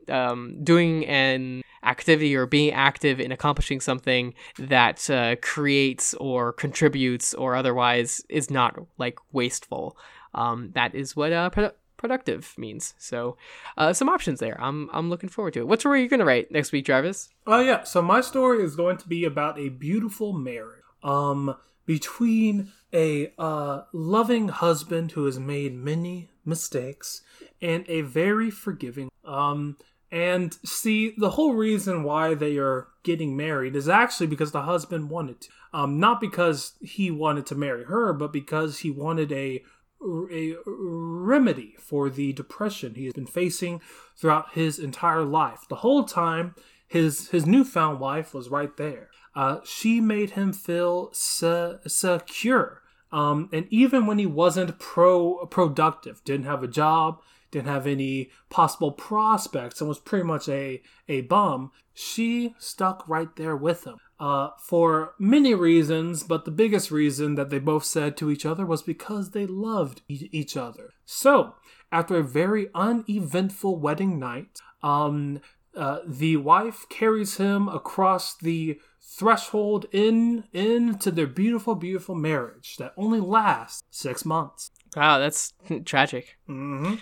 the 0.06 0.14
um, 0.14 0.62
doing 0.62 1.06
an 1.06 1.62
activity 1.84 2.34
or 2.36 2.46
being 2.46 2.72
active 2.72 3.20
in 3.20 3.32
accomplishing 3.32 3.80
something 3.80 4.34
that 4.58 5.08
uh, 5.10 5.36
creates 5.42 6.14
or 6.14 6.52
contributes 6.52 7.34
or 7.34 7.56
otherwise 7.56 8.24
is 8.28 8.50
not 8.50 8.78
like 8.98 9.18
wasteful. 9.32 9.96
Um, 10.34 10.70
that 10.74 10.94
is 10.94 11.16
what 11.16 11.32
uh, 11.32 11.50
productive 12.02 12.52
means. 12.58 12.92
So, 12.98 13.38
uh, 13.78 13.94
some 13.94 14.10
options 14.10 14.40
there. 14.40 14.60
I'm 14.60 14.90
I'm 14.92 15.08
looking 15.08 15.30
forward 15.30 15.54
to 15.54 15.60
it. 15.60 15.68
What 15.68 15.80
story 15.80 16.00
are 16.00 16.02
you 16.02 16.08
going 16.10 16.20
to 16.20 16.26
write 16.26 16.50
next 16.50 16.72
week, 16.72 16.84
Travis? 16.84 17.30
Oh 17.46 17.60
yeah, 17.60 17.84
so 17.84 18.02
my 18.02 18.20
story 18.20 18.62
is 18.62 18.76
going 18.76 18.98
to 18.98 19.08
be 19.08 19.24
about 19.24 19.58
a 19.58 19.70
beautiful 19.70 20.34
marriage. 20.34 20.82
Um, 21.02 21.56
between 21.86 22.72
a 22.92 23.32
uh, 23.38 23.82
loving 23.92 24.48
husband 24.48 25.12
who 25.12 25.24
has 25.24 25.38
made 25.38 25.74
many 25.74 26.30
mistakes 26.44 27.22
and 27.60 27.84
a 27.88 28.00
very 28.00 28.50
forgiving 28.50 29.08
um 29.24 29.76
and 30.10 30.58
see 30.64 31.14
the 31.16 31.30
whole 31.30 31.54
reason 31.54 32.02
why 32.02 32.34
they 32.34 32.58
are 32.58 32.88
getting 33.02 33.36
married 33.36 33.76
is 33.76 33.88
actually 33.88 34.26
because 34.26 34.52
the 34.52 34.62
husband 34.62 35.08
wanted 35.08 35.40
to 35.40 35.48
um 35.72 36.00
not 36.00 36.20
because 36.20 36.72
he 36.80 37.10
wanted 37.10 37.46
to 37.46 37.54
marry 37.54 37.84
her 37.84 38.12
but 38.12 38.32
because 38.32 38.80
he 38.80 38.90
wanted 38.90 39.30
a 39.32 39.62
a 40.30 40.56
remedy 40.66 41.74
for 41.78 42.10
the 42.10 42.32
depression 42.32 42.94
he 42.94 43.04
has 43.04 43.14
been 43.14 43.26
facing 43.26 43.80
throughout 44.16 44.52
his 44.52 44.78
entire 44.78 45.24
life. 45.24 45.60
The 45.68 45.76
whole 45.76 46.04
time, 46.04 46.54
his 46.86 47.28
his 47.28 47.46
newfound 47.46 48.00
wife 48.00 48.34
was 48.34 48.48
right 48.48 48.76
there. 48.76 49.10
Uh, 49.34 49.58
she 49.64 50.00
made 50.00 50.30
him 50.30 50.52
feel 50.52 51.10
se- 51.12 51.78
secure, 51.86 52.82
um, 53.10 53.48
and 53.52 53.66
even 53.70 54.06
when 54.06 54.18
he 54.18 54.26
wasn't 54.26 54.78
pro 54.78 55.46
productive, 55.46 56.22
didn't 56.24 56.46
have 56.46 56.62
a 56.62 56.68
job, 56.68 57.22
didn't 57.50 57.68
have 57.68 57.86
any 57.86 58.30
possible 58.50 58.92
prospects, 58.92 59.80
and 59.80 59.88
was 59.88 59.98
pretty 59.98 60.24
much 60.24 60.48
a 60.48 60.82
a 61.08 61.22
bum, 61.22 61.70
she 61.94 62.54
stuck 62.58 63.08
right 63.08 63.34
there 63.36 63.56
with 63.56 63.84
him 63.84 63.96
uh, 64.22 64.50
for 64.56 65.14
many 65.18 65.52
reasons, 65.52 66.22
but 66.22 66.44
the 66.44 66.52
biggest 66.52 66.92
reason 66.92 67.34
that 67.34 67.50
they 67.50 67.58
both 67.58 67.84
said 67.84 68.16
to 68.16 68.30
each 68.30 68.46
other 68.46 68.64
was 68.64 68.80
because 68.80 69.32
they 69.32 69.46
loved 69.46 70.00
e- 70.08 70.28
each 70.30 70.56
other. 70.56 70.90
So, 71.04 71.56
after 71.90 72.16
a 72.16 72.22
very 72.22 72.68
uneventful 72.72 73.80
wedding 73.80 74.20
night, 74.20 74.60
um, 74.80 75.40
uh, 75.76 75.98
the 76.06 76.36
wife 76.36 76.86
carries 76.88 77.38
him 77.38 77.66
across 77.66 78.36
the 78.36 78.78
threshold 79.02 79.86
in 79.90 80.44
into 80.52 81.10
their 81.10 81.26
beautiful, 81.26 81.74
beautiful 81.74 82.14
marriage 82.14 82.76
that 82.76 82.92
only 82.96 83.18
lasts 83.18 83.82
six 83.90 84.24
months. 84.24 84.70
Wow, 84.94 85.18
that's 85.18 85.52
tragic. 85.84 86.38
Mm-hmm. 86.48 86.94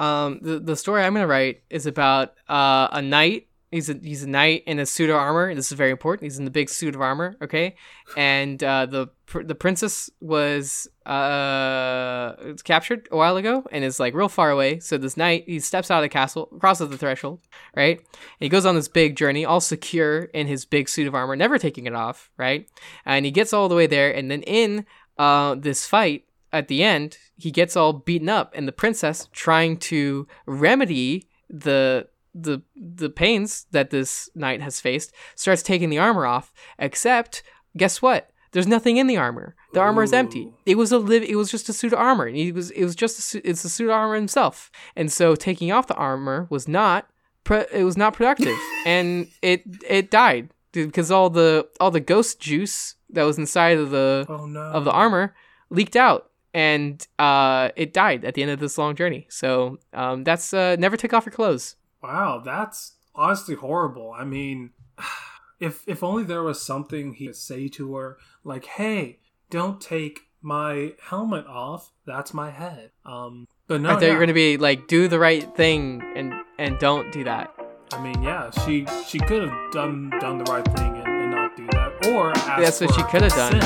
Um, 0.00 0.38
the 0.42 0.60
the 0.60 0.76
story 0.76 1.02
I'm 1.02 1.14
gonna 1.14 1.26
write 1.26 1.62
is 1.70 1.86
about 1.86 2.34
uh, 2.48 2.86
a 2.92 3.02
knight 3.02 3.48
He's 3.70 3.90
a 3.90 3.94
he's 4.02 4.22
a 4.22 4.28
knight 4.28 4.62
in 4.66 4.78
a 4.78 4.86
suit 4.86 5.10
of 5.10 5.16
armor. 5.16 5.54
This 5.54 5.70
is 5.70 5.76
very 5.76 5.90
important. 5.90 6.24
He's 6.24 6.38
in 6.38 6.46
the 6.46 6.50
big 6.50 6.70
suit 6.70 6.94
of 6.94 7.02
armor. 7.02 7.36
Okay, 7.42 7.76
and 8.16 8.62
uh, 8.64 8.86
the 8.86 9.08
the 9.44 9.54
princess 9.54 10.08
was 10.20 10.88
uh 11.04 12.54
captured 12.64 13.08
a 13.10 13.16
while 13.16 13.36
ago 13.36 13.64
and 13.70 13.84
is 13.84 14.00
like 14.00 14.14
real 14.14 14.28
far 14.28 14.50
away. 14.50 14.80
So 14.80 14.96
this 14.96 15.18
knight 15.18 15.44
he 15.46 15.60
steps 15.60 15.90
out 15.90 15.98
of 15.98 16.02
the 16.02 16.08
castle, 16.08 16.46
crosses 16.58 16.88
the 16.88 16.96
threshold, 16.96 17.40
right? 17.76 17.98
And 17.98 18.06
he 18.40 18.48
goes 18.48 18.64
on 18.64 18.74
this 18.74 18.88
big 18.88 19.16
journey, 19.16 19.44
all 19.44 19.60
secure 19.60 20.24
in 20.24 20.46
his 20.46 20.64
big 20.64 20.88
suit 20.88 21.06
of 21.06 21.14
armor, 21.14 21.36
never 21.36 21.58
taking 21.58 21.86
it 21.86 21.94
off, 21.94 22.30
right? 22.38 22.68
And 23.04 23.26
he 23.26 23.30
gets 23.30 23.52
all 23.52 23.68
the 23.68 23.74
way 23.74 23.86
there, 23.86 24.10
and 24.10 24.30
then 24.30 24.42
in 24.42 24.86
uh 25.18 25.56
this 25.56 25.86
fight 25.86 26.24
at 26.54 26.68
the 26.68 26.82
end, 26.82 27.18
he 27.36 27.50
gets 27.50 27.76
all 27.76 27.92
beaten 27.92 28.30
up, 28.30 28.52
and 28.54 28.66
the 28.66 28.72
princess 28.72 29.28
trying 29.32 29.76
to 29.76 30.26
remedy 30.46 31.28
the 31.50 32.08
the 32.42 32.62
the 32.76 33.10
pains 33.10 33.66
that 33.72 33.90
this 33.90 34.30
knight 34.34 34.60
has 34.62 34.80
faced, 34.80 35.12
starts 35.34 35.62
taking 35.62 35.90
the 35.90 35.98
armor 35.98 36.26
off. 36.26 36.52
Except, 36.78 37.42
guess 37.76 38.00
what? 38.00 38.30
There's 38.52 38.66
nothing 38.66 38.96
in 38.96 39.06
the 39.06 39.16
armor. 39.16 39.54
The 39.74 39.80
armor 39.80 40.02
is 40.02 40.12
empty. 40.12 40.50
It 40.64 40.78
was 40.78 40.90
a 40.90 40.98
live. 40.98 41.22
It 41.22 41.36
was 41.36 41.50
just 41.50 41.68
a 41.68 41.72
suit 41.72 41.92
of 41.92 41.98
armor. 41.98 42.28
He 42.28 42.50
was. 42.50 42.70
It 42.70 42.84
was 42.84 42.96
just. 42.96 43.34
A, 43.34 43.48
it's 43.48 43.64
a 43.64 43.68
suit 43.68 43.88
of 43.88 43.94
armor 43.94 44.14
himself. 44.14 44.70
And 44.96 45.12
so 45.12 45.34
taking 45.34 45.70
off 45.70 45.86
the 45.86 45.94
armor 45.94 46.46
was 46.50 46.66
not. 46.66 47.08
it 47.50 47.84
was 47.84 47.96
not 47.96 48.14
productive, 48.14 48.56
and 48.86 49.28
it 49.42 49.62
it 49.86 50.10
died 50.10 50.50
because 50.72 51.10
all 51.10 51.28
the 51.28 51.68
all 51.80 51.90
the 51.90 52.00
ghost 52.00 52.40
juice 52.40 52.94
that 53.10 53.24
was 53.24 53.38
inside 53.38 53.78
of 53.78 53.90
the 53.90 54.26
oh, 54.28 54.46
no. 54.46 54.60
of 54.60 54.84
the 54.84 54.92
armor 54.92 55.34
leaked 55.70 55.96
out, 55.96 56.30
and 56.54 57.06
uh, 57.18 57.70
it 57.76 57.92
died 57.92 58.24
at 58.24 58.34
the 58.34 58.42
end 58.42 58.50
of 58.50 58.60
this 58.60 58.78
long 58.78 58.94
journey. 58.94 59.26
So 59.28 59.78
um, 59.92 60.24
that's 60.24 60.54
uh, 60.54 60.76
never 60.78 60.96
take 60.96 61.12
off 61.12 61.26
your 61.26 61.32
clothes. 61.32 61.76
Wow, 62.08 62.40
that's 62.42 62.94
honestly 63.14 63.54
horrible. 63.54 64.14
I 64.16 64.24
mean, 64.24 64.70
if 65.60 65.84
if 65.86 66.02
only 66.02 66.24
there 66.24 66.42
was 66.42 66.62
something 66.62 67.12
he 67.12 67.26
could 67.26 67.36
say 67.36 67.68
to 67.68 67.96
her, 67.96 68.16
like, 68.44 68.64
"Hey, 68.64 69.18
don't 69.50 69.78
take 69.78 70.20
my 70.40 70.94
helmet 71.02 71.46
off. 71.46 71.92
That's 72.06 72.32
my 72.32 72.50
head." 72.50 72.92
Um, 73.04 73.46
but 73.66 73.82
no, 73.82 73.90
I 73.90 73.92
thought 73.92 74.02
yeah. 74.02 74.08
you 74.08 74.14
were 74.14 74.20
gonna 74.20 74.32
be 74.32 74.56
like, 74.56 74.88
"Do 74.88 75.06
the 75.06 75.18
right 75.18 75.54
thing 75.54 76.02
and 76.16 76.32
and 76.58 76.78
don't 76.78 77.12
do 77.12 77.24
that." 77.24 77.54
I 77.92 78.02
mean, 78.02 78.22
yeah, 78.22 78.50
she 78.64 78.86
she 79.06 79.18
could 79.18 79.46
have 79.46 79.72
done 79.72 80.10
done 80.18 80.38
the 80.38 80.50
right 80.50 80.64
thing 80.64 80.96
and, 80.96 81.08
and 81.08 81.30
not 81.30 81.58
do 81.58 81.66
that, 81.72 82.06
or 82.06 82.32
that's 82.34 82.80
what 82.80 82.94
she 82.94 83.02
could 83.02 83.20
have 83.20 83.32
done. 83.32 83.60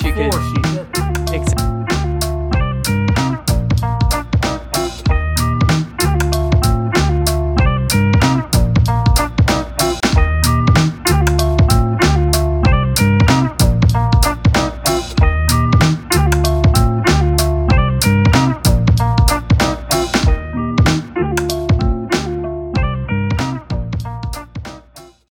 She 0.00 0.10
could. 0.10 0.32
She 0.32 0.62
did. 0.72 1.34
Exactly. 1.34 1.73